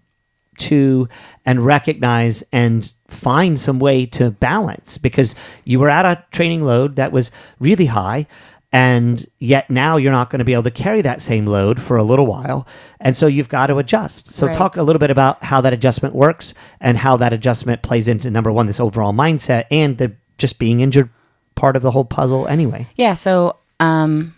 to 0.58 1.08
and 1.44 1.64
recognize 1.64 2.44
and 2.52 2.92
find 3.14 3.58
some 3.58 3.78
way 3.78 4.06
to 4.06 4.30
balance 4.30 4.98
because 4.98 5.34
you 5.64 5.78
were 5.78 5.90
at 5.90 6.04
a 6.04 6.24
training 6.32 6.62
load 6.62 6.96
that 6.96 7.12
was 7.12 7.30
really 7.60 7.86
high 7.86 8.26
and 8.74 9.24
yet 9.38 9.70
now 9.70 9.96
you're 9.96 10.10
not 10.10 10.30
going 10.30 10.40
to 10.40 10.44
be 10.44 10.52
able 10.52 10.64
to 10.64 10.70
carry 10.70 11.00
that 11.00 11.22
same 11.22 11.46
load 11.46 11.80
for 11.80 11.96
a 11.96 12.02
little 12.02 12.26
while. 12.26 12.66
And 12.98 13.16
so 13.16 13.28
you've 13.28 13.48
got 13.48 13.68
to 13.68 13.78
adjust. 13.78 14.34
So 14.34 14.48
Right. 14.48 14.56
talk 14.56 14.76
a 14.76 14.82
little 14.82 14.98
bit 14.98 15.12
about 15.12 15.44
how 15.44 15.60
that 15.60 15.72
adjustment 15.72 16.12
works 16.12 16.54
and 16.80 16.98
how 16.98 17.16
that 17.18 17.32
adjustment 17.32 17.82
plays 17.82 18.08
into 18.08 18.32
number 18.32 18.50
one 18.50 18.66
this 18.66 18.80
overall 18.80 19.12
mindset 19.12 19.66
and 19.70 19.96
the 19.98 20.10
just 20.38 20.58
being 20.58 20.80
injured 20.80 21.08
part 21.54 21.76
of 21.76 21.82
the 21.82 21.92
whole 21.92 22.04
puzzle 22.04 22.48
anyway. 22.48 22.88
Yeah, 22.96 23.14
so 23.14 23.58
um, 23.78 24.34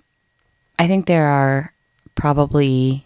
I 0.78 0.86
think 0.86 1.06
there 1.06 1.28
are 1.28 1.72
probably 2.14 3.05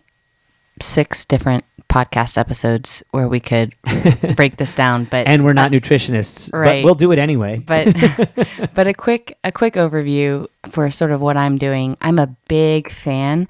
six 0.82 1.24
different 1.24 1.64
podcast 1.88 2.38
episodes 2.38 3.02
where 3.10 3.28
we 3.28 3.40
could 3.40 3.74
break 4.36 4.56
this 4.56 4.74
down, 4.74 5.04
but 5.04 5.26
and 5.26 5.44
we're 5.44 5.52
not 5.52 5.72
nutritionists 5.72 6.52
right. 6.52 6.82
but 6.82 6.84
we'll 6.84 6.94
do 6.94 7.10
it 7.10 7.18
anyway 7.18 7.58
but 7.58 7.86
but 8.74 8.86
a 8.86 8.94
quick 8.94 9.36
a 9.42 9.50
quick 9.50 9.74
overview 9.74 10.46
for 10.68 10.90
sort 10.90 11.10
of 11.10 11.20
what 11.20 11.36
I'm 11.36 11.58
doing. 11.58 11.96
I'm 12.00 12.18
a 12.18 12.28
big 12.48 12.90
fan, 12.90 13.48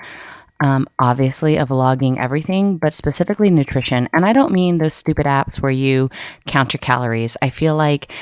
um, 0.62 0.88
obviously, 0.98 1.58
of 1.58 1.70
logging 1.70 2.18
everything, 2.18 2.78
but 2.78 2.92
specifically 2.92 3.50
nutrition. 3.50 4.08
And 4.12 4.24
I 4.24 4.32
don't 4.32 4.52
mean 4.52 4.78
those 4.78 4.94
stupid 4.94 5.26
apps 5.26 5.60
where 5.60 5.72
you 5.72 6.10
count 6.46 6.72
your 6.72 6.78
calories. 6.78 7.36
I 7.42 7.50
feel 7.50 7.76
like 7.76 8.12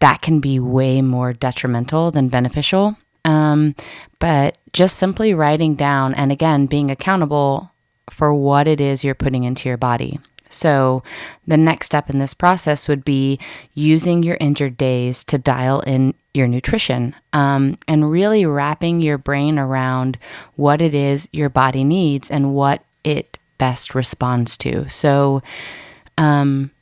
that 0.00 0.22
can 0.22 0.40
be 0.40 0.58
way 0.58 1.02
more 1.02 1.32
detrimental 1.32 2.10
than 2.10 2.28
beneficial. 2.28 2.96
Um, 3.24 3.74
but 4.18 4.56
just 4.72 4.96
simply 4.96 5.34
writing 5.34 5.74
down 5.74 6.14
and 6.14 6.32
again 6.32 6.66
being 6.66 6.90
accountable 6.90 7.70
for 8.10 8.32
what 8.34 8.68
it 8.68 8.80
is 8.80 9.04
you're 9.04 9.14
putting 9.14 9.44
into 9.44 9.68
your 9.68 9.78
body. 9.78 10.18
So, 10.50 11.04
the 11.46 11.56
next 11.56 11.86
step 11.86 12.10
in 12.10 12.18
this 12.18 12.34
process 12.34 12.88
would 12.88 13.04
be 13.04 13.38
using 13.74 14.24
your 14.24 14.36
injured 14.40 14.76
days 14.76 15.22
to 15.24 15.38
dial 15.38 15.80
in 15.82 16.12
your 16.34 16.48
nutrition 16.48 17.14
um, 17.32 17.78
and 17.86 18.10
really 18.10 18.44
wrapping 18.44 19.00
your 19.00 19.16
brain 19.16 19.58
around 19.58 20.18
what 20.56 20.82
it 20.82 20.92
is 20.92 21.28
your 21.32 21.48
body 21.48 21.84
needs 21.84 22.30
and 22.30 22.52
what 22.54 22.84
it 23.04 23.38
best 23.58 23.94
responds 23.94 24.56
to. 24.58 24.88
So, 24.88 25.40
um, 26.18 26.72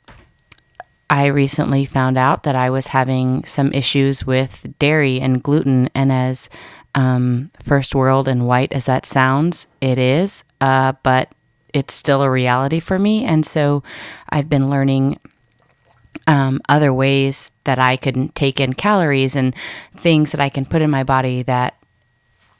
I 1.11 1.25
recently 1.25 1.85
found 1.85 2.17
out 2.17 2.43
that 2.43 2.55
I 2.55 2.69
was 2.69 2.87
having 2.87 3.43
some 3.45 3.71
issues 3.73 4.25
with 4.25 4.65
dairy 4.77 5.19
and 5.19 5.41
gluten, 5.41 5.89
and 5.95 6.11
as 6.11 6.49
um, 6.95 7.51
first 7.63 7.95
world 7.95 8.27
and 8.27 8.47
white 8.47 8.71
as 8.73 8.85
that 8.85 9.05
sounds, 9.05 9.67
it 9.81 9.97
is, 9.97 10.43
uh, 10.61 10.93
but 11.03 11.29
it's 11.73 11.93
still 11.93 12.21
a 12.21 12.31
reality 12.31 12.79
for 12.79 12.97
me. 12.97 13.23
And 13.25 13.45
so 13.45 13.83
I've 14.29 14.49
been 14.49 14.69
learning 14.69 15.19
um, 16.27 16.61
other 16.69 16.93
ways 16.93 17.51
that 17.63 17.79
I 17.79 17.97
can 17.97 18.29
take 18.29 18.59
in 18.59 18.73
calories 18.73 19.35
and 19.35 19.55
things 19.95 20.31
that 20.31 20.41
I 20.41 20.49
can 20.49 20.65
put 20.65 20.81
in 20.81 20.89
my 20.89 21.03
body 21.03 21.43
that 21.43 21.75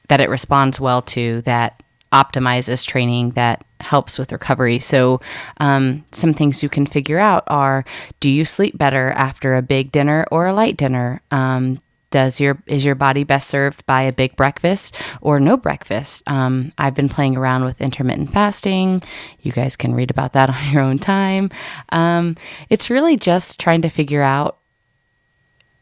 that 0.07 0.19
it 0.19 0.29
responds 0.29 0.79
well 0.79 1.03
to 1.03 1.41
that 1.43 1.83
optimizes 2.11 2.85
training 2.85 3.29
that 3.31 3.63
helps 3.79 4.17
with 4.17 4.31
recovery 4.31 4.79
so 4.79 5.21
um, 5.57 6.03
some 6.11 6.33
things 6.33 6.63
you 6.63 6.69
can 6.69 6.87
figure 6.87 7.19
out 7.19 7.43
are 7.47 7.85
do 8.19 8.29
you 8.29 8.43
sleep 8.43 8.75
better 8.75 9.11
after 9.11 9.55
a 9.55 9.61
big 9.61 9.91
dinner 9.91 10.25
or 10.31 10.47
a 10.47 10.53
light 10.53 10.75
dinner 10.75 11.21
um, 11.29 11.79
does 12.11 12.39
your 12.39 12.61
is 12.65 12.83
your 12.83 12.95
body 12.95 13.23
best 13.23 13.49
served 13.49 13.85
by 13.85 14.01
a 14.01 14.13
big 14.13 14.35
breakfast 14.35 14.95
or 15.21 15.39
no 15.39 15.55
breakfast 15.55 16.23
um, 16.27 16.71
i've 16.77 16.95
been 16.95 17.09
playing 17.09 17.35
around 17.35 17.63
with 17.63 17.81
intermittent 17.81 18.31
fasting 18.31 19.01
you 19.41 19.51
guys 19.51 19.75
can 19.75 19.93
read 19.93 20.11
about 20.11 20.33
that 20.33 20.49
on 20.55 20.71
your 20.71 20.81
own 20.81 20.99
time 20.99 21.49
um, 21.89 22.35
it's 22.69 22.89
really 22.89 23.17
just 23.17 23.59
trying 23.59 23.81
to 23.81 23.89
figure 23.89 24.21
out 24.21 24.59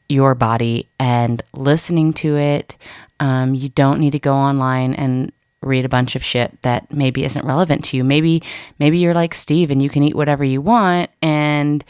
your 0.09 0.35
body 0.35 0.89
and 0.99 1.41
listening 1.53 2.13
to 2.13 2.37
it. 2.37 2.75
Um, 3.19 3.53
you 3.53 3.69
don't 3.69 3.99
need 3.99 4.11
to 4.11 4.19
go 4.19 4.33
online 4.33 4.93
and 4.93 5.31
read 5.61 5.85
a 5.85 5.89
bunch 5.89 6.15
of 6.15 6.23
shit 6.23 6.61
that 6.61 6.91
maybe 6.93 7.23
isn't 7.23 7.45
relevant 7.45 7.83
to 7.85 7.97
you. 7.97 8.03
Maybe 8.03 8.43
maybe 8.79 8.99
you're 8.99 9.13
like 9.13 9.33
Steve 9.33 9.71
and 9.71 9.81
you 9.81 9.89
can 9.89 10.03
eat 10.03 10.15
whatever 10.15 10.43
you 10.43 10.61
want 10.61 11.09
and 11.21 11.83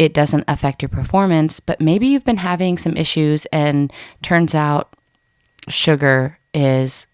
it 0.00 0.14
doesn't 0.14 0.44
affect 0.48 0.80
your 0.80 0.88
performance, 0.88 1.60
but 1.60 1.78
maybe 1.78 2.06
you've 2.06 2.24
been 2.24 2.38
having 2.38 2.78
some 2.78 2.96
issues 2.96 3.44
and 3.52 3.92
turns 4.22 4.54
out 4.54 4.96
sugar 5.68 6.38
is 6.54 7.06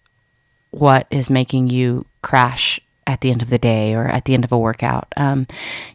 what 0.71 1.05
is 1.11 1.29
making 1.29 1.67
you 1.67 2.05
crash 2.21 2.79
at 3.05 3.19
the 3.19 3.29
end 3.29 3.41
of 3.41 3.49
the 3.49 3.57
day 3.57 3.93
or 3.93 4.07
at 4.07 4.23
the 4.23 4.33
end 4.33 4.45
of 4.45 4.53
a 4.53 4.57
workout. 4.57 5.11
Um, 5.17 5.47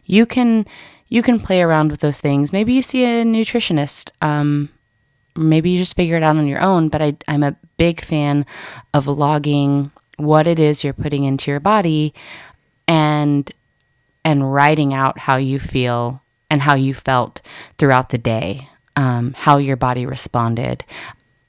you 0.05 0.27
can 0.27 0.67
you 1.07 1.23
can 1.23 1.39
play 1.39 1.63
around 1.63 1.89
with 1.89 2.01
those 2.01 2.21
things. 2.21 2.53
Maybe 2.53 2.73
you 2.73 2.83
see 2.83 3.03
a 3.03 3.23
nutritionist. 3.23 4.11
Um, 4.21 4.69
maybe 5.35 5.71
you 5.71 5.79
just 5.79 5.95
figure 5.95 6.17
it 6.17 6.21
out 6.21 6.37
on 6.37 6.45
your 6.45 6.61
own. 6.61 6.89
But 6.89 7.01
I, 7.01 7.17
I'm 7.27 7.41
a 7.41 7.55
big 7.77 8.01
fan 8.01 8.45
of 8.93 9.07
logging 9.07 9.91
what 10.17 10.45
it 10.45 10.59
is 10.59 10.83
you're 10.83 10.93
putting 10.93 11.23
into 11.23 11.49
your 11.49 11.59
body, 11.59 12.13
and 12.87 13.51
and 14.23 14.53
writing 14.53 14.93
out 14.93 15.17
how 15.17 15.37
you 15.37 15.59
feel 15.59 16.22
and 16.53 16.61
how 16.61 16.75
you 16.75 16.93
felt 16.93 17.41
throughout 17.79 18.09
the 18.09 18.17
day, 18.19 18.69
um, 18.95 19.33
how 19.35 19.57
your 19.57 19.75
body 19.75 20.05
responded. 20.05 20.85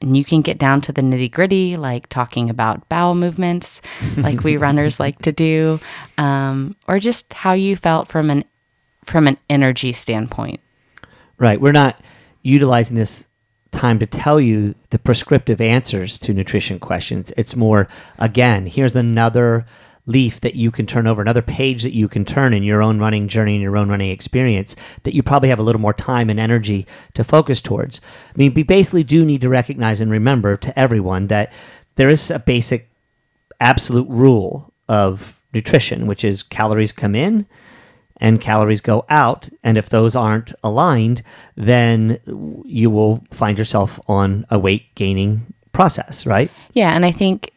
And 0.00 0.16
you 0.16 0.24
can 0.24 0.40
get 0.40 0.56
down 0.56 0.80
to 0.80 0.92
the 0.92 1.02
nitty 1.02 1.30
gritty, 1.30 1.76
like 1.76 2.08
talking 2.08 2.48
about 2.48 2.88
bowel 2.88 3.14
movements, 3.14 3.82
like 4.16 4.42
we 4.42 4.56
runners 4.56 4.98
like 4.98 5.18
to 5.20 5.30
do, 5.30 5.78
um, 6.16 6.74
or 6.88 6.98
just 6.98 7.34
how 7.34 7.52
you 7.52 7.76
felt 7.76 8.08
from 8.08 8.30
an 8.30 8.44
from 9.04 9.28
an 9.28 9.36
energy 9.50 9.92
standpoint. 9.92 10.60
Right. 11.36 11.60
We're 11.60 11.72
not 11.72 12.00
utilizing 12.42 12.96
this 12.96 13.28
time 13.72 13.98
to 13.98 14.06
tell 14.06 14.40
you 14.40 14.74
the 14.88 14.98
prescriptive 14.98 15.60
answers 15.60 16.18
to 16.20 16.32
nutrition 16.32 16.78
questions. 16.78 17.30
It's 17.36 17.54
more, 17.54 17.88
again, 18.18 18.64
here's 18.64 18.96
another 18.96 19.66
leaf 20.06 20.40
that 20.40 20.54
you 20.54 20.70
can 20.70 20.86
turn 20.86 21.06
over, 21.06 21.22
another 21.22 21.42
page 21.42 21.82
that 21.82 21.94
you 21.94 22.08
can 22.08 22.24
turn 22.24 22.52
in 22.52 22.62
your 22.62 22.82
own 22.82 22.98
running 22.98 23.26
journey 23.26 23.54
and 23.54 23.62
your 23.62 23.76
own 23.76 23.88
running 23.88 24.10
experience 24.10 24.76
that 25.04 25.14
you 25.14 25.22
probably 25.22 25.48
have 25.48 25.58
a 25.58 25.62
little 25.62 25.80
more 25.80 25.94
time 25.94 26.28
and 26.28 26.38
energy 26.38 26.86
to 27.14 27.24
focus 27.24 27.60
towards. 27.60 28.00
I 28.28 28.38
mean, 28.38 28.52
we 28.54 28.62
basically 28.62 29.04
do 29.04 29.24
need 29.24 29.40
to 29.40 29.48
recognize 29.48 30.00
and 30.00 30.10
remember 30.10 30.56
to 30.58 30.78
everyone 30.78 31.28
that 31.28 31.52
there 31.96 32.08
is 32.08 32.30
a 32.30 32.38
basic 32.38 32.90
absolute 33.60 34.08
rule 34.08 34.72
of 34.88 35.40
nutrition, 35.54 36.06
which 36.06 36.24
is 36.24 36.42
calories 36.42 36.92
come 36.92 37.14
in 37.14 37.46
and 38.18 38.40
calories 38.40 38.80
go 38.80 39.06
out. 39.08 39.48
And 39.62 39.78
if 39.78 39.88
those 39.88 40.14
aren't 40.14 40.52
aligned, 40.62 41.22
then 41.56 42.20
you 42.64 42.90
will 42.90 43.24
find 43.32 43.56
yourself 43.56 43.98
on 44.06 44.44
a 44.50 44.58
weight 44.58 44.94
gaining 44.94 45.46
process, 45.72 46.26
right? 46.26 46.50
Yeah, 46.72 46.94
and 46.94 47.06
I 47.06 47.10
think 47.10 47.52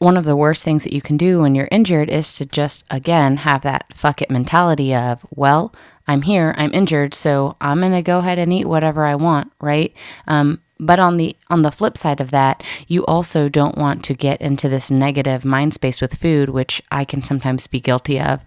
one 0.00 0.16
of 0.16 0.24
the 0.24 0.34
worst 0.34 0.64
things 0.64 0.82
that 0.82 0.94
you 0.94 1.02
can 1.02 1.16
do 1.18 1.42
when 1.42 1.54
you're 1.54 1.68
injured 1.70 2.08
is 2.08 2.34
to 2.36 2.46
just 2.46 2.84
again 2.90 3.36
have 3.36 3.60
that 3.62 3.84
fuck 3.94 4.20
it 4.20 4.30
mentality 4.30 4.94
of, 4.94 5.24
well, 5.30 5.72
I'm 6.08 6.22
here, 6.22 6.54
I'm 6.56 6.72
injured, 6.72 7.14
so 7.14 7.56
I'm 7.60 7.80
gonna 7.80 8.02
go 8.02 8.18
ahead 8.18 8.38
and 8.38 8.52
eat 8.52 8.64
whatever 8.64 9.04
I 9.04 9.14
want, 9.14 9.52
right? 9.60 9.94
Um, 10.26 10.60
but 10.80 10.98
on 10.98 11.18
the 11.18 11.36
on 11.50 11.60
the 11.60 11.70
flip 11.70 11.98
side 11.98 12.22
of 12.22 12.30
that, 12.30 12.64
you 12.88 13.04
also 13.04 13.50
don't 13.50 13.76
want 13.76 14.02
to 14.04 14.14
get 14.14 14.40
into 14.40 14.70
this 14.70 14.90
negative 14.90 15.44
mind 15.44 15.74
space 15.74 16.00
with 16.00 16.14
food, 16.14 16.48
which 16.48 16.80
I 16.90 17.04
can 17.04 17.22
sometimes 17.22 17.66
be 17.66 17.78
guilty 17.78 18.18
of, 18.18 18.40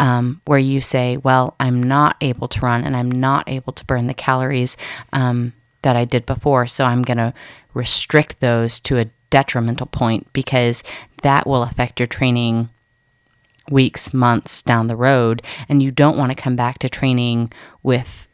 um, 0.00 0.40
where 0.44 0.58
you 0.58 0.80
say, 0.80 1.16
"Well, 1.18 1.54
I'm 1.60 1.80
not 1.80 2.16
able 2.20 2.48
to 2.48 2.60
run, 2.60 2.82
and 2.82 2.96
I'm 2.96 3.12
not 3.12 3.48
able 3.48 3.72
to 3.74 3.84
burn 3.84 4.08
the 4.08 4.14
calories 4.14 4.76
um, 5.12 5.52
that 5.82 5.94
I 5.94 6.04
did 6.04 6.26
before, 6.26 6.66
so 6.66 6.84
I'm 6.84 7.02
going 7.02 7.18
to 7.18 7.32
restrict 7.74 8.40
those 8.40 8.80
to 8.80 8.98
a 8.98 9.06
detrimental 9.30 9.86
point 9.86 10.32
because 10.32 10.82
that 11.22 11.46
will 11.46 11.62
affect 11.62 12.00
your 12.00 12.06
training 12.06 12.68
weeks, 13.70 14.14
months 14.14 14.62
down 14.62 14.86
the 14.86 14.96
road, 14.96 15.42
and 15.68 15.82
you 15.82 15.90
don't 15.90 16.16
want 16.16 16.30
to 16.30 16.40
come 16.40 16.56
back 16.56 16.78
to 16.78 16.88
training 16.88 17.52
with 17.82 18.28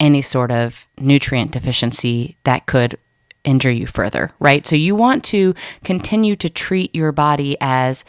any 0.00 0.22
sort 0.22 0.50
of 0.50 0.86
nutrient 0.98 1.50
deficiency 1.50 2.36
that 2.44 2.66
could 2.66 2.96
injure 3.44 3.70
you 3.70 3.86
further, 3.86 4.30
right? 4.38 4.66
So 4.66 4.76
you 4.76 4.94
want 4.94 5.24
to 5.24 5.54
continue 5.84 6.36
to 6.36 6.48
treat 6.48 6.94
your 6.94 7.12
body 7.12 7.56
as 7.60 8.04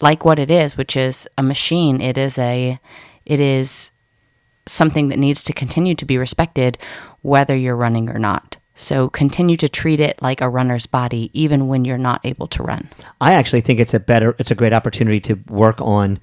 like 0.00 0.24
what 0.24 0.38
it 0.38 0.50
is, 0.50 0.76
which 0.76 0.96
is 0.96 1.28
a 1.38 1.42
machine. 1.42 2.00
It 2.00 2.18
is 2.18 2.38
a 2.38 2.78
it 3.24 3.40
is 3.40 3.92
something 4.66 5.08
that 5.08 5.18
needs 5.18 5.42
to 5.44 5.52
continue 5.52 5.94
to 5.94 6.04
be 6.04 6.18
respected 6.18 6.78
whether 7.22 7.56
you're 7.56 7.76
running 7.76 8.08
or 8.08 8.18
not. 8.18 8.56
So 8.74 9.08
continue 9.10 9.56
to 9.58 9.68
treat 9.68 10.00
it 10.00 10.20
like 10.22 10.40
a 10.40 10.48
runner's 10.48 10.86
body 10.86 11.30
even 11.34 11.68
when 11.68 11.84
you're 11.84 11.98
not 11.98 12.20
able 12.24 12.46
to 12.48 12.62
run. 12.62 12.88
I 13.20 13.34
actually 13.34 13.60
think 13.60 13.80
it's 13.80 13.94
a 13.94 14.00
better, 14.00 14.34
it's 14.38 14.50
a 14.50 14.54
great 14.54 14.72
opportunity 14.72 15.20
to 15.20 15.34
work 15.48 15.80
on 15.80 16.18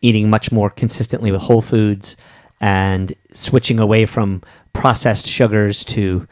eating 0.00 0.30
much 0.30 0.52
more 0.52 0.70
consistently 0.70 1.32
with 1.32 1.40
whole 1.40 1.62
foods 1.62 2.16
and 2.60 3.14
switching 3.32 3.80
away 3.80 4.06
from 4.06 4.42
processed 4.72 5.26
sugars 5.26 5.84
to 5.84 6.26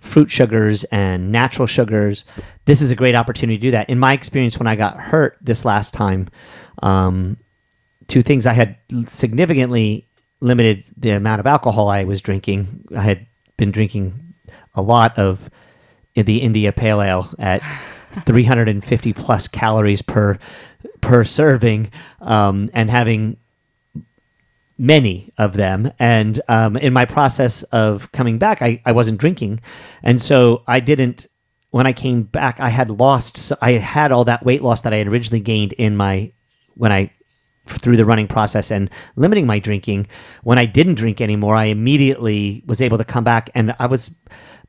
fruit 0.00 0.30
sugars 0.30 0.84
and 0.84 1.30
natural 1.30 1.66
sugars. 1.66 2.24
This 2.64 2.82
is 2.82 2.90
a 2.90 2.96
great 2.96 3.14
opportunity 3.14 3.58
to 3.58 3.62
do 3.62 3.70
that. 3.72 3.88
In 3.88 3.98
my 3.98 4.12
experience, 4.12 4.58
when 4.58 4.66
I 4.66 4.74
got 4.74 4.98
hurt 4.98 5.38
this 5.40 5.64
last 5.64 5.94
time, 5.94 6.28
um, 6.82 7.36
two 8.08 8.22
things 8.22 8.46
I 8.46 8.52
had 8.52 8.76
significantly 9.06 10.08
limited 10.40 10.84
the 10.96 11.10
amount 11.10 11.38
of 11.38 11.46
alcohol 11.46 11.88
I 11.88 12.04
was 12.04 12.20
drinking. 12.20 12.84
I 12.96 13.02
had 13.02 13.26
been 13.62 13.70
drinking 13.70 14.34
a 14.74 14.82
lot 14.82 15.16
of 15.16 15.48
the 16.16 16.38
India 16.38 16.72
Pale 16.72 17.00
Ale 17.00 17.30
at 17.38 17.62
350 18.26 19.12
plus 19.12 19.46
calories 19.46 20.02
per 20.02 20.36
per 21.00 21.22
serving, 21.22 21.90
um, 22.20 22.68
and 22.74 22.90
having 22.90 23.36
many 24.78 25.32
of 25.38 25.52
them. 25.52 25.92
And 26.00 26.40
um, 26.48 26.76
in 26.76 26.92
my 26.92 27.04
process 27.04 27.62
of 27.64 28.10
coming 28.10 28.38
back, 28.38 28.62
I, 28.62 28.82
I 28.84 28.90
wasn't 28.90 29.20
drinking, 29.20 29.60
and 30.02 30.20
so 30.20 30.64
I 30.66 30.80
didn't. 30.80 31.28
When 31.70 31.86
I 31.86 31.92
came 31.92 32.24
back, 32.24 32.58
I 32.58 32.68
had 32.68 32.90
lost. 32.90 33.36
So 33.36 33.56
I 33.62 33.72
had 33.74 34.10
all 34.10 34.24
that 34.24 34.44
weight 34.44 34.62
loss 34.62 34.80
that 34.82 34.92
I 34.92 34.96
had 34.96 35.06
originally 35.06 35.40
gained 35.40 35.72
in 35.74 35.96
my 35.96 36.32
when 36.74 36.90
I 36.90 37.12
through 37.66 37.96
the 37.96 38.04
running 38.04 38.26
process 38.26 38.70
and 38.70 38.90
limiting 39.16 39.46
my 39.46 39.58
drinking. 39.58 40.06
When 40.42 40.58
I 40.58 40.66
didn't 40.66 40.94
drink 40.94 41.20
anymore, 41.20 41.54
I 41.54 41.64
immediately 41.64 42.62
was 42.66 42.80
able 42.80 42.98
to 42.98 43.04
come 43.04 43.24
back, 43.24 43.50
and 43.54 43.74
I 43.78 43.86
was 43.86 44.10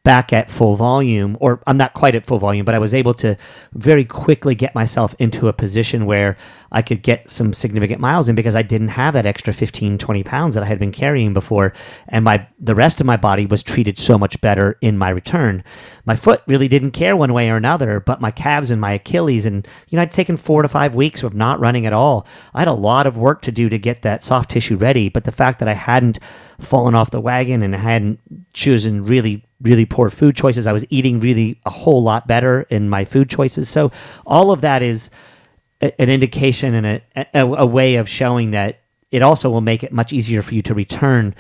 back 0.04 0.34
at 0.34 0.52
full 0.52 0.76
volume, 0.76 1.38
or 1.40 1.62
I'm 1.66 1.78
not 1.78 1.94
quite 1.94 2.14
at 2.14 2.26
full 2.26 2.38
volume, 2.38 2.66
but 2.66 2.76
I 2.76 2.80
was 2.80 2.94
able 2.94 3.14
to 3.16 3.38
very 3.74 4.04
quickly 4.04 4.54
get 4.54 4.76
myself 4.76 5.16
into 5.18 5.48
a 5.48 5.54
position 5.54 6.06
where 6.06 6.36
I 6.74 6.82
could 6.82 7.04
get 7.04 7.30
some 7.30 7.54
significant 7.54 8.02
miles 8.02 8.28
in 8.28 8.36
because 8.36 8.56
I 8.56 8.64
didn't 8.64 8.90
have 8.90 9.14
that 9.14 9.26
extra 9.26 9.54
15, 9.54 9.98
20 9.98 10.24
pounds 10.24 10.56
that 10.56 10.64
I 10.64 10.68
had 10.68 10.78
been 10.78 10.92
carrying 10.92 11.34
before. 11.34 11.74
And 12.10 12.26
my 12.26 12.46
the 12.60 12.76
rest 12.76 13.00
of 13.00 13.08
my 13.08 13.16
body 13.16 13.46
was 13.46 13.64
treated 13.64 13.98
so 13.98 14.18
much 14.18 14.40
better 14.42 14.78
in 14.82 14.98
my 14.98 15.10
return. 15.10 15.64
My 16.06 16.18
foot 16.18 16.42
really 16.48 16.68
didn't 16.68 16.92
care 16.92 17.16
one 17.16 17.32
way 17.32 17.50
or 17.50 17.56
another, 17.56 18.02
but 18.02 18.20
my 18.20 18.32
calves 18.32 18.72
and 18.72 18.82
my 18.82 18.94
Achilles, 18.94 19.46
and 19.46 19.66
you 19.88 19.96
know, 19.96 20.02
I'd 20.02 20.12
taken 20.12 20.36
four 20.36 20.64
to 20.64 20.68
five 20.68 20.96
weeks 20.96 21.24
of 21.24 21.34
not 21.34 21.62
running 21.62 21.86
at 21.86 21.94
all. 21.94 22.28
I 22.54 22.60
had 22.60 22.68
a 22.68 22.74
lot 22.74 23.08
of 23.08 23.18
work 23.18 23.42
to 23.44 23.54
do 23.54 23.70
to 23.70 23.78
get 23.78 24.02
that 24.02 24.24
soft 24.24 24.52
tissue 24.52 24.76
ready, 24.76 25.08
but 25.08 25.24
the 25.24 25.32
fact 25.32 25.60
that 25.60 25.70
I 25.70 25.74
hadn't 25.74 26.20
fallen 26.60 26.94
off 26.94 27.12
the 27.12 27.22
wagon 27.22 27.62
and 27.62 27.74
I 27.74 27.80
hadn't 27.80 28.20
chosen 28.54 29.06
really 29.06 29.46
really 29.64 29.86
poor 29.86 30.10
food 30.10 30.36
choices. 30.36 30.68
I 30.68 30.74
was 30.74 30.86
eating 30.90 31.20
really 31.20 31.60
a 31.66 31.70
whole 31.70 32.04
lot 32.04 32.28
better 32.28 32.62
in 32.70 32.90
my 32.90 33.06
food 33.06 33.30
choices. 33.30 33.70
So 33.70 33.92
all 34.26 34.52
of 34.52 34.62
that 34.62 34.82
is 34.84 35.10
a, 35.82 36.00
an 36.02 36.10
indication 36.10 36.74
and 36.74 36.86
a, 36.86 37.02
a, 37.34 37.46
a 37.46 37.66
way 37.66 37.96
of 37.96 38.08
showing 38.08 38.52
that 38.52 38.80
it 39.12 39.22
also 39.22 39.50
will 39.50 39.62
make 39.62 39.84
it 39.84 39.92
much 39.92 40.14
easier 40.14 40.42
for 40.42 40.54
you 40.54 40.62
to 40.64 40.74
return 40.74 41.34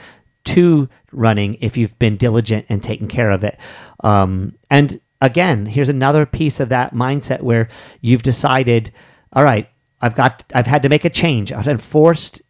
to 0.45 0.89
running 1.11 1.57
if 1.61 1.77
you've 1.77 1.97
been 1.99 2.17
diligent 2.17 2.65
and 2.69 2.83
taken 2.83 3.07
care 3.07 3.31
of 3.31 3.43
it. 3.43 3.57
Um, 4.03 4.55
and 4.69 4.99
again, 5.21 5.65
here's 5.65 5.89
another 5.89 6.25
piece 6.25 6.59
of 6.59 6.69
that 6.69 6.93
mindset 6.93 7.41
where 7.41 7.69
you've 8.01 8.23
decided, 8.23 8.91
all 9.31 9.43
right, 9.43 9.69
I've 10.01 10.15
got, 10.15 10.43
I've 10.53 10.67
had 10.67 10.83
to 10.83 10.89
make 10.89 11.05
a 11.05 11.09
change. 11.09 11.51
I've 11.51 11.67
enforced, 11.67 12.41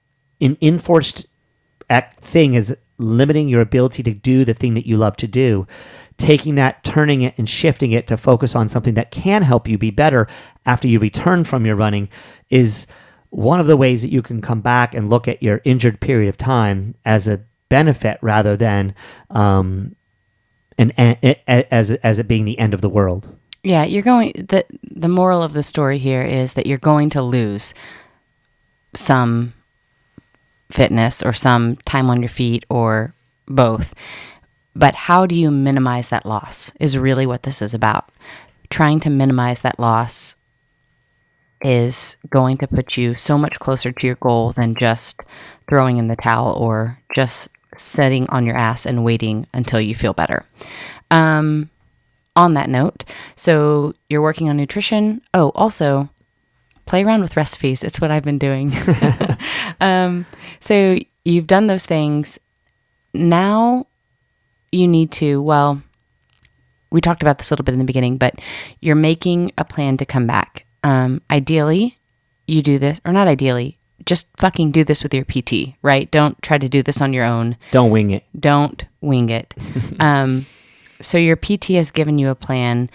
an 0.42 0.58
enforced 0.62 1.28
act 1.90 2.20
thing 2.24 2.56
is 2.56 2.76
limiting 3.04 3.48
your 3.48 3.62
ability 3.62 4.04
to 4.04 4.14
do 4.14 4.46
the 4.46 4.54
thing 4.54 4.74
that 4.74 4.88
you 4.88 4.98
love 4.98 5.16
to 5.18 5.28
do, 5.28 5.68
taking 6.18 6.56
that, 6.56 6.84
turning 6.84 7.22
it, 7.22 7.38
and 7.38 7.50
shifting 7.50 7.92
it 7.92 8.08
to 8.08 8.18
focus 8.18 8.56
on 8.56 8.70
something 8.70 8.94
that 8.96 9.12
can 9.12 9.42
help 9.42 9.68
you 9.68 9.78
be 9.78 9.92
better 9.92 10.28
after 10.66 10.88
you 10.88 11.00
return 11.00 11.44
from 11.44 11.66
your 11.66 11.76
running 11.76 12.10
is 12.50 12.88
one 13.30 13.60
of 13.60 13.68
the 13.68 13.78
ways 13.78 14.02
that 14.04 14.12
you 14.12 14.22
can 14.22 14.42
come 14.42 14.62
back 14.62 14.94
and 14.94 15.10
look 15.10 15.28
at 15.28 15.42
your 15.42 15.62
injured 15.64 16.00
period 16.00 16.30
of 16.30 16.38
time 16.38 16.94
as 17.04 17.28
a 17.28 17.42
benefit 17.70 18.20
rather 18.22 18.56
than 18.56 18.94
um, 19.32 19.96
an, 20.78 20.92
as 21.38 21.92
as 21.92 22.20
it 22.20 22.28
being 22.28 22.46
the 22.46 22.60
end 22.60 22.74
of 22.74 22.82
the 22.82 22.90
world. 22.90 23.36
Yeah, 23.64 23.86
you're 23.86 24.04
going. 24.04 24.34
the 24.34 24.66
The 24.84 25.08
moral 25.08 25.42
of 25.42 25.54
the 25.54 25.64
story 25.64 25.98
here 25.98 26.22
is 26.22 26.54
that 26.54 26.68
you're 26.68 26.78
going 26.78 27.10
to 27.12 27.22
lose 27.22 27.74
some 28.94 29.54
fitness 30.74 31.22
or 31.22 31.34
some 31.34 31.76
time 31.86 32.10
on 32.10 32.22
your 32.22 32.30
feet 32.30 32.66
or 32.70 33.14
both. 33.48 33.94
But 34.76 34.96
how 34.96 35.26
do 35.26 35.36
you 35.36 35.52
minimize 35.52 36.10
that 36.10 36.26
loss 36.26 36.72
is 36.80 36.98
really 36.98 37.26
what 37.26 37.44
this 37.44 37.62
is 37.62 37.74
about. 37.74 38.10
Trying 38.70 39.00
to 39.02 39.10
minimize 39.10 39.60
that 39.60 39.80
loss 39.80 40.36
is 41.62 42.18
going 42.30 42.58
to 42.58 42.68
put 42.68 42.98
you 42.98 43.16
so 43.16 43.38
much 43.38 43.60
closer 43.60 43.92
to 43.92 44.08
your 44.08 44.16
goal 44.18 44.52
than 44.54 44.76
just 44.76 45.22
throwing 45.70 45.98
in 45.98 46.08
the 46.08 46.16
towel 46.16 46.54
or 46.54 47.00
just 47.16 47.50
sitting 47.76 48.28
on 48.30 48.46
your 48.46 48.58
ass 48.58 48.86
and 48.86 49.06
waiting 49.06 49.46
until 49.54 49.80
you 49.80 49.94
feel 49.94 50.14
better. 50.14 50.46
Um, 51.12 51.70
on 52.36 52.56
that 52.56 52.70
note, 52.70 53.04
so 53.36 53.94
you're 54.10 54.22
working 54.22 54.50
on 54.50 54.58
nutrition. 54.58 55.22
Oh, 55.36 55.52
also, 55.54 56.10
play 56.86 57.04
around 57.04 57.22
with 57.22 57.38
recipes. 57.38 57.84
It's 57.84 58.02
what 58.02 58.12
I've 58.12 58.24
been 58.24 58.40
doing. 58.40 58.74
um, 59.82 60.26
so 60.60 60.98
you've 61.24 61.48
done 61.48 61.68
those 61.68 61.86
things. 61.86 62.40
Now 63.14 63.88
you 64.72 64.88
need 64.88 65.12
to, 65.14 65.42
well, 65.42 65.82
we 66.92 67.02
talked 67.02 67.22
about 67.22 67.38
this 67.38 67.50
a 67.50 67.54
little 67.54 67.66
bit 67.66 67.74
in 67.74 67.80
the 67.80 67.86
beginning, 67.86 68.18
but 68.18 68.36
you're 68.80 68.96
making 68.96 69.52
a 69.58 69.66
plan 69.66 69.98
to 69.98 70.06
come 70.06 70.28
back. 70.28 70.66
Um, 70.84 71.22
ideally, 71.30 71.98
you 72.48 72.62
do 72.62 72.78
this, 72.78 73.00
or 73.06 73.14
not 73.14 73.28
ideally, 73.28 73.80
just 74.06 74.28
fucking 74.38 74.72
do 74.72 74.84
this 74.84 75.02
with 75.02 75.14
your 75.14 75.26
PT, 75.26 75.76
right? 75.82 76.10
Don't 76.12 76.42
try 76.42 76.58
to 76.58 76.68
do 76.68 76.84
this 76.84 77.02
on 77.02 77.14
your 77.14 77.26
own. 77.26 77.58
Don't 77.72 77.92
wing 77.92 78.12
it. 78.12 78.24
Don't 78.38 78.84
wing 79.02 79.30
it. 79.30 79.54
um, 80.00 80.46
so 81.02 81.18
your 81.18 81.36
PT 81.36 81.70
has 81.70 81.92
given 81.92 82.18
you 82.20 82.30
a 82.30 82.36
plan 82.36 82.90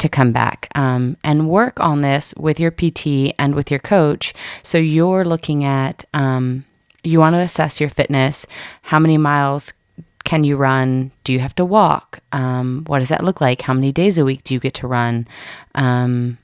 to 0.00 0.08
come 0.08 0.32
back 0.32 0.68
um, 0.74 1.16
and 1.22 1.48
work 1.48 1.78
on 1.78 2.00
this 2.00 2.34
with 2.36 2.58
your 2.58 2.70
PT 2.70 3.34
and 3.38 3.54
with 3.54 3.70
your 3.70 3.80
coach. 3.80 4.34
So 4.62 4.78
you're 4.78 5.24
looking 5.24 5.64
at, 5.64 6.04
um, 6.14 6.64
you 7.04 7.20
want 7.20 7.34
to 7.34 7.40
assess 7.40 7.80
your 7.80 7.90
fitness. 7.90 8.46
How 8.82 8.98
many 8.98 9.16
miles 9.18 9.72
can 10.24 10.44
you 10.44 10.56
run? 10.56 11.12
Do 11.24 11.32
you 11.32 11.38
have 11.38 11.54
to 11.56 11.64
walk? 11.64 12.20
Um, 12.32 12.84
what 12.86 12.98
does 12.98 13.08
that 13.08 13.24
look 13.24 13.40
like? 13.40 13.62
How 13.62 13.74
many 13.74 13.92
days 13.92 14.18
a 14.18 14.24
week 14.24 14.44
do 14.44 14.54
you 14.54 14.60
get 14.60 14.74
to 14.74 14.86
run? 14.86 15.26
Um, 15.74 16.38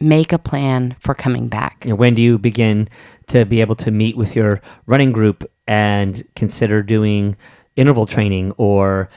make 0.00 0.32
a 0.32 0.38
plan 0.38 0.96
for 1.00 1.14
coming 1.14 1.48
back. 1.48 1.84
When 1.86 2.14
do 2.14 2.22
you 2.22 2.38
begin 2.38 2.88
to 3.28 3.44
be 3.44 3.60
able 3.60 3.76
to 3.76 3.90
meet 3.90 4.16
with 4.16 4.34
your 4.34 4.60
running 4.86 5.12
group 5.12 5.50
and 5.66 6.26
consider 6.34 6.82
doing 6.82 7.36
interval 7.76 8.06
training 8.06 8.52
or 8.56 9.08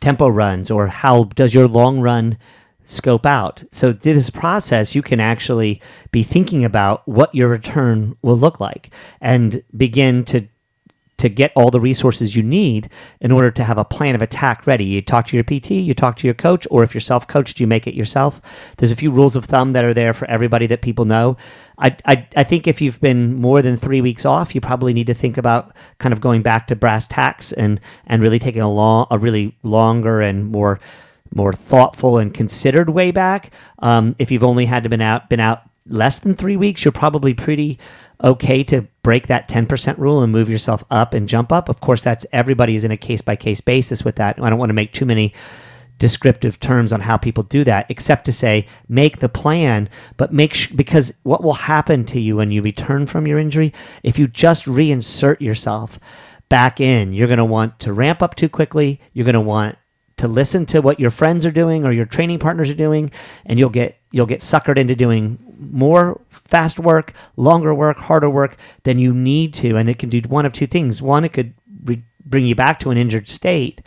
tempo 0.00 0.28
runs 0.28 0.70
or 0.70 0.86
how 0.86 1.24
does 1.24 1.52
your 1.52 1.68
long 1.68 2.00
run 2.00 2.38
scope 2.90 3.26
out. 3.26 3.64
So 3.72 3.92
through 3.92 4.14
this 4.14 4.30
process, 4.30 4.94
you 4.94 5.02
can 5.02 5.20
actually 5.20 5.80
be 6.10 6.22
thinking 6.22 6.64
about 6.64 7.06
what 7.06 7.34
your 7.34 7.48
return 7.48 8.16
will 8.22 8.38
look 8.38 8.60
like 8.60 8.90
and 9.20 9.62
begin 9.76 10.24
to 10.26 10.48
to 11.20 11.28
get 11.28 11.52
all 11.54 11.70
the 11.70 11.80
resources 11.80 12.34
you 12.34 12.42
need 12.42 12.88
in 13.20 13.30
order 13.30 13.50
to 13.50 13.62
have 13.62 13.76
a 13.76 13.84
plan 13.84 14.14
of 14.14 14.22
attack 14.22 14.66
ready. 14.66 14.84
You 14.84 15.02
talk 15.02 15.26
to 15.26 15.36
your 15.36 15.44
PT, 15.44 15.72
you 15.72 15.92
talk 15.92 16.16
to 16.16 16.26
your 16.26 16.32
coach, 16.32 16.66
or 16.70 16.82
if 16.82 16.94
you're 16.94 17.00
self 17.02 17.28
coached, 17.28 17.60
you 17.60 17.66
make 17.66 17.86
it 17.86 17.94
yourself. 17.94 18.40
There's 18.78 18.90
a 18.90 18.96
few 18.96 19.10
rules 19.10 19.36
of 19.36 19.44
thumb 19.44 19.74
that 19.74 19.84
are 19.84 19.92
there 19.92 20.14
for 20.14 20.28
everybody 20.30 20.66
that 20.68 20.80
people 20.80 21.04
know. 21.04 21.36
I, 21.76 21.94
I, 22.06 22.26
I 22.36 22.44
think 22.44 22.66
if 22.66 22.80
you've 22.80 23.00
been 23.02 23.34
more 23.34 23.60
than 23.60 23.76
three 23.76 24.00
weeks 24.00 24.24
off, 24.24 24.54
you 24.54 24.62
probably 24.62 24.94
need 24.94 25.08
to 25.08 25.14
think 25.14 25.36
about 25.36 25.76
kind 25.98 26.14
of 26.14 26.22
going 26.22 26.40
back 26.40 26.66
to 26.68 26.76
brass 26.76 27.06
tacks 27.06 27.52
and, 27.52 27.82
and 28.06 28.22
really 28.22 28.38
taking 28.38 28.62
a 28.62 28.70
long, 28.70 29.06
a 29.10 29.18
really 29.18 29.54
longer 29.62 30.22
and 30.22 30.50
more 30.50 30.80
more 31.34 31.52
thoughtful 31.52 32.18
and 32.18 32.34
considered 32.34 32.90
way 32.90 33.10
back. 33.10 33.50
Um, 33.80 34.16
if 34.18 34.30
you've 34.30 34.44
only 34.44 34.66
had 34.66 34.82
to 34.84 34.88
been 34.88 35.00
out 35.00 35.28
been 35.28 35.40
out 35.40 35.62
less 35.86 36.18
than 36.18 36.34
three 36.34 36.56
weeks, 36.56 36.84
you're 36.84 36.92
probably 36.92 37.34
pretty 37.34 37.78
okay 38.22 38.62
to 38.64 38.86
break 39.02 39.28
that 39.28 39.48
10% 39.48 39.96
rule 39.98 40.22
and 40.22 40.30
move 40.30 40.48
yourself 40.48 40.84
up 40.90 41.14
and 41.14 41.28
jump 41.28 41.50
up. 41.50 41.68
Of 41.68 41.80
course, 41.80 42.04
that's 42.04 42.26
everybody's 42.32 42.84
in 42.84 42.90
a 42.90 42.96
case 42.96 43.22
by 43.22 43.34
case 43.34 43.60
basis 43.60 44.04
with 44.04 44.16
that. 44.16 44.38
I 44.40 44.50
don't 44.50 44.58
want 44.58 44.70
to 44.70 44.74
make 44.74 44.92
too 44.92 45.06
many 45.06 45.32
descriptive 45.98 46.58
terms 46.60 46.92
on 46.92 47.00
how 47.00 47.16
people 47.16 47.42
do 47.44 47.62
that, 47.64 47.90
except 47.90 48.24
to 48.24 48.32
say 48.32 48.66
make 48.88 49.18
the 49.18 49.28
plan, 49.28 49.88
but 50.16 50.32
make 50.32 50.54
sh- 50.54 50.68
because 50.68 51.12
what 51.22 51.42
will 51.42 51.54
happen 51.54 52.04
to 52.06 52.20
you 52.20 52.36
when 52.36 52.50
you 52.50 52.62
return 52.62 53.06
from 53.06 53.26
your 53.26 53.38
injury 53.38 53.72
if 54.02 54.18
you 54.18 54.26
just 54.26 54.64
reinsert 54.66 55.40
yourself 55.40 55.98
back 56.48 56.80
in, 56.80 57.12
you're 57.12 57.28
going 57.28 57.38
to 57.38 57.44
want 57.44 57.78
to 57.80 57.92
ramp 57.92 58.22
up 58.22 58.34
too 58.34 58.48
quickly. 58.48 59.00
You're 59.12 59.24
going 59.24 59.34
to 59.34 59.40
want 59.40 59.76
to 60.20 60.28
listen 60.28 60.66
to 60.66 60.80
what 60.80 61.00
your 61.00 61.10
friends 61.10 61.46
are 61.46 61.50
doing 61.50 61.84
or 61.84 61.92
your 61.92 62.04
training 62.04 62.38
partners 62.38 62.70
are 62.70 62.74
doing, 62.74 63.10
and 63.46 63.58
you'll 63.58 63.70
get 63.70 63.98
you'll 64.12 64.26
get 64.26 64.40
suckered 64.40 64.76
into 64.76 64.94
doing 64.94 65.38
more 65.58 66.20
fast 66.30 66.78
work, 66.78 67.14
longer 67.36 67.74
work, 67.74 67.96
harder 67.96 68.28
work 68.28 68.56
than 68.82 68.98
you 68.98 69.14
need 69.14 69.54
to, 69.54 69.76
and 69.76 69.88
it 69.88 69.98
can 69.98 70.10
do 70.10 70.20
one 70.28 70.44
of 70.44 70.52
two 70.52 70.66
things. 70.66 71.00
One, 71.00 71.24
it 71.24 71.32
could 71.32 71.54
re- 71.84 72.04
bring 72.24 72.44
you 72.44 72.54
back 72.54 72.78
to 72.80 72.90
an 72.90 72.98
injured 72.98 73.28
state. 73.28 73.82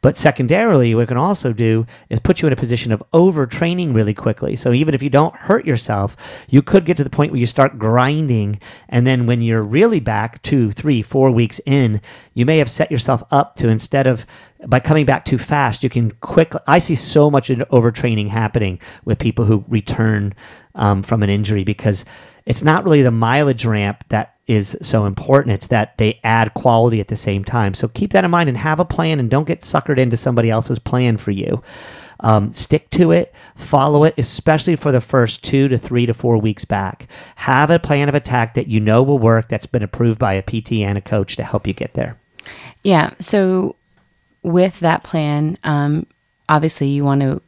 But 0.00 0.16
secondarily, 0.16 0.94
what 0.94 1.04
it 1.04 1.06
can 1.08 1.16
also 1.16 1.52
do 1.52 1.86
is 2.08 2.20
put 2.20 2.40
you 2.40 2.46
in 2.46 2.52
a 2.52 2.56
position 2.56 2.92
of 2.92 3.02
overtraining 3.12 3.94
really 3.94 4.14
quickly. 4.14 4.54
So 4.54 4.72
even 4.72 4.94
if 4.94 5.02
you 5.02 5.10
don't 5.10 5.34
hurt 5.34 5.66
yourself, 5.66 6.16
you 6.48 6.62
could 6.62 6.84
get 6.84 6.96
to 6.98 7.04
the 7.04 7.10
point 7.10 7.32
where 7.32 7.40
you 7.40 7.46
start 7.46 7.78
grinding. 7.78 8.60
And 8.88 9.06
then 9.06 9.26
when 9.26 9.42
you're 9.42 9.62
really 9.62 10.00
back 10.00 10.40
two, 10.42 10.72
three, 10.72 11.02
four 11.02 11.30
weeks 11.30 11.60
in, 11.66 12.00
you 12.34 12.46
may 12.46 12.58
have 12.58 12.70
set 12.70 12.92
yourself 12.92 13.22
up 13.30 13.56
to 13.56 13.68
instead 13.68 14.06
of 14.06 14.24
by 14.66 14.80
coming 14.80 15.06
back 15.06 15.24
too 15.24 15.38
fast, 15.38 15.84
you 15.84 15.90
can 15.90 16.10
quickly. 16.12 16.60
I 16.66 16.80
see 16.80 16.96
so 16.96 17.30
much 17.30 17.48
overtraining 17.48 18.28
happening 18.28 18.80
with 19.04 19.18
people 19.18 19.44
who 19.44 19.64
return 19.68 20.34
um, 20.74 21.02
from 21.02 21.22
an 21.22 21.30
injury 21.30 21.62
because 21.62 22.04
it's 22.44 22.64
not 22.64 22.84
really 22.84 23.02
the 23.02 23.12
mileage 23.12 23.64
ramp 23.64 24.04
that 24.08 24.37
is 24.48 24.76
so 24.80 25.04
important. 25.04 25.54
It's 25.54 25.68
that 25.68 25.96
they 25.98 26.18
add 26.24 26.54
quality 26.54 27.00
at 27.00 27.08
the 27.08 27.16
same 27.16 27.44
time. 27.44 27.74
So 27.74 27.86
keep 27.86 28.12
that 28.12 28.24
in 28.24 28.30
mind 28.30 28.48
and 28.48 28.58
have 28.58 28.80
a 28.80 28.84
plan 28.84 29.20
and 29.20 29.30
don't 29.30 29.46
get 29.46 29.60
suckered 29.60 29.98
into 29.98 30.16
somebody 30.16 30.50
else's 30.50 30.78
plan 30.78 31.18
for 31.18 31.30
you. 31.30 31.62
Um, 32.20 32.50
stick 32.50 32.90
to 32.90 33.12
it, 33.12 33.32
follow 33.54 34.02
it, 34.02 34.14
especially 34.18 34.74
for 34.74 34.90
the 34.90 35.00
first 35.00 35.44
two 35.44 35.68
to 35.68 35.78
three 35.78 36.06
to 36.06 36.14
four 36.14 36.38
weeks 36.38 36.64
back. 36.64 37.06
Have 37.36 37.70
a 37.70 37.78
plan 37.78 38.08
of 38.08 38.14
attack 38.16 38.54
that 38.54 38.66
you 38.66 38.80
know 38.80 39.02
will 39.02 39.18
work, 39.18 39.48
that's 39.48 39.66
been 39.66 39.84
approved 39.84 40.18
by 40.18 40.32
a 40.32 40.42
PT 40.42 40.72
and 40.80 40.98
a 40.98 41.02
coach 41.02 41.36
to 41.36 41.44
help 41.44 41.66
you 41.66 41.74
get 41.74 41.94
there. 41.94 42.18
Yeah. 42.82 43.10
So 43.20 43.76
with 44.42 44.80
that 44.80 45.04
plan, 45.04 45.58
um, 45.62 46.06
obviously 46.48 46.88
you 46.88 47.04
want 47.04 47.20
to 47.20 47.40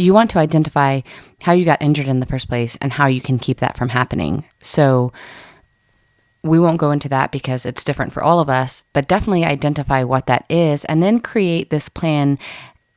you 0.00 0.14
want 0.14 0.30
to 0.30 0.38
identify 0.38 1.00
how 1.40 1.52
you 1.52 1.64
got 1.64 1.82
injured 1.82 2.06
in 2.06 2.20
the 2.20 2.26
first 2.26 2.48
place 2.48 2.76
and 2.80 2.92
how 2.92 3.08
you 3.08 3.20
can 3.20 3.36
keep 3.36 3.58
that 3.58 3.76
from 3.76 3.88
happening. 3.88 4.44
So 4.60 5.12
we 6.42 6.58
won't 6.58 6.78
go 6.78 6.90
into 6.90 7.08
that 7.08 7.32
because 7.32 7.66
it's 7.66 7.84
different 7.84 8.12
for 8.12 8.22
all 8.22 8.40
of 8.40 8.48
us, 8.48 8.84
but 8.92 9.08
definitely 9.08 9.44
identify 9.44 10.04
what 10.04 10.26
that 10.26 10.44
is 10.48 10.84
and 10.84 11.02
then 11.02 11.20
create 11.20 11.70
this 11.70 11.88
plan 11.88 12.38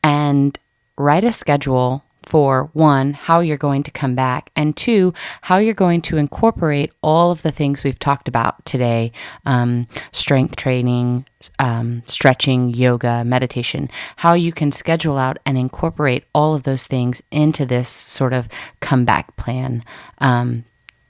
and 0.03 0.57
write 0.97 1.23
a 1.23 1.31
schedule 1.31 2.03
for 2.23 2.69
one, 2.73 3.13
how 3.13 3.39
you're 3.39 3.57
going 3.57 3.83
to 3.83 3.91
come 3.91 4.15
back, 4.15 4.51
and 4.55 4.77
two, 4.77 5.13
how 5.41 5.57
you're 5.57 5.73
going 5.73 6.01
to 6.01 6.17
incorporate 6.17 6.91
all 7.01 7.31
of 7.31 7.41
the 7.41 7.51
things 7.51 7.83
we've 7.83 7.99
talked 7.99 8.27
about 8.27 8.63
today 8.65 9.11
um, 9.45 9.87
strength 10.11 10.55
training, 10.55 11.25
um, 11.59 12.01
stretching, 12.05 12.69
yoga, 12.69 13.23
meditation, 13.25 13.89
how 14.17 14.33
you 14.33 14.51
can 14.53 14.71
schedule 14.71 15.17
out 15.17 15.39
and 15.45 15.57
incorporate 15.57 16.23
all 16.33 16.55
of 16.55 16.63
those 16.63 16.85
things 16.85 17.21
into 17.31 17.65
this 17.65 17.89
sort 17.89 18.33
of 18.33 18.47
comeback 18.79 19.35
plan 19.35 19.83
um, 20.19 20.63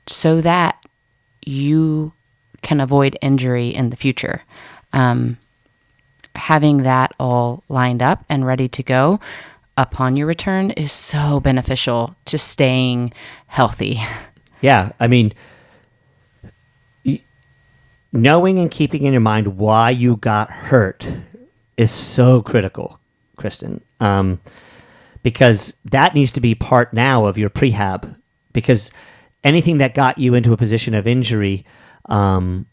so 0.08 0.42
that 0.42 0.84
you 1.46 2.14
can 2.62 2.80
avoid 2.80 3.18
injury 3.22 3.70
in 3.70 3.90
the 3.90 3.98
future. 3.98 4.44
Um, 4.94 5.38
having 6.36 6.84
that 6.84 7.14
all 7.20 7.64
lined 7.70 8.02
up 8.02 8.24
and 8.30 8.46
ready 8.46 8.68
to 8.70 8.84
go 8.84 9.20
upon 9.78 10.18
your 10.18 10.28
return 10.28 10.72
is 10.72 10.92
so 10.92 11.40
beneficial 11.40 12.16
to 12.26 12.38
staying 12.38 13.14
healthy. 13.48 14.00
Yeah, 14.64 14.92
I 15.00 15.08
mean, 15.08 15.34
knowing 18.14 18.60
and 18.60 18.70
keeping 18.70 19.04
in 19.04 19.12
your 19.12 19.22
mind 19.22 19.58
why 19.58 19.90
you 19.90 20.18
got 20.18 20.52
hurt 20.52 21.08
is 21.78 21.92
so 21.92 22.42
critical, 22.42 23.00
Kristen, 23.38 23.82
um, 24.00 24.40
because 25.24 25.74
that 25.86 26.14
needs 26.14 26.32
to 26.34 26.42
be 26.42 26.54
part 26.54 26.94
now 26.94 27.26
of 27.26 27.38
your 27.38 27.50
prehab. 27.50 28.16
Because 28.54 28.92
anything 29.44 29.80
that 29.80 29.96
got 29.96 30.18
you 30.18 30.36
into 30.36 30.54
a 30.54 30.58
position 30.58 30.94
of 30.94 31.08
injury 31.08 31.66
um, 32.06 32.66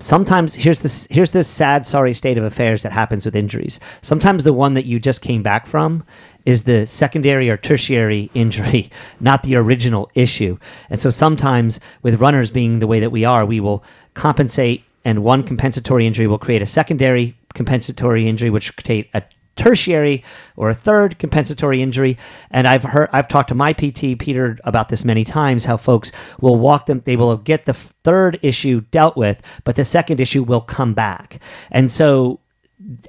sometimes 0.00 0.54
here's 0.54 0.80
this 0.80 1.06
here's 1.10 1.30
this 1.30 1.48
sad 1.48 1.84
sorry 1.84 2.12
state 2.12 2.38
of 2.38 2.44
affairs 2.44 2.82
that 2.82 2.92
happens 2.92 3.24
with 3.24 3.36
injuries. 3.36 3.80
Sometimes 4.02 4.44
the 4.44 4.52
one 4.52 4.74
that 4.74 4.86
you 4.86 4.98
just 5.00 5.22
came 5.22 5.42
back 5.42 5.66
from 5.66 6.04
is 6.44 6.62
the 6.62 6.86
secondary 6.86 7.50
or 7.50 7.56
tertiary 7.56 8.30
injury 8.34 8.90
not 9.20 9.42
the 9.42 9.56
original 9.56 10.10
issue. 10.14 10.58
And 10.90 11.00
so 11.00 11.10
sometimes 11.10 11.80
with 12.02 12.20
runners 12.20 12.50
being 12.50 12.78
the 12.78 12.86
way 12.86 13.00
that 13.00 13.10
we 13.10 13.24
are 13.24 13.44
we 13.44 13.60
will 13.60 13.84
compensate 14.14 14.84
and 15.04 15.24
one 15.24 15.42
compensatory 15.42 16.06
injury 16.06 16.26
will 16.26 16.38
create 16.38 16.62
a 16.62 16.66
secondary 16.66 17.36
compensatory 17.54 18.28
injury 18.28 18.50
which 18.50 18.76
create 18.76 19.08
a 19.14 19.22
tertiary 19.58 20.24
or 20.56 20.70
a 20.70 20.74
third 20.74 21.18
compensatory 21.18 21.82
injury. 21.82 22.16
And 22.50 22.66
I've 22.66 22.84
heard, 22.84 23.10
I've 23.12 23.28
talked 23.28 23.50
to 23.50 23.54
my 23.54 23.72
PT 23.72 24.18
Peter 24.18 24.58
about 24.64 24.88
this 24.88 25.04
many 25.04 25.24
times. 25.24 25.64
How 25.66 25.76
folks 25.76 26.10
will 26.40 26.56
walk 26.56 26.86
them, 26.86 27.02
they 27.04 27.16
will 27.16 27.36
get 27.36 27.66
the 27.66 27.74
third 27.74 28.38
issue 28.42 28.80
dealt 28.90 29.16
with, 29.16 29.42
but 29.64 29.76
the 29.76 29.84
second 29.84 30.20
issue 30.20 30.42
will 30.42 30.62
come 30.62 30.94
back. 30.94 31.40
And 31.70 31.90
so 31.92 32.40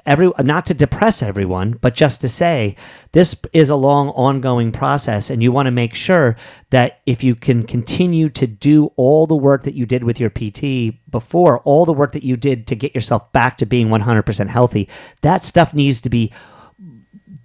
every 0.06 0.30
not 0.40 0.66
to 0.66 0.74
depress 0.74 1.24
everyone 1.24 1.72
but 1.80 1.96
just 1.96 2.20
to 2.20 2.28
say 2.28 2.76
this 3.14 3.36
is 3.54 3.70
a 3.70 3.76
long 3.76 4.10
ongoing 4.10 4.72
process 4.72 5.30
and 5.30 5.42
you 5.42 5.52
want 5.52 5.68
to 5.68 5.72
make 5.72 5.94
sure 5.94 6.36
that 6.70 7.00
if 7.06 7.24
you 7.24 7.34
can 7.34 7.64
continue 7.64 8.28
to 8.28 8.46
do 8.46 8.92
all 8.98 9.26
the 9.26 9.36
work 9.36 9.64
that 9.64 9.76
you 9.76 9.86
did 9.86 10.04
with 10.04 10.20
your 10.20 10.30
PT 10.30 10.94
before 11.10 11.60
all 11.60 11.86
the 11.86 11.94
work 11.94 12.12
that 12.12 12.24
you 12.24 12.36
did 12.36 12.68
to 12.68 12.76
get 12.76 12.94
yourself 12.94 13.32
back 13.32 13.58
to 13.58 13.66
being 13.66 13.88
100% 13.88 14.48
healthy 14.48 14.90
that 15.22 15.46
stuff 15.46 15.74
needs 15.74 16.02
to 16.02 16.10
be 16.10 16.32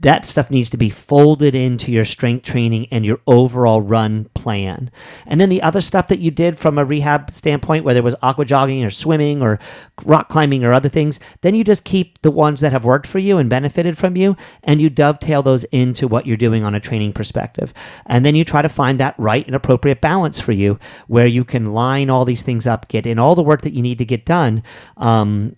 that 0.04 0.26
stuff 0.26 0.50
needs 0.50 0.68
to 0.68 0.76
be 0.76 0.90
folded 0.90 1.54
into 1.54 1.90
your 1.90 2.04
strength 2.04 2.44
training 2.44 2.86
and 2.90 3.06
your 3.06 3.18
overall 3.26 3.80
run 3.80 4.26
plan. 4.34 4.90
And 5.26 5.40
then 5.40 5.48
the 5.48 5.62
other 5.62 5.80
stuff 5.80 6.08
that 6.08 6.18
you 6.18 6.30
did 6.30 6.58
from 6.58 6.78
a 6.78 6.84
rehab 6.84 7.30
standpoint, 7.30 7.86
whether 7.86 8.00
it 8.00 8.04
was 8.04 8.14
aqua 8.20 8.44
jogging 8.44 8.84
or 8.84 8.90
swimming 8.90 9.40
or 9.40 9.58
rock 10.04 10.28
climbing 10.28 10.62
or 10.62 10.74
other 10.74 10.90
things, 10.90 11.20
then 11.40 11.54
you 11.54 11.64
just 11.64 11.84
keep 11.84 12.20
the 12.20 12.30
ones 12.30 12.60
that 12.60 12.70
have 12.70 12.84
worked 12.84 13.06
for 13.06 13.18
you 13.18 13.38
and 13.38 13.48
benefited 13.48 13.96
from 13.96 14.14
you 14.14 14.36
and 14.62 14.78
you 14.78 14.90
dovetail 14.90 15.42
those 15.42 15.64
into 15.64 16.06
what 16.06 16.26
you're 16.26 16.36
doing 16.36 16.64
on 16.64 16.74
a 16.74 16.80
training 16.80 17.14
perspective. 17.14 17.72
And 18.04 18.26
then 18.26 18.34
you 18.34 18.44
try 18.44 18.60
to 18.60 18.68
find 18.68 19.00
that 19.00 19.14
right 19.16 19.46
and 19.46 19.56
appropriate 19.56 20.02
balance 20.02 20.38
for 20.38 20.52
you 20.52 20.78
where 21.06 21.26
you 21.26 21.44
can 21.44 21.72
line 21.72 22.10
all 22.10 22.26
these 22.26 22.42
things 22.42 22.66
up, 22.66 22.88
get 22.88 23.06
in 23.06 23.18
all 23.18 23.34
the 23.34 23.42
work 23.42 23.62
that 23.62 23.72
you 23.72 23.80
need 23.80 23.96
to 23.96 24.04
get 24.04 24.26
done, 24.26 24.62
um, 24.98 25.56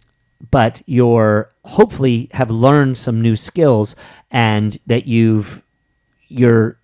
but 0.51 0.83
you're 0.87 1.51
hopefully 1.65 2.29
have 2.33 2.51
learned 2.51 2.99
some 2.99 3.21
new 3.21 3.37
skills 3.37 3.97
and 4.31 4.79
that 4.87 5.07
you've 5.07 5.63
you're 6.29 6.79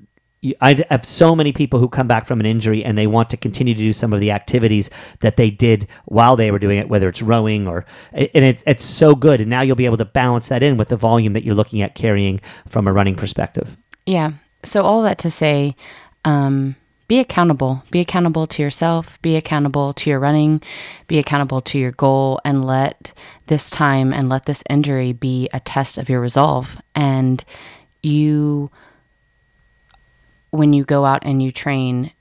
I 0.60 0.84
have 0.90 1.04
so 1.04 1.36
many 1.36 1.52
people 1.52 1.78
who 1.78 1.88
come 1.88 2.08
back 2.08 2.26
from 2.26 2.40
an 2.40 2.46
injury 2.46 2.84
and 2.84 2.98
they 2.98 3.06
want 3.06 3.30
to 3.30 3.36
continue 3.36 3.74
to 3.74 3.78
do 3.78 3.92
some 3.92 4.12
of 4.12 4.18
the 4.18 4.32
activities 4.32 4.90
that 5.20 5.36
they 5.36 5.50
did 5.50 5.86
while 6.06 6.34
they 6.34 6.50
were 6.50 6.58
doing 6.58 6.78
it, 6.78 6.88
whether 6.88 7.08
it's 7.08 7.22
rowing 7.22 7.68
or, 7.68 7.84
and 8.12 8.28
it's, 8.34 8.64
it's 8.66 8.84
so 8.84 9.14
good. 9.14 9.40
And 9.40 9.48
now 9.48 9.62
you'll 9.62 9.76
be 9.76 9.84
able 9.84 9.98
to 9.98 10.04
balance 10.04 10.48
that 10.48 10.64
in 10.64 10.76
with 10.76 10.88
the 10.88 10.96
volume 10.96 11.34
that 11.34 11.44
you're 11.44 11.54
looking 11.54 11.80
at 11.80 11.94
carrying 11.94 12.40
from 12.68 12.88
a 12.88 12.92
running 12.92 13.14
perspective. 13.14 13.76
Yeah. 14.04 14.32
So, 14.64 14.82
all 14.82 15.02
that 15.02 15.18
to 15.18 15.30
say, 15.30 15.76
um, 16.24 16.74
be 17.08 17.18
accountable. 17.18 17.82
Be 17.90 18.00
accountable 18.00 18.46
to 18.46 18.62
yourself, 18.62 19.20
be 19.22 19.36
accountable 19.36 19.92
to 19.94 20.10
your 20.10 20.18
running, 20.18 20.62
be 21.08 21.18
accountable 21.18 21.60
to 21.62 21.78
your 21.78 21.92
goal, 21.92 22.40
and 22.44 22.64
let 22.64 23.12
this 23.46 23.70
time 23.70 24.12
and 24.12 24.28
let 24.28 24.46
this 24.46 24.62
injury 24.70 25.12
be 25.12 25.48
a 25.52 25.60
test 25.60 25.98
of 25.98 26.08
your 26.08 26.20
resolve. 26.20 26.76
And 26.94 27.44
you, 28.02 28.70
when 30.50 30.72
you 30.72 30.84
go 30.84 31.04
out 31.04 31.22
and 31.24 31.42
you 31.42 31.52
train, 31.52 32.12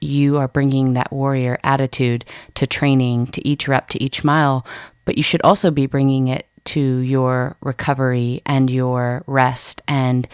you 0.00 0.38
are 0.38 0.48
bringing 0.48 0.94
that 0.94 1.12
warrior 1.12 1.58
attitude 1.62 2.24
to 2.54 2.66
training, 2.66 3.26
to 3.28 3.46
each 3.46 3.68
rep, 3.68 3.90
to 3.90 4.02
each 4.02 4.24
mile, 4.24 4.66
but 5.04 5.16
you 5.16 5.22
should 5.22 5.42
also 5.42 5.70
be 5.70 5.86
bringing 5.86 6.28
it 6.28 6.46
to 6.64 6.80
your 6.98 7.56
recovery 7.60 8.42
and 8.46 8.70
your 8.70 9.22
rest 9.26 9.82
and 9.88 10.26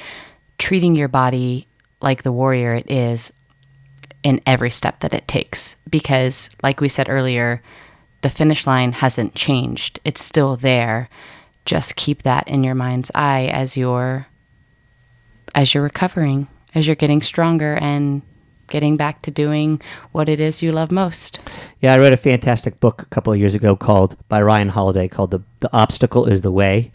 treating 0.58 0.94
your 0.94 1.08
body 1.08 1.66
like 2.00 2.22
the 2.22 2.32
warrior 2.32 2.74
it 2.74 2.90
is 2.90 3.32
in 4.22 4.40
every 4.46 4.70
step 4.70 5.00
that 5.00 5.14
it 5.14 5.28
takes. 5.28 5.76
Because, 5.88 6.50
like 6.62 6.80
we 6.80 6.88
said 6.88 7.08
earlier, 7.08 7.62
the 8.22 8.30
finish 8.30 8.66
line 8.66 8.92
hasn't 8.92 9.34
changed, 9.34 10.00
it's 10.04 10.22
still 10.22 10.56
there. 10.56 11.08
Just 11.64 11.96
keep 11.96 12.22
that 12.22 12.46
in 12.48 12.64
your 12.64 12.74
mind's 12.74 13.10
eye 13.14 13.46
as 13.46 13.76
you're 13.76 14.26
as 15.54 15.72
you're 15.72 15.82
recovering, 15.82 16.46
as 16.74 16.86
you're 16.86 16.96
getting 16.96 17.22
stronger 17.22 17.76
and 17.76 18.22
getting 18.68 18.96
back 18.96 19.22
to 19.22 19.30
doing 19.30 19.80
what 20.12 20.28
it 20.28 20.40
is 20.40 20.62
you 20.62 20.72
love 20.72 20.90
most. 20.90 21.38
Yeah, 21.80 21.94
I 21.94 21.98
read 21.98 22.12
a 22.12 22.16
fantastic 22.16 22.78
book 22.80 23.02
a 23.02 23.06
couple 23.06 23.32
of 23.32 23.38
years 23.38 23.54
ago 23.54 23.76
called 23.76 24.16
by 24.28 24.42
Ryan 24.42 24.68
Holiday 24.68 25.08
called 25.08 25.30
"The 25.30 25.40
The 25.60 25.72
Obstacle 25.72 26.26
Is 26.26 26.42
the 26.42 26.52
Way." 26.52 26.92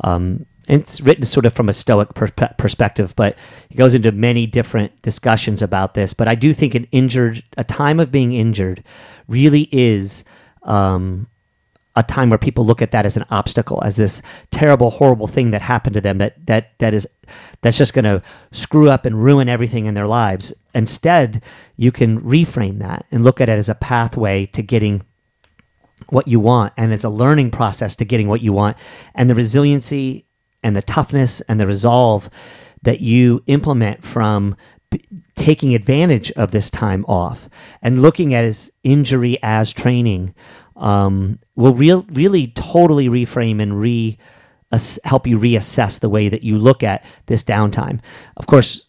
Um, 0.00 0.46
it's 0.66 1.00
written 1.00 1.24
sort 1.24 1.46
of 1.46 1.52
from 1.52 1.68
a 1.68 1.72
stoic 1.72 2.14
per- 2.14 2.28
perspective, 2.28 3.14
but 3.16 3.36
it 3.70 3.76
goes 3.76 3.94
into 3.94 4.12
many 4.12 4.46
different 4.46 5.00
discussions 5.02 5.62
about 5.62 5.94
this. 5.94 6.14
But 6.14 6.28
I 6.28 6.34
do 6.34 6.52
think 6.52 6.74
an 6.74 6.86
injured, 6.92 7.42
a 7.56 7.64
time 7.64 8.00
of 8.00 8.10
being 8.10 8.32
injured, 8.32 8.82
really 9.28 9.68
is 9.72 10.24
um, 10.62 11.26
a 11.96 12.02
time 12.02 12.30
where 12.30 12.38
people 12.38 12.64
look 12.64 12.82
at 12.82 12.90
that 12.92 13.06
as 13.06 13.16
an 13.16 13.24
obstacle, 13.30 13.82
as 13.84 13.96
this 13.96 14.22
terrible, 14.50 14.90
horrible 14.90 15.26
thing 15.26 15.50
that 15.50 15.62
happened 15.62 15.94
to 15.94 16.00
them 16.00 16.18
that 16.18 16.46
that 16.46 16.78
that 16.78 16.94
is 16.94 17.06
that's 17.60 17.78
just 17.78 17.94
going 17.94 18.04
to 18.04 18.22
screw 18.52 18.90
up 18.90 19.06
and 19.06 19.22
ruin 19.22 19.48
everything 19.48 19.86
in 19.86 19.94
their 19.94 20.06
lives. 20.06 20.52
Instead, 20.74 21.42
you 21.76 21.92
can 21.92 22.20
reframe 22.20 22.78
that 22.78 23.06
and 23.10 23.22
look 23.22 23.40
at 23.40 23.48
it 23.48 23.58
as 23.58 23.68
a 23.68 23.74
pathway 23.74 24.46
to 24.46 24.62
getting 24.62 25.02
what 26.08 26.28
you 26.28 26.38
want 26.38 26.72
and 26.76 26.92
it's 26.92 27.04
a 27.04 27.08
learning 27.08 27.50
process 27.50 27.96
to 27.96 28.04
getting 28.04 28.28
what 28.28 28.42
you 28.42 28.52
want 28.52 28.76
and 29.14 29.30
the 29.30 29.34
resiliency 29.34 30.26
and 30.64 30.74
the 30.74 30.82
toughness 30.82 31.40
and 31.42 31.60
the 31.60 31.66
resolve 31.66 32.28
that 32.82 33.00
you 33.00 33.42
implement 33.46 34.04
from 34.04 34.56
taking 35.36 35.74
advantage 35.74 36.30
of 36.32 36.50
this 36.50 36.70
time 36.70 37.04
off 37.06 37.48
and 37.82 38.02
looking 38.02 38.34
at 38.34 38.44
his 38.44 38.72
injury 38.82 39.38
as 39.42 39.72
training 39.72 40.34
um, 40.76 41.38
will 41.56 41.74
real, 41.74 42.04
really 42.10 42.48
totally 42.48 43.08
reframe 43.08 43.60
and 43.60 43.80
re 43.80 44.18
help 45.04 45.24
you 45.24 45.38
reassess 45.38 46.00
the 46.00 46.08
way 46.08 46.28
that 46.28 46.42
you 46.42 46.58
look 46.58 46.82
at 46.82 47.04
this 47.26 47.44
downtime. 47.44 48.00
Of 48.36 48.46
course, 48.46 48.86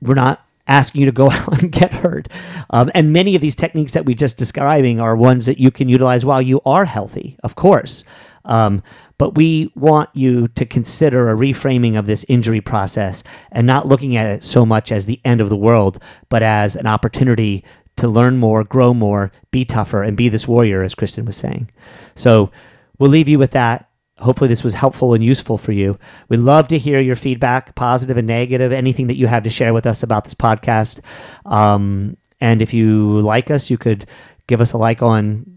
we're 0.00 0.14
not 0.14 0.44
asking 0.66 1.00
you 1.02 1.06
to 1.06 1.12
go 1.12 1.30
out 1.30 1.62
and 1.62 1.70
get 1.70 1.92
hurt. 1.92 2.28
Um, 2.70 2.90
and 2.94 3.12
many 3.12 3.34
of 3.34 3.40
these 3.40 3.56
techniques 3.56 3.92
that 3.92 4.04
we 4.04 4.14
just 4.14 4.36
describing 4.36 5.00
are 5.00 5.16
ones 5.16 5.46
that 5.46 5.58
you 5.58 5.70
can 5.70 5.88
utilize 5.88 6.24
while 6.24 6.42
you 6.42 6.60
are 6.66 6.84
healthy, 6.84 7.38
of 7.44 7.54
course. 7.54 8.04
Um, 8.46 8.82
but 9.18 9.34
we 9.34 9.70
want 9.74 10.10
you 10.14 10.48
to 10.48 10.64
consider 10.64 11.30
a 11.30 11.36
reframing 11.36 11.98
of 11.98 12.06
this 12.06 12.24
injury 12.28 12.60
process 12.60 13.22
and 13.52 13.66
not 13.66 13.86
looking 13.86 14.16
at 14.16 14.26
it 14.26 14.42
so 14.42 14.64
much 14.64 14.90
as 14.90 15.06
the 15.06 15.20
end 15.24 15.40
of 15.40 15.48
the 15.48 15.56
world, 15.56 16.02
but 16.28 16.42
as 16.42 16.76
an 16.76 16.86
opportunity 16.86 17.64
to 17.96 18.08
learn 18.08 18.36
more, 18.36 18.62
grow 18.62 18.94
more, 18.94 19.32
be 19.50 19.64
tougher, 19.64 20.02
and 20.02 20.16
be 20.16 20.28
this 20.28 20.46
warrior, 20.46 20.82
as 20.82 20.94
Kristen 20.94 21.24
was 21.24 21.36
saying. 21.36 21.70
So 22.14 22.50
we'll 22.98 23.10
leave 23.10 23.28
you 23.28 23.38
with 23.38 23.52
that. 23.52 23.88
Hopefully, 24.18 24.48
this 24.48 24.64
was 24.64 24.74
helpful 24.74 25.12
and 25.12 25.22
useful 25.22 25.58
for 25.58 25.72
you. 25.72 25.98
We'd 26.28 26.38
love 26.38 26.68
to 26.68 26.78
hear 26.78 27.00
your 27.00 27.16
feedback, 27.16 27.74
positive 27.74 28.16
and 28.16 28.26
negative, 28.26 28.72
anything 28.72 29.08
that 29.08 29.16
you 29.16 29.26
have 29.26 29.42
to 29.42 29.50
share 29.50 29.74
with 29.74 29.86
us 29.86 30.02
about 30.02 30.24
this 30.24 30.34
podcast. 30.34 31.00
Um, 31.44 32.16
and 32.40 32.62
if 32.62 32.72
you 32.72 33.20
like 33.20 33.50
us, 33.50 33.68
you 33.68 33.76
could 33.76 34.06
give 34.46 34.60
us 34.60 34.72
a 34.72 34.78
like 34.78 35.02
on 35.02 35.55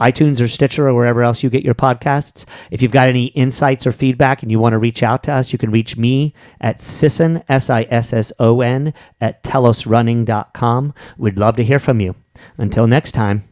iTunes 0.00 0.40
or 0.40 0.48
Stitcher 0.48 0.88
or 0.88 0.94
wherever 0.94 1.22
else 1.22 1.42
you 1.42 1.50
get 1.50 1.64
your 1.64 1.74
podcasts. 1.74 2.46
If 2.70 2.82
you've 2.82 2.90
got 2.92 3.08
any 3.08 3.26
insights 3.26 3.86
or 3.86 3.92
feedback 3.92 4.42
and 4.42 4.50
you 4.50 4.58
want 4.58 4.72
to 4.72 4.78
reach 4.78 5.02
out 5.02 5.22
to 5.24 5.32
us, 5.32 5.52
you 5.52 5.58
can 5.58 5.70
reach 5.70 5.96
me 5.96 6.34
at 6.60 6.80
Sisson, 6.80 7.42
S 7.48 7.70
I 7.70 7.82
S 7.90 8.12
S 8.12 8.32
O 8.38 8.60
N, 8.60 8.94
at 9.20 9.42
telosrunning.com. 9.44 10.94
We'd 11.18 11.38
love 11.38 11.56
to 11.56 11.64
hear 11.64 11.78
from 11.78 12.00
you. 12.00 12.14
Until 12.56 12.86
next 12.86 13.12
time. 13.12 13.49